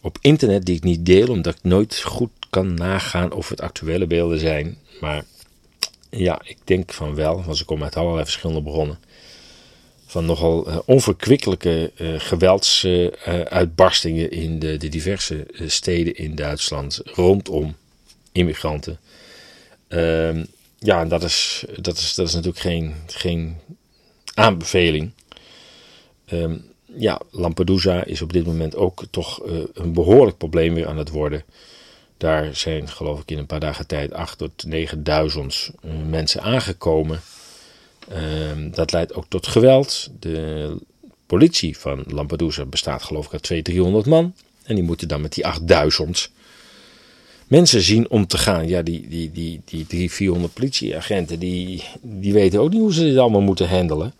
op 0.00 0.18
internet 0.20 0.66
die 0.66 0.76
ik 0.76 0.82
niet 0.82 1.06
deel, 1.06 1.28
omdat 1.28 1.54
ik 1.54 1.62
nooit 1.62 2.00
goed 2.00 2.30
kan 2.50 2.74
nagaan 2.74 3.32
of 3.32 3.48
het 3.48 3.60
actuele 3.60 4.06
beelden 4.06 4.38
zijn. 4.38 4.78
Maar 5.00 5.24
ja, 6.10 6.40
ik 6.44 6.58
denk 6.64 6.92
van 6.92 7.14
wel, 7.14 7.44
want 7.44 7.56
ze 7.56 7.64
komen 7.64 7.84
uit 7.84 7.96
allerlei 7.96 8.24
verschillende 8.24 8.62
bronnen. 8.62 8.98
Van 10.06 10.24
nogal 10.24 10.68
uh, 10.68 10.78
onverkwikkelijke 10.84 11.92
uh, 11.96 12.20
geweldsuitbarstingen 12.20 14.30
in 14.30 14.58
de, 14.58 14.76
de 14.76 14.88
diverse 14.88 15.46
steden 15.66 16.14
in 16.14 16.34
Duitsland 16.34 17.00
rondom 17.04 17.76
immigranten. 18.32 18.98
Uh, 19.88 20.42
ja, 20.78 21.04
dat 21.04 21.22
is, 21.22 21.64
dat 21.80 21.96
is, 21.96 22.14
dat 22.14 22.28
is 22.28 22.34
natuurlijk 22.34 22.62
geen, 22.62 22.94
geen 23.06 23.56
aanbeveling. 24.34 25.10
Um, 26.32 26.64
ja, 26.96 27.20
Lampedusa 27.30 28.04
is 28.04 28.22
op 28.22 28.32
dit 28.32 28.46
moment 28.46 28.76
ook 28.76 29.04
toch 29.10 29.46
uh, 29.46 29.58
een 29.72 29.92
behoorlijk 29.92 30.38
probleem 30.38 30.74
weer 30.74 30.86
aan 30.86 30.98
het 30.98 31.10
worden. 31.10 31.44
Daar 32.16 32.56
zijn 32.56 32.88
geloof 32.88 33.20
ik 33.20 33.30
in 33.30 33.38
een 33.38 33.46
paar 33.46 33.60
dagen 33.60 33.86
tijd 33.86 34.12
8 34.12 34.38
tot 34.38 34.64
9000 34.66 35.70
uh, 35.84 35.92
mensen 36.08 36.42
aangekomen. 36.42 37.20
Um, 38.12 38.70
dat 38.70 38.92
leidt 38.92 39.14
ook 39.14 39.24
tot 39.28 39.46
geweld. 39.46 40.08
De 40.20 40.76
politie 41.26 41.78
van 41.78 42.04
Lampedusa 42.06 42.64
bestaat 42.64 43.02
geloof 43.02 43.26
ik 43.26 43.32
uit 43.32 43.42
200, 43.42 43.74
300 43.74 44.06
man. 44.06 44.34
En 44.62 44.74
die 44.74 44.84
moeten 44.84 45.08
dan 45.08 45.20
met 45.20 45.34
die 45.34 45.46
8000 45.46 46.30
mensen 47.46 47.82
zien 47.82 48.10
om 48.10 48.26
te 48.26 48.38
gaan. 48.38 48.68
Ja, 48.68 48.82
die, 48.82 49.08
die, 49.08 49.32
die, 49.32 49.60
die 49.64 49.86
300, 49.86 50.12
400 50.12 50.54
politieagenten, 50.54 51.38
die, 51.38 51.82
die 52.02 52.32
weten 52.32 52.60
ook 52.60 52.70
niet 52.70 52.80
hoe 52.80 52.94
ze 52.94 53.04
dit 53.04 53.16
allemaal 53.16 53.40
moeten 53.40 53.68
handelen. 53.68 54.14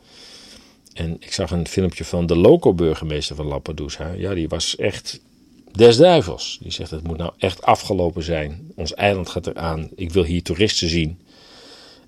En 0.93 1.17
ik 1.21 1.33
zag 1.33 1.51
een 1.51 1.69
filmpje 1.69 2.05
van 2.05 2.27
de 2.27 2.37
loco-burgemeester 2.37 3.37
van 3.37 3.47
Lampedusa. 3.47 4.12
Ja, 4.12 4.35
die 4.35 4.49
was 4.49 4.77
echt 4.77 5.21
des 5.73 5.97
duivels. 5.97 6.59
Die 6.62 6.73
zegt, 6.73 6.91
het 6.91 7.03
moet 7.03 7.17
nou 7.17 7.33
echt 7.39 7.62
afgelopen 7.62 8.23
zijn. 8.23 8.71
Ons 8.75 8.95
eiland 8.95 9.29
gaat 9.29 9.47
eraan. 9.47 9.89
Ik 9.95 10.11
wil 10.11 10.25
hier 10.25 10.43
toeristen 10.43 10.89
zien. 10.89 11.19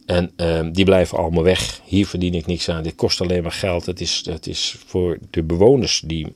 En 0.07 0.33
uh, 0.37 0.61
die 0.73 0.85
blijven 0.85 1.19
allemaal 1.19 1.43
weg. 1.43 1.81
Hier 1.85 2.07
verdien 2.07 2.35
ik 2.35 2.47
niks 2.47 2.69
aan. 2.69 2.83
Dit 2.83 2.95
kost 2.95 3.21
alleen 3.21 3.43
maar 3.43 3.53
geld. 3.53 3.87
Het 3.87 4.01
is, 4.01 4.23
het 4.25 4.47
is 4.47 4.77
voor 4.87 5.19
de 5.31 5.43
bewoners 5.43 6.03
die 6.07 6.27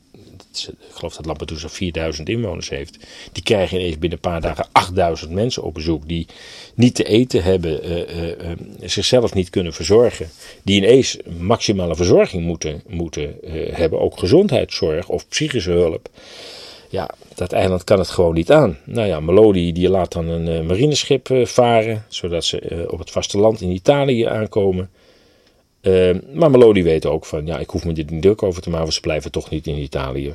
ik 0.58 0.94
geloof 0.94 1.14
dat 1.16 1.26
Lampedusa 1.26 1.68
4000 1.68 2.28
inwoners 2.28 2.68
heeft. 2.68 2.98
Die 3.32 3.42
krijgen 3.42 3.78
ineens 3.78 3.98
binnen 3.98 4.18
een 4.22 4.30
paar 4.30 4.40
dagen 4.40 4.66
8000 4.72 5.30
mensen 5.30 5.62
op 5.62 5.74
bezoek. 5.74 6.08
Die 6.08 6.26
niet 6.74 6.94
te 6.94 7.04
eten 7.04 7.42
hebben, 7.42 7.90
uh, 7.90 8.28
uh, 8.28 8.34
zichzelf 8.80 9.34
niet 9.34 9.50
kunnen 9.50 9.72
verzorgen. 9.72 10.30
Die 10.62 10.76
ineens 10.76 11.16
maximale 11.38 11.96
verzorging 11.96 12.44
moeten, 12.44 12.82
moeten 12.86 13.36
hebben. 13.72 14.00
Ook 14.00 14.18
gezondheidszorg 14.18 15.08
of 15.08 15.28
psychische 15.28 15.70
hulp. 15.70 16.08
Ja, 16.88 17.10
dat 17.34 17.52
eiland 17.52 17.84
kan 17.84 17.98
het 17.98 18.10
gewoon 18.10 18.34
niet 18.34 18.50
aan. 18.50 18.78
Nou 18.84 19.06
ja, 19.08 19.20
Melodi 19.20 19.72
die 19.72 19.88
laat 19.88 20.12
dan 20.12 20.28
een 20.28 20.66
marineschip 20.66 21.28
varen. 21.44 22.04
Zodat 22.08 22.44
ze 22.44 22.86
op 22.90 22.98
het 22.98 23.10
vasteland 23.10 23.60
in 23.60 23.70
Italië 23.70 24.24
aankomen. 24.24 24.90
Uh, 25.82 26.16
maar 26.32 26.50
Melody 26.50 26.82
weet 26.82 27.06
ook 27.06 27.24
van, 27.24 27.46
ja, 27.46 27.58
ik 27.58 27.70
hoef 27.70 27.84
me 27.84 27.92
dit 27.92 28.10
niet 28.10 28.22
druk 28.22 28.42
over 28.42 28.62
te 28.62 28.70
maken, 28.70 28.92
ze 28.92 29.00
blijven 29.00 29.30
toch 29.30 29.50
niet 29.50 29.66
in 29.66 29.78
Italië. 29.78 30.34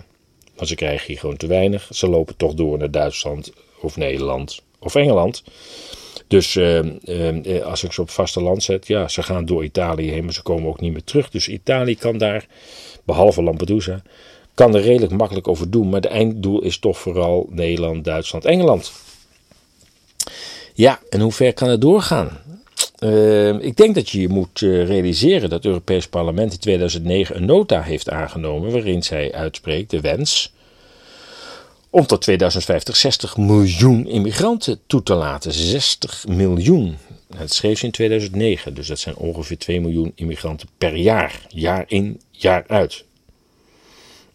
Want 0.56 0.70
ze 0.70 0.76
krijgen 0.76 1.08
hier 1.08 1.20
gewoon 1.20 1.38
te 1.38 1.48
weinig. 1.48 1.88
Ze 1.92 2.10
lopen 2.10 2.38
toch 2.38 2.54
door 2.54 2.78
naar 2.78 2.92
Duitsland 2.92 3.52
of 3.82 3.98
Nederland 3.98 4.62
of 4.80 4.96
Engeland. 4.96 5.44
Dus 6.28 6.56
uh, 6.56 6.80
uh, 7.06 7.66
als 7.66 7.84
ik 7.84 7.92
ze 7.92 8.02
op 8.02 8.10
vasteland 8.10 8.64
zet, 8.64 8.88
ja, 8.88 9.08
ze 9.08 9.24
gaan 9.24 9.46
door 9.46 9.64
Italië 9.64 10.12
heen, 10.12 10.24
maar 10.24 10.34
ze 10.34 10.42
komen 10.42 10.70
ook 10.70 10.80
niet 10.80 10.92
meer 10.92 11.04
terug. 11.04 11.30
Dus 11.30 11.48
Italië 11.48 11.96
kan 11.96 12.18
daar, 12.18 12.48
behalve 13.04 13.44
Lampedusa, 13.44 14.02
kan 14.54 14.76
er 14.76 14.82
redelijk 14.82 15.12
makkelijk 15.12 15.48
over 15.48 15.70
doen. 15.70 15.90
Maar 15.90 16.02
de 16.02 16.08
einddoel 16.08 16.62
is 16.62 16.78
toch 16.80 16.98
vooral 16.98 17.48
Nederland, 17.50 18.04
Duitsland, 18.04 18.46
Engeland. 18.46 18.92
Ja, 20.74 21.00
en 21.10 21.20
hoe 21.20 21.32
ver 21.32 21.54
kan 21.54 21.70
het 21.70 21.82
doorgaan? 21.82 22.38
Uh, 23.00 23.60
ik 23.60 23.78
denk 23.78 23.96
dat 23.96 24.10
je 24.10 24.22
je 24.22 24.30
moet 24.30 24.62
uh, 24.62 24.88
realiseren 24.88 25.50
dat 25.50 25.52
het 25.52 25.66
Europees 25.66 26.08
Parlement 26.08 26.52
in 26.52 26.60
2009 26.60 27.36
een 27.36 27.46
nota 27.46 27.82
heeft 27.82 28.10
aangenomen 28.10 28.72
waarin 28.72 29.04
zij 29.04 29.34
uitspreekt 29.34 29.90
de 29.90 30.02
wens 30.02 30.54
om 31.90 32.06
tot 32.06 32.22
2050 32.22 32.96
60 32.96 33.38
miljoen 33.38 34.08
immigranten 34.08 34.80
toe 34.88 35.04
te 35.04 35.14
laten. 35.14 35.52
60 35.52 36.28
miljoen. 36.28 36.98
Dat 37.28 37.54
schreef 37.54 37.80
ze 37.80 37.86
in 37.86 37.92
2009, 37.92 38.74
dus 38.74 38.88
dat 38.88 39.00
zijn 39.00 39.16
ongeveer 39.16 39.58
2 39.58 39.82
miljoen 39.82 40.12
immigranten 40.16 40.68
per 40.78 40.96
jaar. 40.96 41.42
Jaar 41.48 41.86
in, 41.88 42.22
jaar 42.32 42.64
uit. 42.68 43.04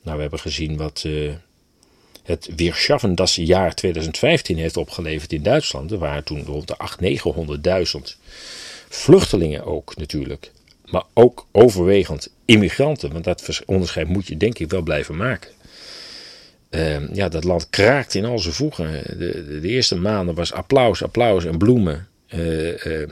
Nou, 0.02 0.16
we 0.16 0.22
hebben 0.22 0.40
gezien 0.40 0.76
wat 0.76 1.02
uh, 1.06 1.32
het 2.22 2.48
Weerschaffen 2.56 3.14
jaar 3.34 3.74
2015 3.74 4.56
heeft 4.56 4.76
opgeleverd 4.76 5.32
in 5.32 5.42
Duitsland. 5.42 5.90
Er 5.90 5.98
waren 5.98 6.24
toen 6.24 6.44
rond 6.44 6.68
de 6.68 6.76
800.000, 7.56 7.96
900.000 8.00 8.16
vluchtelingen 8.88 9.64
ook 9.64 9.96
natuurlijk. 9.96 10.50
Maar 10.84 11.04
ook 11.14 11.46
overwegend 11.52 12.30
immigranten. 12.44 13.12
Want 13.12 13.24
dat 13.24 13.62
onderscheid 13.66 14.08
moet 14.08 14.26
je 14.26 14.36
denk 14.36 14.58
ik 14.58 14.70
wel 14.70 14.82
blijven 14.82 15.16
maken. 15.16 15.50
Uh, 16.70 17.14
ja, 17.14 17.28
dat 17.28 17.44
land 17.44 17.70
kraakt 17.70 18.14
in 18.14 18.24
al 18.24 18.38
zijn 18.38 18.54
voegen. 18.54 19.02
De, 19.18 19.60
de, 19.60 19.68
eerste 19.68 19.96
maanden 19.96 20.34
was 20.34 20.52
applaus, 20.52 21.02
applaus 21.02 21.44
en 21.44 21.58
bloemen. 21.58 22.06
Uh, 22.34 22.84
uh, 22.86 23.08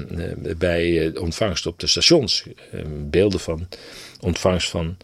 bij 0.56 1.12
ontvangst 1.16 1.66
op 1.66 1.78
de 1.80 1.86
stations. 1.86 2.44
beelden 3.10 3.40
van 3.40 3.68
ontvangst 4.20 4.70
van 4.70 4.96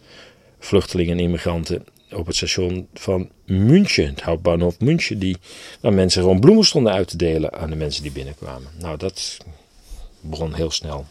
vluchtelingen 0.59 1.17
en 1.17 1.23
immigranten 1.23 1.85
op 2.11 2.25
het 2.25 2.35
station 2.35 2.87
van 2.93 3.29
München, 3.45 4.07
het 4.07 4.21
Hauptbahnhof 4.21 4.79
München, 4.79 5.19
die, 5.19 5.37
waar 5.81 5.93
mensen 5.93 6.21
gewoon 6.21 6.39
bloemen 6.39 6.65
stonden 6.65 6.93
uit 6.93 7.07
te 7.07 7.17
delen 7.17 7.53
aan 7.53 7.69
de 7.69 7.75
mensen 7.75 8.03
die 8.03 8.11
binnenkwamen. 8.11 8.71
Nou, 8.79 8.97
dat 8.97 9.37
begon 10.21 10.53
heel 10.53 10.71
snel 10.71 11.05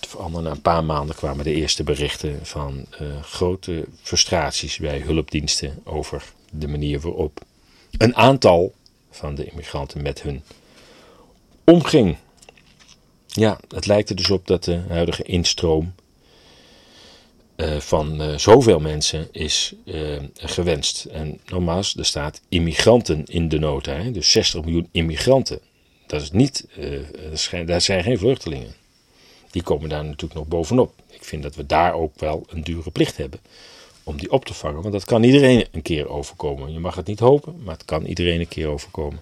te. 0.00 0.40
Na 0.42 0.50
een 0.50 0.60
paar 0.60 0.84
maanden 0.84 1.16
kwamen 1.16 1.44
de 1.44 1.54
eerste 1.54 1.82
berichten 1.82 2.46
van 2.46 2.86
uh, 3.00 3.22
grote 3.22 3.84
frustraties 4.02 4.76
bij 4.76 5.00
hulpdiensten 5.00 5.80
over 5.84 6.32
de 6.50 6.68
manier 6.68 7.00
waarop 7.00 7.40
een 7.98 8.16
aantal 8.16 8.74
van 9.10 9.34
de 9.34 9.44
immigranten 9.44 10.02
met 10.02 10.22
hun 10.22 10.42
omging. 11.64 12.16
Ja, 13.26 13.60
het 13.74 13.86
lijkt 13.86 14.08
er 14.08 14.16
dus 14.16 14.30
op 14.30 14.46
dat 14.46 14.64
de 14.64 14.80
huidige 14.88 15.22
instroom 15.22 15.94
uh, 17.62 17.80
van 17.80 18.22
uh, 18.22 18.38
zoveel 18.38 18.80
mensen 18.80 19.28
is 19.32 19.74
uh, 19.84 20.18
gewenst. 20.34 21.04
En 21.04 21.40
nogmaals, 21.46 21.96
er 21.96 22.04
staat 22.04 22.40
immigranten 22.48 23.24
in 23.24 23.48
de 23.48 23.58
nota. 23.58 23.92
Hè? 23.92 24.10
Dus 24.10 24.30
60 24.30 24.64
miljoen 24.64 24.88
immigranten. 24.90 25.60
Dat 26.06 26.22
is 26.22 26.30
niet, 26.30 26.66
dat 27.66 27.82
zijn 27.82 28.02
geen 28.02 28.18
vluchtelingen. 28.18 28.74
Die 29.50 29.62
komen 29.62 29.88
daar 29.88 30.04
natuurlijk 30.04 30.34
nog 30.34 30.46
bovenop. 30.46 30.92
Ik 31.10 31.24
vind 31.24 31.42
dat 31.42 31.54
we 31.54 31.66
daar 31.66 31.94
ook 31.94 32.20
wel 32.20 32.46
een 32.48 32.62
dure 32.62 32.90
plicht 32.90 33.16
hebben 33.16 33.40
om 34.02 34.16
die 34.16 34.30
op 34.30 34.44
te 34.44 34.54
vangen. 34.54 34.80
Want 34.80 34.92
dat 34.92 35.04
kan 35.04 35.22
iedereen 35.22 35.66
een 35.72 35.82
keer 35.82 36.08
overkomen. 36.08 36.72
Je 36.72 36.78
mag 36.78 36.94
het 36.94 37.06
niet 37.06 37.18
hopen, 37.18 37.54
maar 37.64 37.74
het 37.74 37.84
kan 37.84 38.04
iedereen 38.04 38.40
een 38.40 38.48
keer 38.48 38.68
overkomen. 38.68 39.20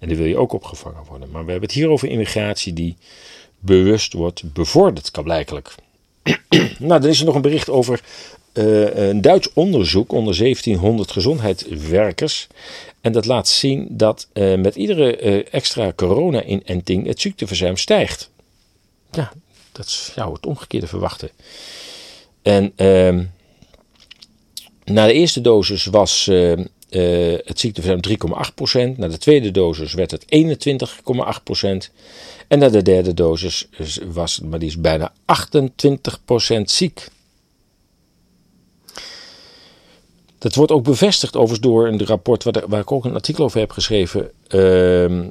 En 0.00 0.08
dan 0.08 0.16
wil 0.16 0.26
je 0.26 0.36
ook 0.36 0.52
opgevangen 0.52 1.04
worden. 1.08 1.30
Maar 1.30 1.44
we 1.44 1.50
hebben 1.50 1.68
het 1.68 1.78
hier 1.78 1.88
over 1.88 2.08
immigratie 2.08 2.72
die 2.72 2.96
bewust 3.58 4.12
wordt 4.12 4.52
bevorderd, 4.52 5.10
kan 5.10 5.24
blijkelijk. 5.24 5.74
nou, 6.88 7.00
dan 7.00 7.10
is 7.10 7.20
er 7.20 7.26
nog 7.26 7.34
een 7.34 7.42
bericht 7.42 7.70
over 7.70 8.00
uh, 8.52 9.08
een 9.08 9.20
Duits 9.20 9.52
onderzoek 9.52 10.12
onder 10.12 10.36
1700 10.36 11.10
gezondheidswerkers. 11.10 12.46
En 13.00 13.12
dat 13.12 13.26
laat 13.26 13.48
zien 13.48 13.86
dat 13.90 14.28
uh, 14.32 14.58
met 14.58 14.76
iedere 14.76 15.22
uh, 15.22 15.46
extra 15.50 15.92
corona-inenting 15.96 17.06
het 17.06 17.20
ziekteverzuim 17.20 17.76
stijgt. 17.76 18.30
Ja, 19.10 19.32
dat 19.72 20.12
jou 20.14 20.32
het 20.32 20.46
omgekeerde 20.46 20.86
verwachten. 20.86 21.30
En 22.42 22.72
ehm, 22.76 23.24
na 24.84 25.06
de 25.06 25.12
eerste 25.12 25.40
dosis 25.40 25.84
was 25.84 26.30
uh, 26.90 27.38
het 27.44 27.60
ziekteverzuim 27.60 28.00
3,8%. 28.94 28.96
Na 28.96 29.08
de 29.08 29.18
tweede 29.18 29.50
dosis 29.50 29.92
werd 29.92 30.10
het 30.10 30.24
21,8%. 31.90 31.94
En 32.48 32.58
na 32.58 32.68
de 32.68 32.82
derde 32.82 33.14
dosis 33.14 33.68
was 34.12 34.36
het 34.36 34.44
maar 34.44 34.58
liefst 34.58 34.80
bijna 34.80 35.12
28% 35.12 35.14
ziek. 36.64 37.08
Dat 40.38 40.54
wordt 40.54 40.72
ook 40.72 40.84
bevestigd 40.84 41.36
overigens 41.36 41.60
door 41.60 41.86
een 41.86 42.06
rapport 42.06 42.44
waar, 42.44 42.62
waar 42.68 42.80
ik 42.80 42.92
ook 42.92 43.04
een 43.04 43.14
artikel 43.14 43.44
over 43.44 43.60
heb 43.60 43.70
geschreven 43.70 44.30
uh, 44.48 45.26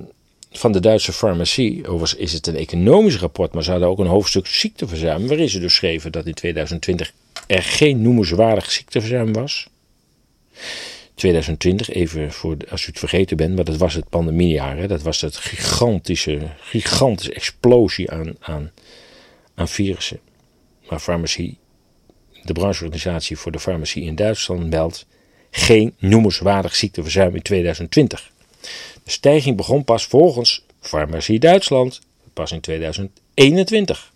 van 0.51 0.72
de 0.72 0.80
Duitse 0.80 1.14
farmacie. 1.14 1.88
Overigens 1.88 2.16
is 2.16 2.34
het 2.34 2.47
een 2.47 2.55
economisch 2.55 3.18
rapport, 3.18 3.53
maar 3.53 3.64
ze 3.64 3.72
hadden 3.72 3.89
ook 3.89 3.99
een 3.99 4.07
hoofdstuk 4.07 4.47
ziekteverzuim. 4.47 5.28
Waarin 5.28 5.49
ze 5.49 5.60
dus 5.60 5.76
schreven 5.76 6.12
dat 6.12 6.26
in 6.26 6.34
2020 6.34 7.14
er 7.47 7.64
geen 7.64 8.01
noemenswaardig 8.01 8.72
ziekteverzuim 8.72 9.34
was. 9.34 9.68
2020, 11.20 11.89
even 11.89 12.32
voor 12.32 12.57
als 12.70 12.84
u 12.84 12.86
het 12.86 12.99
vergeten 12.99 13.38
bent, 13.38 13.55
maar 13.55 13.63
dat 13.63 13.78
was 13.78 13.93
het 13.93 14.09
pandemiejaar. 14.09 14.78
Hè? 14.78 14.88
Dat 14.88 15.01
was 15.01 15.22
het 15.22 15.36
gigantische, 15.36 16.39
gigantische 16.59 17.34
explosie 17.34 18.11
aan, 18.11 18.36
aan, 18.39 18.72
aan 19.55 19.67
virussen. 19.67 20.20
Maar 20.89 20.99
farmacie, 20.99 21.57
de 22.43 22.53
brancheorganisatie 22.53 23.38
voor 23.38 23.51
de 23.51 23.59
farmacie 23.59 24.03
in 24.03 24.15
Duitsland 24.15 24.70
meldt 24.70 25.05
geen 25.51 25.95
noemenswaardig 25.97 26.76
ziekteverzuim 26.76 27.36
in 27.36 27.41
2020. 27.41 28.32
De 29.03 29.11
stijging 29.11 29.57
begon 29.57 29.84
pas 29.84 30.05
volgens 30.05 30.65
Farmacie 30.80 31.39
Duitsland 31.39 32.01
pas 32.34 32.51
in 32.51 32.61
2021. 32.61 34.11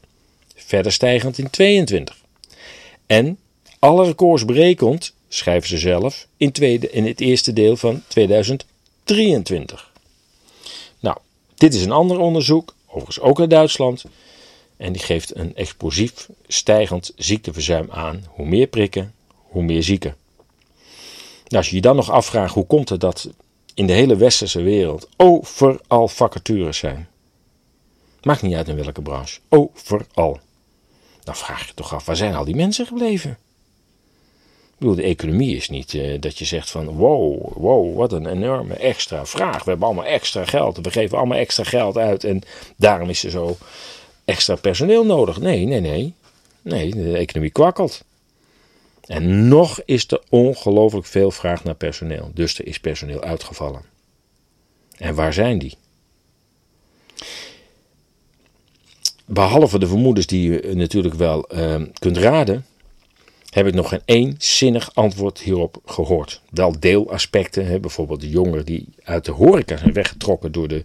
Verder 0.55 0.91
stijgend 0.91 1.37
in 1.37 1.49
2022. 1.49 2.21
En 3.05 3.39
alle 3.79 4.05
records 4.05 4.45
berekend 4.45 5.13
schrijven 5.35 5.69
ze 5.69 5.77
zelf, 5.77 6.27
in, 6.37 6.51
tweede, 6.51 6.89
in 6.89 7.05
het 7.05 7.19
eerste 7.19 7.53
deel 7.53 7.77
van 7.77 8.03
2023. 8.07 9.91
Nou, 10.99 11.17
dit 11.55 11.73
is 11.73 11.83
een 11.83 11.91
ander 11.91 12.19
onderzoek, 12.19 12.75
overigens 12.87 13.19
ook 13.19 13.39
uit 13.39 13.49
Duitsland. 13.49 14.03
En 14.77 14.93
die 14.93 15.01
geeft 15.01 15.35
een 15.35 15.55
explosief 15.55 16.29
stijgend 16.47 17.11
ziekteverzuim 17.15 17.87
aan. 17.91 18.25
Hoe 18.29 18.45
meer 18.45 18.67
prikken, 18.67 19.13
hoe 19.33 19.63
meer 19.63 19.83
zieken. 19.83 20.15
Nou, 21.47 21.63
als 21.63 21.69
je 21.69 21.75
je 21.75 21.81
dan 21.81 21.95
nog 21.95 22.11
afvraagt 22.11 22.53
hoe 22.53 22.65
komt 22.65 22.89
het 22.89 23.01
dat 23.01 23.29
in 23.73 23.87
de 23.87 23.93
hele 23.93 24.15
westerse 24.15 24.61
wereld 24.61 25.09
overal 25.17 26.07
vacatures 26.07 26.77
zijn. 26.77 27.07
Maakt 28.21 28.41
niet 28.41 28.55
uit 28.55 28.67
in 28.67 28.75
welke 28.75 29.01
branche. 29.01 29.39
Overal. 29.49 30.39
Dan 31.23 31.35
vraag 31.35 31.67
je 31.67 31.73
toch 31.73 31.93
af, 31.93 32.05
waar 32.05 32.15
zijn 32.15 32.35
al 32.35 32.45
die 32.45 32.55
mensen 32.55 32.85
gebleven? 32.85 33.37
Bedoel, 34.83 35.03
de 35.03 35.09
economie 35.09 35.55
is 35.55 35.69
niet 35.69 35.93
uh, 35.93 36.21
dat 36.21 36.37
je 36.37 36.45
zegt 36.45 36.71
van 36.71 36.85
wow, 36.85 37.53
wow, 37.53 37.95
wat 37.95 38.11
een 38.11 38.25
enorme 38.25 38.73
extra 38.73 39.25
vraag. 39.25 39.63
We 39.63 39.69
hebben 39.69 39.87
allemaal 39.87 40.05
extra 40.05 40.45
geld. 40.45 40.77
We 40.81 40.91
geven 40.91 41.17
allemaal 41.17 41.37
extra 41.37 41.63
geld 41.63 41.97
uit 41.97 42.23
en 42.23 42.41
daarom 42.75 43.09
is 43.09 43.23
er 43.23 43.31
zo 43.31 43.57
extra 44.25 44.55
personeel 44.55 45.05
nodig. 45.05 45.39
Nee, 45.39 45.65
nee, 45.65 45.79
nee. 45.79 46.13
Nee, 46.61 46.91
de 46.91 47.17
economie 47.17 47.51
kwakkelt. 47.51 48.03
En 49.05 49.47
nog 49.47 49.81
is 49.85 50.11
er 50.11 50.21
ongelooflijk 50.29 51.05
veel 51.05 51.31
vraag 51.31 51.63
naar 51.63 51.75
personeel. 51.75 52.31
Dus 52.33 52.59
er 52.59 52.67
is 52.67 52.79
personeel 52.79 53.21
uitgevallen. 53.21 53.81
En 54.97 55.15
waar 55.15 55.33
zijn 55.33 55.59
die? 55.59 55.77
Behalve 59.25 59.79
de 59.79 59.87
vermoedens 59.87 60.25
die 60.25 60.51
je 60.51 60.75
natuurlijk 60.75 61.15
wel 61.15 61.49
uh, 61.53 61.81
kunt 61.99 62.17
raden, 62.17 62.65
heb 63.53 63.67
ik 63.67 63.73
nog 63.73 63.93
geen 64.05 64.35
zinnig 64.37 64.89
antwoord 64.93 65.39
hierop 65.39 65.77
gehoord. 65.85 66.41
Wel 66.49 66.79
deelaspecten, 66.79 67.65
hè, 67.65 67.79
bijvoorbeeld 67.79 68.21
de 68.21 68.29
jongeren 68.29 68.65
die 68.65 68.85
uit 69.03 69.25
de 69.25 69.31
horeca 69.31 69.77
zijn 69.77 69.93
weggetrokken 69.93 70.51
door 70.51 70.67
de 70.67 70.83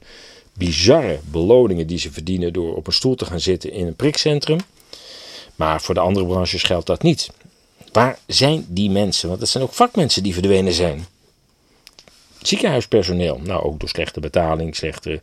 bizarre 0.52 1.18
beloningen 1.30 1.86
die 1.86 1.98
ze 1.98 2.12
verdienen 2.12 2.52
door 2.52 2.76
op 2.76 2.86
een 2.86 2.92
stoel 2.92 3.14
te 3.14 3.24
gaan 3.24 3.40
zitten 3.40 3.72
in 3.72 3.86
een 3.86 3.96
prikcentrum. 3.96 4.58
Maar 5.56 5.80
voor 5.80 5.94
de 5.94 6.00
andere 6.00 6.26
branches 6.26 6.62
geldt 6.62 6.86
dat 6.86 7.02
niet. 7.02 7.30
Waar 7.92 8.18
zijn 8.26 8.66
die 8.68 8.90
mensen? 8.90 9.28
Want 9.28 9.40
dat 9.40 9.48
zijn 9.48 9.64
ook 9.64 9.72
vakmensen 9.72 10.22
die 10.22 10.32
verdwenen 10.32 10.72
zijn. 10.72 11.06
Ziekenhuispersoneel, 12.42 13.40
nou 13.44 13.62
ook 13.62 13.80
door 13.80 13.88
slechte 13.88 14.20
betaling, 14.20 14.76
slechte 14.76 15.20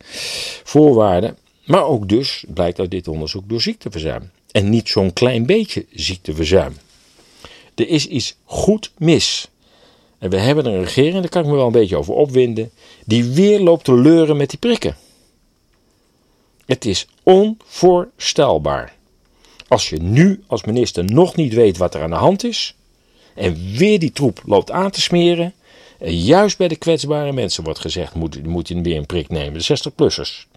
voorwaarden. 0.64 1.38
Maar 1.66 1.84
ook 1.84 2.10
dus, 2.10 2.44
blijkt 2.48 2.80
uit 2.80 2.92
dit 2.92 3.08
onderzoek, 3.08 3.50
door 3.50 3.62
ziekteverzuim. 3.62 4.30
En 4.52 4.70
niet 4.70 4.90
zo'n 4.90 5.14
klein 5.14 5.46
beetje 5.46 5.86
ziekteverzuim. 5.94 6.76
Er 7.76 7.90
is 7.90 8.08
iets 8.08 8.38
goed 8.44 8.92
mis. 8.98 9.48
En 10.18 10.30
we 10.30 10.38
hebben 10.38 10.66
een 10.66 10.84
regering, 10.84 11.14
daar 11.14 11.30
kan 11.30 11.44
ik 11.44 11.48
me 11.50 11.56
wel 11.56 11.66
een 11.66 11.72
beetje 11.72 11.98
over 11.98 12.14
opwinden, 12.14 12.72
die 13.06 13.24
weer 13.24 13.60
loopt 13.60 13.84
te 13.84 13.94
leuren 13.94 14.38
met 14.38 14.50
die 14.50 14.60
prikken. 14.60 14.98
Het 16.66 16.86
is 16.86 17.08
onvoorstelbaar. 17.24 18.96
Als 19.68 19.90
je 19.90 20.02
nu 20.02 20.44
als 20.48 20.64
minister 20.64 21.04
nog 21.04 21.36
niet 21.36 21.54
weet 21.54 21.78
wat 21.78 21.96
er 21.96 22.02
aan 22.02 22.10
de 22.10 22.16
hand 22.16 22.44
is, 22.44 22.76
en 23.34 23.72
weer 23.78 24.00
die 24.00 24.12
troep 24.12 24.42
loopt 24.46 24.72
aan 24.72 24.92
te 24.92 25.02
smeren, 25.02 25.54
en 26.00 26.18
juist 26.18 26.58
bij 26.58 26.68
de 26.68 26.76
kwetsbare 26.76 27.32
mensen 27.32 27.64
wordt 27.64 27.80
gezegd, 27.80 28.14
moet, 28.14 28.46
moet 28.46 28.68
je 28.68 28.82
weer 28.82 28.98
een 28.98 29.06
prik 29.06 29.30
nemen, 29.30 29.62
de 29.62 29.78
60-plussers. 29.78 30.48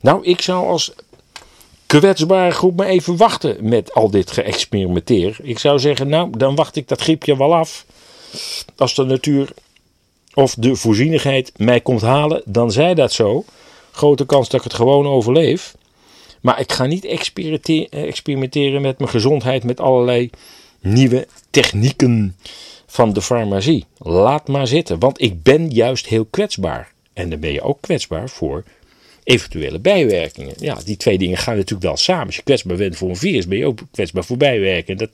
Nou, 0.00 0.24
ik 0.24 0.40
zou 0.40 0.66
als 0.66 0.92
kwetsbare 1.98 2.50
groep 2.50 2.76
maar 2.76 2.86
even 2.86 3.16
wachten 3.16 3.68
met 3.68 3.94
al 3.94 4.10
dit 4.10 4.30
geëxperimenteer. 4.30 5.36
Ik 5.42 5.58
zou 5.58 5.78
zeggen, 5.78 6.08
nou, 6.08 6.36
dan 6.36 6.54
wacht 6.54 6.76
ik 6.76 6.88
dat 6.88 7.00
griepje 7.00 7.36
wel 7.36 7.54
af. 7.54 7.84
Als 8.76 8.94
de 8.94 9.04
natuur 9.04 9.52
of 10.34 10.54
de 10.54 10.76
voorzienigheid 10.76 11.52
mij 11.56 11.80
komt 11.80 12.00
halen, 12.00 12.42
dan 12.44 12.72
zij 12.72 12.94
dat 12.94 13.12
zo. 13.12 13.44
Grote 13.90 14.26
kans 14.26 14.48
dat 14.48 14.60
ik 14.60 14.66
het 14.66 14.74
gewoon 14.74 15.06
overleef. 15.06 15.76
Maar 16.40 16.60
ik 16.60 16.72
ga 16.72 16.86
niet 16.86 17.04
experimenteren 17.90 18.82
met 18.82 18.98
mijn 18.98 19.10
gezondheid 19.10 19.64
met 19.64 19.80
allerlei 19.80 20.30
nieuwe 20.80 21.26
technieken 21.50 22.36
van 22.86 23.12
de 23.12 23.22
farmacie. 23.22 23.84
Laat 23.98 24.48
maar 24.48 24.66
zitten, 24.66 24.98
want 24.98 25.20
ik 25.20 25.42
ben 25.42 25.70
juist 25.70 26.06
heel 26.06 26.26
kwetsbaar. 26.30 26.92
En 27.12 27.30
dan 27.30 27.40
ben 27.40 27.52
je 27.52 27.62
ook 27.62 27.80
kwetsbaar 27.80 28.28
voor 28.28 28.64
eventuele 29.30 29.78
bijwerkingen. 29.78 30.54
Ja, 30.58 30.74
die 30.84 30.96
twee 30.96 31.18
dingen 31.18 31.38
gaan 31.38 31.56
natuurlijk 31.56 31.82
wel 31.82 31.96
samen. 31.96 32.26
Als 32.26 32.36
je 32.36 32.42
kwetsbaar 32.42 32.76
bent 32.76 32.96
voor 32.96 33.08
een 33.08 33.16
virus, 33.16 33.46
ben 33.46 33.58
je 33.58 33.66
ook 33.66 33.80
kwetsbaar 33.90 34.24
voor 34.24 34.36
bijwerkingen. 34.36 34.98
Dat, 34.98 35.10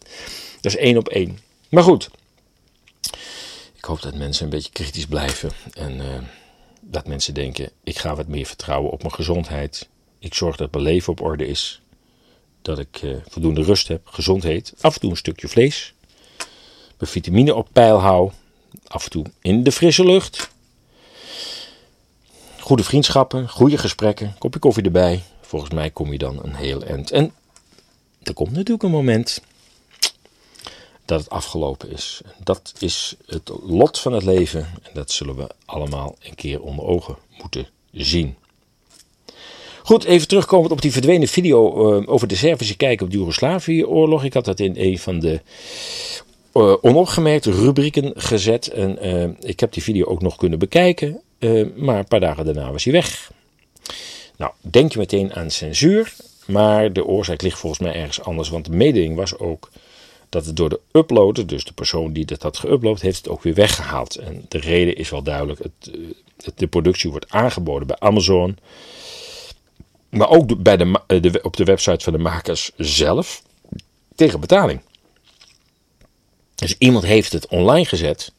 dat 0.60 0.72
is 0.72 0.78
één 0.78 0.96
op 0.96 1.08
één. 1.08 1.38
Maar 1.68 1.82
goed, 1.82 2.10
ik 3.76 3.84
hoop 3.84 4.02
dat 4.02 4.14
mensen 4.14 4.44
een 4.44 4.50
beetje 4.50 4.72
kritisch 4.72 5.06
blijven. 5.06 5.50
En 5.74 5.96
uh, 5.96 6.04
dat 6.80 7.06
mensen 7.06 7.34
denken, 7.34 7.70
ik 7.84 7.98
ga 7.98 8.16
wat 8.16 8.28
meer 8.28 8.46
vertrouwen 8.46 8.90
op 8.90 9.02
mijn 9.02 9.14
gezondheid. 9.14 9.88
Ik 10.18 10.34
zorg 10.34 10.56
dat 10.56 10.72
mijn 10.72 10.84
leven 10.84 11.12
op 11.12 11.20
orde 11.20 11.46
is. 11.46 11.80
Dat 12.62 12.78
ik 12.78 13.02
uh, 13.02 13.16
voldoende 13.28 13.62
rust 13.62 13.88
heb, 13.88 14.06
gezondheid. 14.06 14.74
Af 14.80 14.94
en 14.94 15.00
toe 15.00 15.10
een 15.10 15.16
stukje 15.16 15.48
vlees. 15.48 15.94
Mijn 16.98 17.10
vitamine 17.10 17.54
op 17.54 17.68
peil 17.72 17.98
hou. 17.98 18.30
Af 18.86 19.04
en 19.04 19.10
toe 19.10 19.24
in 19.40 19.62
de 19.62 19.72
frisse 19.72 20.04
lucht. 20.04 20.54
Goede 22.66 22.84
vriendschappen, 22.84 23.48
goede 23.48 23.78
gesprekken, 23.78 24.34
kopje 24.38 24.58
koffie 24.58 24.82
erbij. 24.82 25.22
Volgens 25.40 25.72
mij 25.72 25.90
kom 25.90 26.12
je 26.12 26.18
dan 26.18 26.38
een 26.42 26.54
heel 26.54 26.82
eind. 26.82 27.10
En 27.10 27.32
er 28.22 28.34
komt 28.34 28.50
natuurlijk 28.50 28.82
een 28.82 28.90
moment 28.90 29.42
dat 31.04 31.20
het 31.20 31.30
afgelopen 31.30 31.90
is. 31.90 32.20
Dat 32.44 32.72
is 32.78 33.16
het 33.26 33.50
lot 33.62 33.98
van 33.98 34.12
het 34.12 34.24
leven 34.24 34.60
en 34.82 34.90
dat 34.94 35.10
zullen 35.10 35.36
we 35.36 35.46
allemaal 35.64 36.16
een 36.20 36.34
keer 36.34 36.62
onder 36.62 36.84
ogen 36.84 37.16
moeten 37.40 37.68
zien. 37.92 38.34
Goed, 39.82 40.04
even 40.04 40.28
terugkomend 40.28 40.72
op 40.72 40.82
die 40.82 40.92
verdwenen 40.92 41.28
video 41.28 41.92
uh, 42.00 42.08
over 42.08 42.28
de 42.28 42.36
Servische 42.36 42.76
kijk 42.76 43.00
op 43.00 43.10
de 43.10 43.16
Joegoslavië-oorlog. 43.16 44.24
Ik 44.24 44.34
had 44.34 44.44
dat 44.44 44.60
in 44.60 44.74
een 44.76 44.98
van 44.98 45.18
de 45.18 45.40
uh, 46.54 46.74
onopgemerkte 46.80 47.50
rubrieken 47.50 48.12
gezet. 48.16 48.68
En 48.68 49.06
uh, 49.06 49.28
ik 49.40 49.60
heb 49.60 49.72
die 49.72 49.82
video 49.82 50.06
ook 50.06 50.22
nog 50.22 50.36
kunnen 50.36 50.58
bekijken. 50.58 51.20
Maar 51.76 51.98
een 51.98 52.08
paar 52.08 52.20
dagen 52.20 52.44
daarna 52.44 52.72
was 52.72 52.84
hij 52.84 52.92
weg. 52.92 53.32
Nou, 54.36 54.52
denk 54.60 54.92
je 54.92 54.98
meteen 54.98 55.34
aan 55.34 55.50
censuur. 55.50 56.14
Maar 56.46 56.92
de 56.92 57.04
oorzaak 57.04 57.42
ligt 57.42 57.58
volgens 57.58 57.82
mij 57.82 57.94
ergens 57.94 58.22
anders. 58.22 58.48
Want 58.48 58.64
de 58.64 58.70
mededeling 58.70 59.16
was 59.16 59.38
ook 59.38 59.70
dat 60.28 60.46
het 60.46 60.56
door 60.56 60.68
de 60.68 60.80
uploader, 60.92 61.46
dus 61.46 61.64
de 61.64 61.72
persoon 61.72 62.12
die 62.12 62.24
dat 62.24 62.42
had 62.42 62.58
geüpload, 62.66 63.00
heeft 63.00 63.16
het 63.16 63.28
ook 63.28 63.42
weer 63.42 63.54
weggehaald. 63.54 64.16
En 64.16 64.44
de 64.48 64.58
reden 64.58 64.96
is 64.96 65.10
wel 65.10 65.22
duidelijk. 65.22 65.58
Het, 65.58 65.90
de 66.54 66.66
productie 66.66 67.10
wordt 67.10 67.30
aangeboden 67.30 67.86
bij 67.86 67.98
Amazon. 67.98 68.58
Maar 70.08 70.28
ook 70.28 70.62
bij 70.62 70.76
de, 70.76 71.00
de, 71.06 71.38
op 71.42 71.56
de 71.56 71.64
website 71.64 72.04
van 72.04 72.12
de 72.12 72.18
makers 72.18 72.70
zelf. 72.76 73.42
Tegen 74.14 74.40
betaling. 74.40 74.80
Dus 76.54 76.74
iemand 76.78 77.04
heeft 77.04 77.32
het 77.32 77.46
online 77.46 77.84
gezet. 77.84 78.32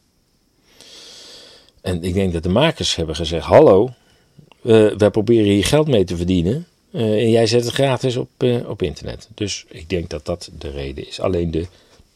En 1.88 2.02
ik 2.02 2.14
denk 2.14 2.32
dat 2.32 2.42
de 2.42 2.48
makers 2.48 2.94
hebben 2.94 3.16
gezegd: 3.16 3.44
Hallo, 3.44 3.90
uh, 4.62 4.92
wij 4.96 5.10
proberen 5.10 5.44
hier 5.44 5.64
geld 5.64 5.88
mee 5.88 6.04
te 6.04 6.16
verdienen. 6.16 6.66
Uh, 6.90 7.02
en 7.02 7.30
jij 7.30 7.46
zet 7.46 7.64
het 7.64 7.74
gratis 7.74 8.16
op, 8.16 8.28
uh, 8.38 8.68
op 8.68 8.82
internet. 8.82 9.28
Dus 9.34 9.64
ik 9.68 9.88
denk 9.88 10.10
dat 10.10 10.26
dat 10.26 10.50
de 10.58 10.70
reden 10.70 11.06
is. 11.06 11.20
Alleen 11.20 11.50
de 11.50 11.66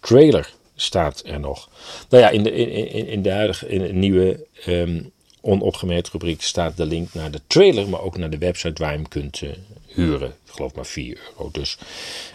trailer 0.01 0.55
staat 0.75 1.23
er 1.27 1.41
nog. 1.41 1.68
Nou 2.09 2.23
ja, 2.23 2.31
in 2.31 2.43
de, 2.43 2.53
in, 2.53 3.07
in 3.07 3.23
de 3.23 3.31
huidige 3.31 3.68
in 3.68 3.99
nieuwe 3.99 4.47
um, 4.66 5.11
onopgemerkt 5.41 6.09
rubriek 6.09 6.43
staat 6.43 6.77
de 6.77 6.87
link 6.87 7.14
naar 7.14 7.31
de 7.31 7.41
trailer, 7.47 7.89
maar 7.89 8.01
ook 8.01 8.16
naar 8.16 8.31
de 8.31 8.39
website 8.39 8.83
waar 8.83 8.93
je 8.93 8.99
hem 8.99 9.09
kunt 9.09 9.41
uh, 9.41 9.51
huren. 9.87 10.29
Ik 10.29 10.53
geloof 10.53 10.75
maar 10.75 10.87
4 10.87 11.18
euro. 11.29 11.51
Dus. 11.53 11.79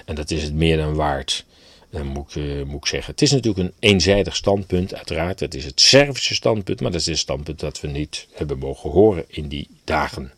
En 0.06 0.16
dat 0.16 0.32
is 0.32 0.44
het 0.44 0.54
meer 0.54 0.78
dan 0.78 0.94
waard. 0.94 1.46
Uh, 1.90 2.02
moet, 2.02 2.36
uh, 2.36 2.64
moet 2.64 2.78
ik 2.78 2.86
zeggen. 2.86 3.12
Het 3.12 3.22
is 3.22 3.32
natuurlijk 3.32 3.68
een 3.68 3.74
eenzijdig 3.80 4.36
standpunt, 4.36 4.96
uiteraard. 4.96 5.40
Het 5.40 5.56
is 5.56 5.66
het 5.66 5.82
Servische 5.82 6.36
standpunt, 6.36 6.82
maar 6.82 6.92
dat 6.92 7.02
is 7.02 7.08
een 7.08 7.18
standpunt 7.18 7.60
dat 7.60 7.82
we 7.82 7.88
niet 7.88 8.28
hebben 8.32 8.58
mogen 8.58 8.90
horen 8.90 9.26
in 9.28 9.48
die 9.48 9.68
dagen. 9.84 10.32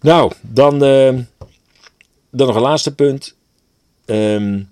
Nou, 0.00 0.32
dan, 0.40 0.78
dan 0.78 1.26
nog 2.30 2.54
een 2.54 2.62
laatste 2.62 2.94
punt. 2.94 3.34
Um, 4.06 4.68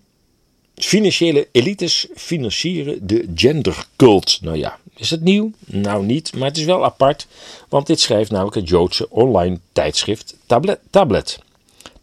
Financiële 0.75 1.49
elites 1.53 2.07
financieren 2.15 3.07
de 3.07 3.29
gendercult. 3.35 4.39
Nou 4.43 4.57
ja, 4.57 4.79
is 4.97 5.11
het 5.11 5.21
nieuw? 5.21 5.51
Nou 5.67 6.05
niet, 6.05 6.35
maar 6.35 6.49
het 6.49 6.57
is 6.57 6.65
wel 6.65 6.85
apart. 6.85 7.27
Want 7.69 7.87
dit 7.87 8.01
schrijft 8.01 8.31
namelijk 8.31 8.57
het 8.57 8.69
Joodse 8.69 9.11
online 9.11 9.59
tijdschrift 9.73 10.37
Tablet. 10.47 10.79
Tablet, 10.91 11.39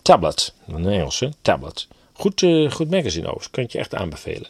Tablet 0.02 0.54
een 0.68 0.86
Engelse 0.86 1.34
Tablet. 1.42 1.88
Goed, 2.22 2.42
uh, 2.42 2.72
goed 2.72 2.90
magazine 2.90 3.38
kan 3.52 3.66
je 3.68 3.78
echt 3.78 3.96
aanbevelen. 3.96 4.48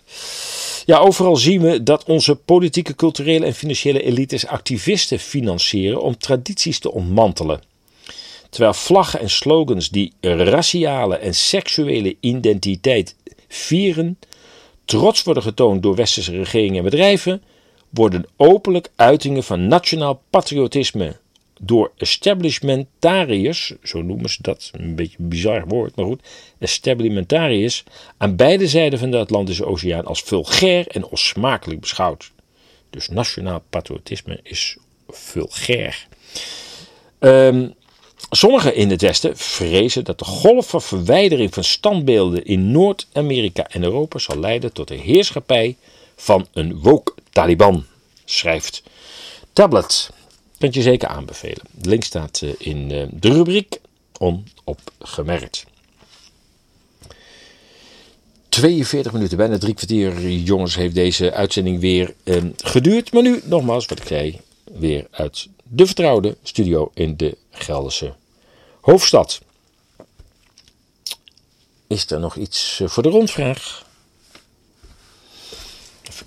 Ja, 0.85 0.97
overal 0.97 1.35
zien 1.35 1.61
we 1.61 1.83
dat 1.83 2.03
onze 2.03 2.35
politieke, 2.35 2.95
culturele 2.95 3.45
en 3.45 3.53
financiële 3.53 4.03
elites 4.03 4.47
activisten 4.47 5.19
financieren 5.19 6.01
om 6.01 6.17
tradities 6.17 6.79
te 6.79 6.91
ontmantelen. 6.91 7.61
Terwijl 8.49 8.73
vlaggen 8.73 9.19
en 9.19 9.29
slogans 9.29 9.89
die 9.89 10.13
raciale 10.21 11.15
en 11.15 11.35
seksuele 11.35 12.15
identiteit 12.19 13.15
vieren, 13.47 14.19
trots 14.85 15.23
worden 15.23 15.43
getoond 15.43 15.83
door 15.83 15.95
westerse 15.95 16.31
regeringen 16.31 16.77
en 16.77 16.83
bedrijven, 16.83 17.43
worden 17.89 18.25
openlijk 18.35 18.91
uitingen 18.95 19.43
van 19.43 19.67
nationaal 19.67 20.21
patriotisme 20.29 21.15
door 21.63 21.91
establishmentariërs, 21.97 23.73
zo 23.83 24.01
noemen 24.01 24.29
ze 24.29 24.37
dat, 24.41 24.69
een 24.73 24.95
beetje 24.95 25.17
een 25.19 25.29
bizar 25.29 25.67
woord, 25.67 25.95
maar 25.95 26.05
goed, 26.05 26.21
establishmentariërs, 26.57 27.83
aan 28.17 28.35
beide 28.35 28.67
zijden 28.67 28.99
van 28.99 29.11
de 29.11 29.17
Atlantische 29.17 29.65
Oceaan 29.65 30.05
als 30.05 30.21
vulgair 30.21 30.87
en 30.87 31.05
onsmakelijk 31.05 31.79
beschouwd. 31.79 32.31
Dus 32.89 33.09
nationaal 33.09 33.63
patriotisme 33.69 34.39
is 34.43 34.77
vulgair. 35.07 36.07
Um, 37.19 37.73
Sommigen 38.29 38.75
in 38.75 38.89
het 38.89 39.01
Westen 39.01 39.37
vrezen 39.37 40.03
dat 40.03 40.19
de 40.19 40.25
golf 40.25 40.69
van 40.69 40.81
verwijdering 40.81 41.53
van 41.53 41.63
standbeelden 41.63 42.45
in 42.45 42.71
Noord-Amerika 42.71 43.67
en 43.69 43.83
Europa 43.83 44.19
zal 44.19 44.39
leiden 44.39 44.73
tot 44.73 44.87
de 44.87 44.95
heerschappij 44.95 45.77
van 46.15 46.47
een 46.53 46.79
woke 46.79 47.13
Taliban, 47.31 47.85
schrijft 48.25 48.83
Tablet. 49.53 50.09
Kunt 50.61 50.73
je 50.73 50.81
zeker 50.81 51.07
aanbevelen. 51.07 51.65
De 51.71 51.89
link 51.89 52.03
staat 52.03 52.41
eh, 52.41 52.49
in 52.57 52.91
eh, 52.91 53.07
de 53.11 53.33
rubriek 53.33 53.79
onopgemerkt. 54.17 55.65
42 58.49 59.11
minuten, 59.11 59.37
bijna 59.37 59.57
drie 59.57 59.73
kwartier, 59.73 60.29
jongens, 60.29 60.75
heeft 60.75 60.95
deze 60.95 61.33
uitzending 61.33 61.79
weer 61.79 62.13
eh, 62.23 62.43
geduurd. 62.57 63.11
Maar 63.11 63.21
nu, 63.21 63.41
nogmaals, 63.43 63.85
wat 63.85 63.99
ik 63.99 64.07
zei, 64.07 64.39
weer 64.63 65.07
uit 65.11 65.47
de 65.63 65.85
vertrouwde 65.85 66.37
studio 66.43 66.91
in 66.93 67.17
de 67.17 67.37
Gelderse 67.51 68.13
hoofdstad. 68.81 69.41
Is 71.87 72.11
er 72.11 72.19
nog 72.19 72.35
iets 72.35 72.79
eh, 72.79 72.87
voor 72.87 73.03
de 73.03 73.09
rondvraag? 73.09 73.85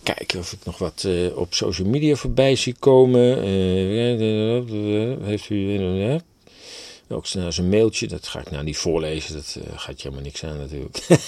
Kijken 0.03 0.39
of 0.39 0.53
ik 0.53 0.59
nog 0.65 0.79
wat 0.79 1.03
uh, 1.07 1.37
op 1.37 1.55
social 1.55 1.89
media 1.89 2.15
voorbij 2.15 2.57
zie 2.57 2.75
komen. 2.79 3.49
Uh, 3.49 5.27
heeft 5.27 5.51
u 5.51 5.57
uh, 5.57 6.19
ook 7.09 7.27
zijn 7.27 7.69
mailtje? 7.69 8.07
Dat 8.07 8.27
ga 8.27 8.41
ik 8.41 8.51
nou 8.51 8.65
niet 8.65 8.77
voorlezen. 8.77 9.35
Dat 9.35 9.59
gaat 9.75 10.03
je 10.03 10.09
helemaal 10.09 10.25
niks 10.25 10.45
aan 10.45 10.59
natuurlijk. 10.59 10.99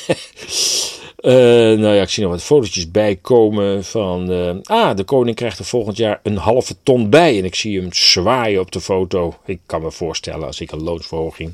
Nou 1.77 1.95
ja, 1.95 2.03
ik 2.03 2.09
zie 2.09 2.23
nog 2.23 2.33
wat 2.33 2.43
fotootjes 2.43 2.91
bijkomen 2.91 3.85
van... 3.85 4.31
Ah, 4.65 4.97
de 4.97 5.05
koning 5.05 5.37
krijgt 5.37 5.59
er 5.59 5.65
volgend 5.65 5.97
jaar 5.97 6.21
een 6.23 6.37
halve 6.37 6.77
ton 6.83 7.11
bij. 7.11 7.39
En 7.39 7.45
ik 7.45 7.55
zie 7.55 7.81
hem 7.81 7.93
zwaaien 7.93 8.61
op 8.61 8.73
de 8.73 8.81
foto. 8.81 9.35
Ik 9.45 9.61
kan 9.67 9.83
me 9.83 9.91
voorstellen, 9.91 10.47
als 10.47 10.61
ik 10.61 10.73
een 10.73 10.83
loonsverhoging 10.83 11.53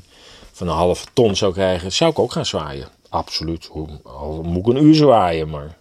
van 0.51 0.67
een 0.67 0.73
halve 0.73 1.05
ton 1.13 1.35
zou 1.35 1.53
krijgen... 1.53 1.91
zou 1.91 2.11
ik 2.11 2.19
ook 2.19 2.31
gaan 2.31 2.45
zwaaien. 2.45 2.87
Absoluut. 3.09 3.69
Al 4.03 4.43
moet 4.43 4.67
ik 4.67 4.73
een 4.73 4.83
uur 4.83 4.95
zwaaien, 4.95 5.49
maar... 5.49 5.77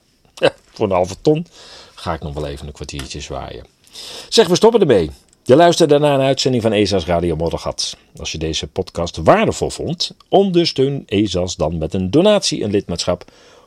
Voor 0.72 0.86
een 0.86 0.92
halve 0.92 1.16
ton 1.20 1.46
ga 1.94 2.14
ik 2.14 2.22
nog 2.22 2.34
wel 2.34 2.46
even 2.46 2.66
een 2.66 2.72
kwartiertje 2.72 3.20
zwaaien. 3.20 3.66
Zeg, 4.28 4.48
we 4.48 4.56
stoppen 4.56 4.80
ermee. 4.80 5.10
Je 5.44 5.56
luistert 5.56 5.90
daarna 5.90 6.14
een 6.14 6.20
uitzending 6.20 6.62
van 6.62 6.72
ESA's 6.72 7.04
Radio 7.04 7.36
Moddergat. 7.36 7.96
Als 8.16 8.32
je 8.32 8.38
deze 8.38 8.66
podcast 8.66 9.16
waardevol 9.16 9.70
vond, 9.70 10.14
ondersteun 10.28 11.02
ESA's 11.06 11.56
dan 11.56 11.78
met 11.78 11.94
een 11.94 12.10
donatie, 12.10 12.64
een 12.64 12.70
lidmaatschap 12.70 13.24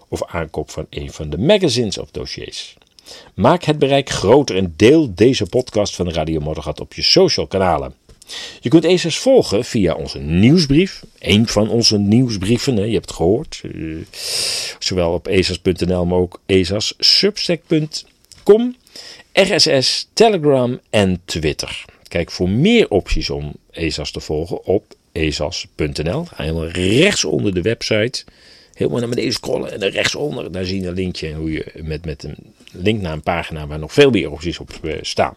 of 0.08 0.26
aankoop 0.26 0.70
van 0.70 0.86
een 0.90 1.12
van 1.12 1.30
de 1.30 1.38
magazines 1.38 1.98
of 1.98 2.12
dossiers. 2.12 2.76
Maak 3.34 3.64
het 3.64 3.80
bereik 3.80 4.10
groter 4.10 4.58
en 4.58 4.74
deel 4.76 5.12
deze 5.16 5.46
podcast 5.46 5.96
van 5.96 6.12
Radio 6.12 6.40
Moddergat 6.40 6.80
op 6.80 6.94
je 6.94 7.02
social 7.02 7.48
kanalen. 7.48 7.94
Je 8.60 8.70
kunt 8.70 8.86
ESA's 8.86 9.18
volgen 9.18 9.66
via 9.66 9.94
onze 9.94 10.20
nieuwsbrief. 10.20 11.04
Een 11.20 11.48
van 11.48 11.70
onze 11.70 11.98
nieuwsbrieven, 11.98 12.76
je 12.76 12.94
hebt 12.94 13.06
het 13.06 13.16
gehoord. 13.16 13.62
Uh, 13.64 13.98
zowel 14.80 15.14
op 15.14 15.28
esas.nl, 15.28 16.06
maar 16.06 16.18
ook 16.18 16.42
esas.substack.com, 16.46 18.76
RSS, 19.34 20.08
Telegram 20.14 20.80
en 20.90 21.22
Twitter. 21.26 21.86
Kijk 22.08 22.32
voor 22.32 22.50
meer 22.50 22.90
opties 22.90 23.30
om 23.30 23.54
ESA's 23.72 24.12
te 24.12 24.20
volgen 24.20 24.66
op 24.66 24.96
esas.nl. 25.12 26.26
Helemaal 26.36 26.68
rechts 26.68 27.26
onder 27.26 27.54
de 27.54 27.62
website 27.62 28.24
helemaal 28.76 29.00
naar 29.00 29.10
beneden 29.10 29.34
scrollen 29.34 29.82
en 29.82 29.90
rechtsonder, 29.90 30.52
daar 30.52 30.66
zie 30.66 30.82
je 30.82 30.88
een 30.88 30.94
linkje 30.94 31.34
hoe 31.34 31.52
je 31.52 31.66
met, 31.84 32.06
met 32.06 32.24
een 32.24 32.36
link 32.72 33.02
naar 33.02 33.14
een 33.14 33.22
pagina 33.22 33.68
waar 33.68 33.80
nog 33.80 33.94
veel 33.94 34.10
meer 34.10 34.32
opties 34.32 34.60
op 34.60 34.70
eh, 34.84 34.98
staan. 35.02 35.36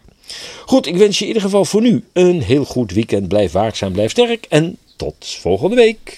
Goed, 0.65 0.85
ik 0.85 0.97
wens 0.97 1.17
je 1.17 1.21
in 1.21 1.27
ieder 1.27 1.43
geval 1.43 1.65
voor 1.65 1.81
nu 1.81 2.03
een 2.13 2.41
heel 2.41 2.65
goed 2.65 2.91
weekend. 2.91 3.27
Blijf 3.27 3.51
waakzaam, 3.51 3.91
blijf 3.91 4.11
sterk 4.11 4.45
en 4.49 4.77
tot 4.95 5.37
volgende 5.41 5.75
week. 5.75 6.17